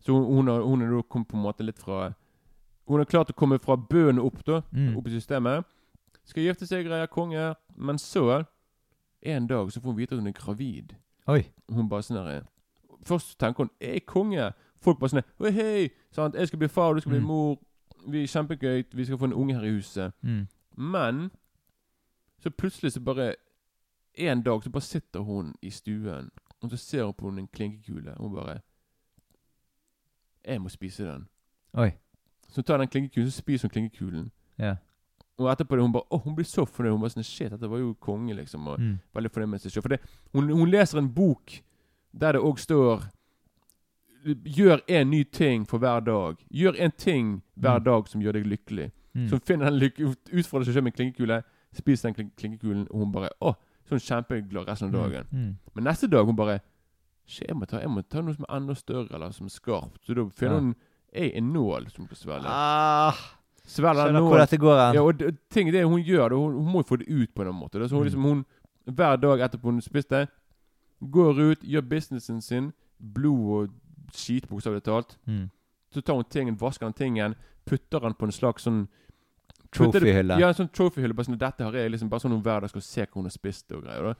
Så 0.00 0.12
hun, 0.12 0.24
hun, 0.34 0.46
har, 0.48 0.62
hun 0.62 1.02
kommet 1.08 1.28
på 1.28 1.36
en 1.36 1.42
måte 1.42 1.62
litt 1.64 1.78
fra 1.78 2.14
Hun 2.88 2.98
har 2.98 3.04
klart 3.06 3.30
å 3.30 3.34
komme 3.36 3.58
fra 3.60 3.76
bøen 3.76 4.18
opp, 4.18 4.44
da. 4.44 4.62
Mm. 4.72 4.96
Opp 4.96 5.06
i 5.06 5.10
systemet. 5.10 5.64
Skal 6.24 6.42
gifte 6.42 6.66
seg, 6.66 6.84
greier 6.86 7.06
konge. 7.06 7.54
Men 7.76 7.96
så, 7.98 8.44
en 9.22 9.46
dag, 9.46 9.72
så 9.72 9.80
får 9.80 9.88
hun 9.90 9.96
vite 9.96 10.12
at 10.14 10.18
hun 10.18 10.26
er 10.26 10.32
gravid. 10.32 10.94
Oi. 11.26 11.44
Hun 11.68 11.88
bare 11.88 12.02
sånn 12.02 12.16
der 12.26 12.42
Først 13.06 13.38
tenker 13.38 13.62
hun 13.64 13.70
'Jeg 13.80 13.96
er 13.96 14.00
konge'. 14.06 14.52
Folk 14.80 14.98
bare 14.98 15.08
sånn 15.10 15.22
'Hei, 15.40 15.50
hei, 15.50 15.88
sant? 16.10 16.34
jeg 16.34 16.46
skal 16.48 16.58
bli 16.58 16.68
far, 16.68 16.92
du 16.94 17.00
skal 17.00 17.10
bli 17.10 17.20
Mm. 17.20 17.26
mor'. 17.26 17.58
Vi 18.08 18.22
er 18.22 18.26
Kjempegøy. 18.26 18.84
Vi 18.92 19.04
skal 19.04 19.18
få 19.18 19.24
en 19.24 19.32
unge 19.32 19.54
her 19.54 19.62
i 19.62 19.70
huset. 19.70 20.12
Mm. 20.22 20.46
Men 20.76 21.30
så 22.38 22.50
plutselig 22.50 22.92
så 22.92 23.00
bare 23.00 23.34
En 24.14 24.42
dag 24.42 24.62
så 24.62 24.70
bare 24.70 24.82
sitter 24.82 25.20
hun 25.20 25.54
i 25.62 25.70
stuen, 25.70 26.30
og 26.60 26.70
så 26.70 26.76
ser 26.76 27.04
hun 27.04 27.14
på 27.14 27.28
en 27.28 27.46
klinkekule. 27.48 28.10
og 28.14 28.28
Hun 28.28 28.34
bare 28.34 28.60
'Jeg 30.44 30.60
må 30.62 30.68
spise 30.68 31.04
den'. 31.14 31.24
Oi. 31.74 31.90
Så 32.48 32.56
hun 32.56 32.64
tar 32.64 32.76
den 32.76 32.88
klinkekulen, 32.88 33.30
så 33.30 33.38
spiser 33.38 33.68
hun 33.68 33.70
klinkekulen. 33.70 34.30
Ja. 34.58 34.76
Og 35.42 35.50
etterpå 35.52 35.76
det, 35.76 35.82
hun 35.82 35.92
bare, 35.92 36.06
åh, 36.10 36.22
hun 36.24 36.34
blir 36.36 36.44
så 36.46 36.64
fornøyd. 36.66 36.92
Hun 36.92 37.00
bare 37.00 37.10
sånn, 37.16 37.24
shit, 37.24 37.50
dette 37.50 37.68
var 37.70 37.78
jo 37.78 37.94
konge, 38.00 38.34
liksom. 38.36 38.66
Og 38.68 38.78
Mm. 38.80 38.98
veldig 39.14 39.30
fornøyd 39.32 39.48
med 39.48 39.60
seg 39.60 39.72
selv. 39.72 39.82
For 39.82 39.88
det, 39.88 40.00
hun, 40.32 40.48
hun 40.48 40.70
leser 40.70 40.98
en 40.98 41.08
bok 41.08 41.60
der 42.14 42.32
det 42.32 42.40
òg 42.42 42.58
står 42.58 43.08
Gjør 44.24 44.80
en 44.88 45.10
ny 45.10 45.24
ting 45.24 45.64
for 45.66 45.78
hver 45.82 46.00
dag. 46.06 46.36
Gjør 46.54 46.76
en 46.78 46.92
ting 46.92 47.42
hver 47.58 47.78
Mm. 47.80 47.84
dag 47.84 48.08
som 48.08 48.20
gjør 48.22 48.32
deg 48.34 48.44
lykkelig. 48.46 48.92
Mm. 49.16 49.26
Så 49.28 49.30
hun 49.32 49.40
finner 49.40 49.64
den 49.70 49.80
lykke, 49.80 50.14
utfordrer 50.32 50.64
seg 50.64 50.74
selv 50.74 50.84
med 50.84 50.92
en 50.92 51.12
klinkekule, 51.12 51.42
spiser 51.74 52.12
den 52.12 52.14
klink- 52.14 52.36
klinkekulen, 52.36 52.86
og 52.90 52.98
hun 53.00 53.12
bare 53.12 53.30
Å, 53.42 53.56
så 53.84 53.92
er 53.92 53.98
hun 53.98 54.24
kjempeglad 54.24 54.68
resten 54.68 54.94
av 54.94 55.10
dagen. 55.10 55.26
Mm. 55.32 55.56
Men 55.74 55.84
neste 55.84 56.08
dag 56.08 56.24
hun 56.24 56.36
bare 56.36 56.60
Shit, 57.26 57.46
jeg 57.48 57.56
må 57.56 57.66
ta, 57.66 57.78
jeg 57.78 57.88
må 57.88 58.02
ta 58.08 58.20
noe 58.20 58.34
som 58.34 58.44
er 58.48 58.56
enda 58.56 58.74
større, 58.74 59.08
eller 59.14 59.30
som 59.32 59.46
er 59.46 59.50
skarpt. 59.50 59.98
Så 60.04 60.14
da 60.14 60.24
finner 60.28 60.54
Ja. 60.54 60.60
hun 60.60 60.74
ei, 61.14 61.30
en 61.36 61.52
nål 61.52 61.90
som 61.90 62.02
hun 62.04 62.08
kan 62.08 62.16
svelge. 62.16 62.46
Ah, 62.46 63.14
Svelger 63.72 64.04
skjønner 64.08 64.24
hvor 64.26 64.40
dette 64.42 64.58
går 64.60 64.78
hen. 64.82 64.94
Ja, 64.98 65.02
og 65.08 65.18
det, 65.18 65.30
ting 65.54 65.68
er 65.70 65.72
det 65.78 65.84
hun 65.88 66.02
gjør, 66.04 66.28
det, 66.34 66.38
hun, 66.38 66.54
hun 66.60 66.72
må 66.74 66.82
jo 66.82 66.88
få 66.90 66.98
det 67.00 67.08
ut 67.08 67.32
på 67.34 67.44
en 67.46 67.54
måte. 67.56 67.80
Så 67.88 67.96
hun, 67.96 68.02
Mm. 68.02 68.08
liksom, 68.10 68.22
hun, 68.28 68.44
hver 68.98 69.16
dag 69.22 69.40
etterpå 69.46 69.70
hun 69.70 69.80
spiste, 69.84 70.26
går 71.00 71.40
ut, 71.50 71.62
gjør 71.64 71.86
businessen 71.88 72.40
sin, 72.44 72.72
blod 73.00 73.46
og 73.56 73.70
skit, 74.14 74.48
bokstavelig 74.50 74.82
talt. 74.84 75.16
Mm. 75.26 75.46
Så 75.94 76.00
tar 76.04 76.14
hun 76.20 76.24
tingen, 76.30 76.56
vasker 76.60 76.86
den 76.86 76.92
tingen, 76.98 77.34
putter 77.66 78.00
den 78.00 78.14
på 78.14 78.24
en 78.28 78.32
slags 78.32 78.62
sånn 78.68 78.84
Trophyhylle. 79.72 80.36
Ja, 80.36 80.50
en 80.52 80.54
sånn 80.58 80.68
trophyhylle. 80.68 81.14
Bare 81.16 81.24
sånn, 81.30 81.38
dette 81.40 81.64
har 81.64 81.72
jeg 81.72 81.90
liksom 81.94 82.10
Bare 82.12 82.20
sånn 82.20 82.34
hun 82.34 82.42
hver 82.44 82.60
dag 82.60 82.68
skal 82.68 82.82
se 82.84 83.06
hva 83.06 83.14
hun 83.16 83.24
har 83.24 83.32
spist 83.32 83.72
og 83.72 83.86
greier. 83.86 84.10
da 84.10 84.14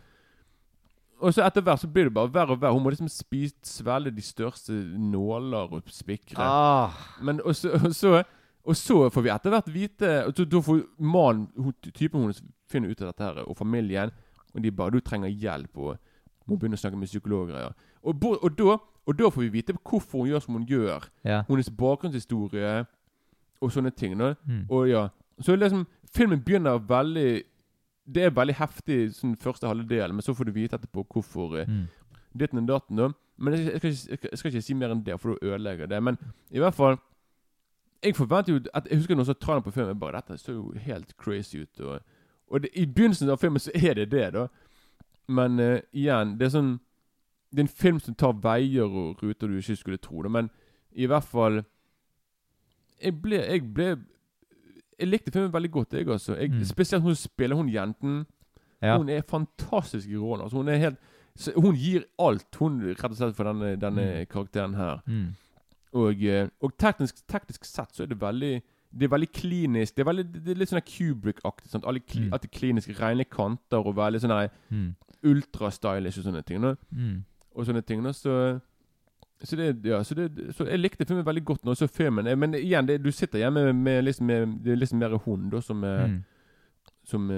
Og 1.27 1.35
så 1.37 1.45
etter 1.45 1.61
hvert 1.67 1.83
så 1.83 1.91
blir 1.93 2.09
det 2.09 2.15
bare 2.17 2.33
verre 2.33 2.53
og 2.57 2.61
verre. 2.63 2.73
Hun 2.73 2.83
må 2.87 2.91
liksom 2.95 3.11
spise, 3.13 3.55
svelge 3.63 4.11
de 4.17 4.23
største 4.25 4.73
nåler 4.97 5.77
og 5.77 5.83
spikre. 5.93 6.39
Ah. 6.41 6.97
Men 7.21 7.41
og 7.45 7.55
så, 7.55 7.75
og 7.77 7.93
så 7.95 8.23
og 8.65 8.77
så 8.77 9.09
får 9.11 9.23
vi 9.23 9.31
etter 9.31 9.51
hvert 9.51 9.69
vite 9.75 10.11
og 10.27 10.35
så, 10.37 10.45
Da 10.49 10.61
får 10.61 10.83
mannen, 10.99 11.49
typen 11.95 12.21
hennes, 12.23 12.43
finne 12.71 12.89
ut 12.91 13.01
av 13.03 13.09
dette 13.13 13.25
her, 13.25 13.43
og 13.49 13.57
familien. 13.57 14.11
Og 14.55 14.63
de 14.63 14.71
bare 14.71 14.91
'Du 14.91 15.01
trenger 15.01 15.29
hjelp', 15.31 15.77
og 15.77 15.99
må 16.47 16.57
begynne 16.59 16.75
å 16.77 16.81
snakke 16.81 16.97
med 16.99 17.09
psykologer. 17.09 17.57
Ja. 17.59 17.69
Og, 18.05 18.21
bo- 18.21 18.39
og, 18.43 18.57
da, 18.59 18.77
og 19.07 19.19
da 19.19 19.25
får 19.31 19.41
vi 19.43 19.49
vite 19.49 19.73
hvorfor 19.73 20.19
hun 20.23 20.29
gjør 20.29 20.39
som 20.43 20.55
hun 20.55 20.67
gjør. 20.67 21.09
Ja. 21.25 21.43
Hennes 21.49 21.71
bakgrunnshistorie 21.71 22.87
og 23.61 23.71
sånne 23.73 23.91
ting. 23.95 24.15
Mm. 24.19 24.67
Og 24.71 24.89
ja 24.89 25.09
Så 25.41 25.57
liksom 25.57 25.87
Filmen 26.15 26.41
begynner 26.43 26.79
veldig 26.79 27.43
Det 28.15 28.23
er 28.25 28.31
veldig 28.31 28.55
heftig 28.55 29.13
sånn 29.15 29.37
første 29.39 29.67
halvdel, 29.67 30.13
men 30.13 30.21
så 30.23 30.35
får 30.35 30.45
du 30.45 30.53
vite 30.53 30.75
etterpå 30.77 31.05
hvorfor 31.07 31.57
eh, 31.61 31.67
Mm. 31.67 31.87
ditten 32.37 32.59
og 32.59 32.67
datten. 32.69 32.97
da 32.97 33.09
Men 33.39 33.55
jeg, 33.55 33.73
jeg, 33.83 33.95
skal 33.97 34.17
ikke, 34.17 34.29
jeg 34.31 34.39
skal 34.39 34.51
ikke 34.53 34.63
si 34.63 34.75
mer 34.75 34.91
enn 34.91 35.05
det, 35.05 35.21
for 35.21 35.35
da 35.35 35.47
ødelegger 35.47 35.87
det. 35.89 36.03
Men 36.03 36.19
i 36.51 36.59
hvert 36.59 36.75
fall 36.75 36.99
Jeg 38.05 38.17
forventer 38.17 38.53
jo 38.53 38.61
at 38.75 38.89
Jeg 38.91 38.99
husker 38.99 39.15
noen 39.15 39.27
som 39.27 39.35
traileren 39.35 39.63
på 39.65 39.71
filmen. 39.73 39.99
Bare 39.99 40.21
dette 40.21 40.39
så 40.39 40.53
jo 40.53 40.73
helt 40.87 41.17
crazy 41.17 41.63
ut. 41.63 41.81
Og, 41.81 42.01
og 42.51 42.63
det, 42.63 42.71
i 42.75 42.87
begynnelsen 42.87 43.31
av 43.31 43.39
filmen 43.39 43.61
så 43.63 43.71
er 43.75 43.95
det 43.95 44.11
det, 44.11 44.33
da. 44.35 44.47
Men 45.29 45.61
uh, 45.61 45.79
igjen, 45.95 46.37
det 46.39 46.47
er 46.49 46.57
sånn 46.57 46.73
Det 47.53 47.59
er 47.61 47.67
en 47.69 47.69
film 47.69 48.01
som 48.01 48.15
tar 48.19 48.33
veier 48.43 48.83
og 48.89 49.21
ruter 49.23 49.47
du 49.49 49.59
ikke 49.61 49.77
skulle 49.77 49.99
tro 50.03 50.23
det, 50.23 50.31
men 50.33 50.49
i 50.93 51.07
hvert 51.07 51.25
fall 51.25 51.61
Jeg 53.01 53.15
ble 53.23 53.39
Jeg 53.39 53.63
ble 53.75 53.87
Jeg 54.99 55.09
likte 55.09 55.33
filmen 55.33 55.53
veldig 55.55 55.71
godt, 55.71 55.93
jeg, 55.95 56.09
altså. 56.09 56.35
Jeg, 56.37 56.51
Mm. 56.53 56.65
Spesielt 56.65 57.03
hun 57.03 57.15
spiller 57.15 57.57
hun 57.57 57.69
jenten. 57.69 58.25
Ja. 58.83 58.97
Hun 58.99 59.09
er 59.09 59.23
fantastisk 59.23 60.09
i 60.09 60.17
rollen. 60.19 60.43
Altså, 60.45 60.57
hun 60.57 60.69
er 60.69 60.77
helt 60.77 60.99
Hun 61.57 61.75
gir 61.77 62.03
alt, 62.19 62.55
hun, 62.61 62.81
rett 62.91 63.05
og 63.09 63.17
slett, 63.17 63.35
for 63.37 63.45
denne, 63.49 63.77
denne 63.81 64.03
Mm. 64.21 64.27
karakteren 64.29 64.75
her. 64.75 64.99
Mm. 65.07 65.35
Og, 65.95 66.23
eh, 66.25 66.49
og 66.63 66.73
teknisk, 66.79 67.19
teknisk 67.29 67.65
sett 67.69 67.93
så 67.93 68.03
er 68.03 68.07
det 68.07 68.21
veldig 68.21 68.63
Det 68.95 69.07
er 69.07 69.09
veldig 69.09 69.33
klinisk. 69.33 69.95
Det 69.97 70.03
er, 70.03 70.05
veldig, 70.13 70.25
det 70.45 70.51
er 70.53 70.59
litt 70.61 70.69
sånn 70.69 70.83
Kubrick-aktig. 70.85 71.71
Mm. 71.73 72.33
At 72.35 72.43
det 72.43 72.51
er 72.53 72.59
klinisk 72.59 72.91
rene 73.01 73.25
kanter 73.25 73.87
og 73.87 73.95
veldig 73.97 74.21
sånn 74.21 74.51
Mm. 74.71 74.95
ultrastylish 75.25 76.19
og 76.19 76.25
sånne 76.27 76.43
ting. 76.45 76.61
Mm. 76.93 77.25
Og 77.55 77.67
sånne 77.67 77.83
ting. 77.87 78.03
Så, 78.13 78.61
så, 79.43 79.57
det, 79.57 79.71
ja, 79.85 80.03
så, 80.05 80.15
det, 80.15 80.55
så 80.55 80.67
jeg 80.69 80.79
likte 80.81 81.07
filmen 81.09 81.25
veldig 81.25 81.45
godt 81.45 81.65
jeg 81.65 81.77
så 81.77 81.89
filmen. 81.89 82.27
Eh, 82.27 82.37
Men 82.37 82.55
igjen, 82.55 82.87
det, 82.87 83.03
du 83.05 83.11
sitter 83.11 83.39
hjemme 83.39 83.65
med, 83.65 83.75
med, 83.75 84.05
liksom, 84.05 84.27
med 84.27 84.59
Det 84.65 84.73
er 84.73 84.77
liksom 84.77 84.99
mer 84.99 85.17
hun 85.25 85.49
da 85.51 85.61
som, 85.61 85.85
eh, 85.85 86.07
Mm. 86.09 86.23
som 87.05 87.31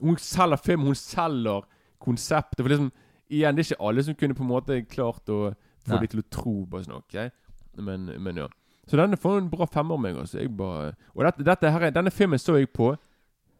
Hun 0.00 0.16
selger 0.18 0.56
film, 0.56 0.80
hun 0.82 0.94
selger 0.94 1.62
konseptet. 2.00 2.60
For 2.60 2.68
liksom 2.68 2.92
Igjen, 3.32 3.56
det 3.56 3.64
er 3.64 3.74
ikke 3.74 3.88
alle 3.88 4.02
som 4.04 4.14
kunne 4.14 4.34
på 4.34 4.42
en 4.42 4.48
måte 4.48 4.82
klart 4.90 5.24
å 5.32 5.54
få 5.88 5.98
dem 5.98 6.06
til 6.08 6.20
å 6.20 6.28
tro 6.30 6.66
på 6.66 6.82
sånn, 6.84 6.98
ok? 6.98 7.30
Men, 7.76 8.06
men 8.22 8.36
ja. 8.36 8.48
Så 8.88 8.96
denne 8.96 9.16
får 9.16 9.38
en 9.38 9.48
bra 9.50 9.66
femmer 9.66 9.94
av 9.94 10.00
meg. 10.00 10.16
Altså. 10.16 10.38
Jeg 10.40 10.56
bare, 10.56 10.94
og 11.14 11.24
dette, 11.24 11.44
dette 11.44 11.70
her, 11.70 11.80
er- 11.80 11.90
denne 11.90 12.10
filmen 12.10 12.38
så 12.38 12.58
jeg 12.58 12.68
på 12.72 12.96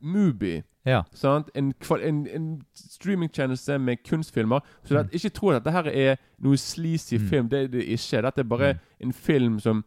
Mubi. 0.03 0.63
Ja. 0.85 1.03
Sant? 1.15 1.49
En, 1.55 1.73
kval- 1.81 2.03
en, 2.03 2.27
en 2.27 2.63
streamingtjeneste 2.75 3.79
med 3.79 4.03
kunstfilmer. 4.05 4.61
Så 4.85 4.95
det, 4.97 5.05
Mm. 5.07 5.11
ikke 5.15 5.31
tro 5.33 5.51
at 5.51 5.63
dette 5.65 5.73
her 5.73 5.87
er 5.87 6.17
noe 6.41 6.57
sleazy 6.57 7.19
Mm. 7.19 7.29
film. 7.29 7.49
Det 7.49 7.59
er 7.63 7.67
det 7.69 7.85
ikke. 7.87 8.23
Dette 8.23 8.39
er 8.41 8.45
bare 8.45 8.73
Mm. 8.75 8.81
en 9.01 9.13
film 9.13 9.61
som 9.61 9.85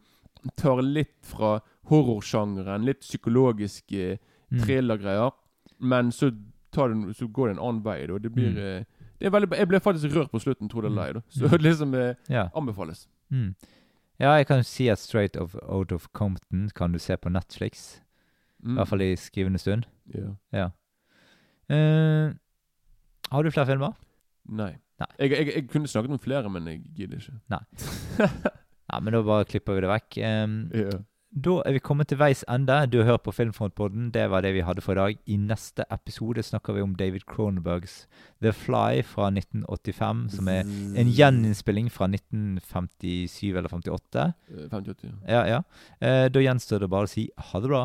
tar 0.56 0.80
litt 0.82 1.14
fra 1.22 1.60
horrorsjangeren. 1.90 2.84
Litt 2.84 3.00
psykologiske 3.00 4.18
Mm. 4.52 4.60
thrillergreier. 4.62 5.30
Men 5.80 6.10
så, 6.12 6.30
tar 6.72 6.88
den, 6.88 7.12
så 7.14 7.26
går 7.30 7.48
det 7.48 7.56
en 7.58 7.62
annen 7.68 7.82
vei. 7.84 8.06
Da. 8.06 8.18
Det 8.18 8.32
blir 8.34 8.50
Mm. 8.52 8.56
eh, 8.80 8.84
det 9.18 9.26
er 9.26 9.30
veldig, 9.30 9.50
Jeg 9.58 9.68
ble 9.68 9.80
faktisk 9.80 10.12
rørt 10.14 10.30
på 10.30 10.40
slutten, 10.40 10.68
tror 10.70 10.82
det 10.82 10.90
eller 10.92 11.02
ei. 11.06 11.12
da. 11.12 11.20
Så 11.30 11.48
det 11.50 11.60
liksom 11.62 11.94
eh, 11.94 12.14
Ja. 12.30 12.48
anbefales. 12.54 13.06
Mm. 13.30 13.54
Ja, 14.20 14.30
jeg 14.38 14.46
kan 14.48 14.64
si 14.64 14.88
at 14.88 14.98
Straight 14.98 15.36
of 15.36 15.54
Out 15.62 15.92
of 15.92 16.06
Compton 16.12 16.68
kan 16.74 16.92
du 16.92 16.98
se 16.98 17.16
på 17.16 17.28
Netflix. 17.32 18.00
I 18.62 18.66
Mm. 18.68 18.74
hvert 18.78 18.88
fall 18.88 19.02
i 19.04 19.10
skrivende 19.16 19.58
stund. 19.60 19.84
Ja. 20.52 20.70
Uh, 21.70 22.32
har 23.30 23.42
du 23.42 23.50
flere 23.50 23.66
filmer? 23.66 23.92
Nei. 24.48 24.72
Nei. 24.98 25.08
Jeg, 25.20 25.30
jeg, 25.30 25.46
jeg 25.54 25.68
kunne 25.68 25.88
snakket 25.90 26.10
om 26.14 26.18
flere, 26.22 26.48
men 26.50 26.66
jeg 26.70 26.80
gidder 26.96 27.18
ikke. 27.20 27.34
Nei. 27.52 27.60
Nei, 28.92 29.00
men 29.02 29.12
da 29.16 29.20
bare 29.26 29.44
klipper 29.50 29.74
vi 29.76 29.84
det 29.84 29.90
vekk. 29.90 30.18
Um, 30.24 30.56
Ja. 30.74 30.98
Da 31.34 31.58
er 31.66 31.74
vi 31.74 31.80
kommet 31.82 32.08
til 32.08 32.18
veis 32.20 32.44
ende. 32.48 32.74
Du 32.88 32.98
har 33.00 33.08
hørt 33.10 33.24
på 33.26 33.32
Filmfrontpodden. 33.34 34.10
Det 34.14 34.28
var 34.30 34.44
det 34.44 34.54
vi 34.54 34.62
hadde 34.64 34.80
for 34.80 34.94
i 34.94 35.00
dag. 35.00 35.18
I 35.26 35.36
neste 35.36 35.84
episode 35.92 36.42
snakker 36.42 36.76
vi 36.76 36.84
om 36.84 36.94
David 36.96 37.26
Cronenbergs 37.28 38.06
The 38.42 38.52
Fly 38.54 39.02
fra 39.04 39.28
1985, 39.34 40.22
som 40.36 40.48
er 40.48 40.62
en 40.96 41.10
gjeninnspilling 41.12 41.90
fra 41.92 42.06
1957 42.08 43.56
eller 43.56 43.68
58. 43.68 44.28
Eh, 44.48 44.68
58, 44.70 45.10
ja. 45.10 45.16
Ja, 45.28 45.42
ja. 45.56 45.62
Eh, 46.00 46.28
da 46.32 46.40
gjenstår 46.46 46.86
det 46.86 46.92
bare 46.94 47.10
å 47.10 47.12
si 47.12 47.28
ha 47.36 47.60
det 47.60 47.72
bra. 47.74 47.82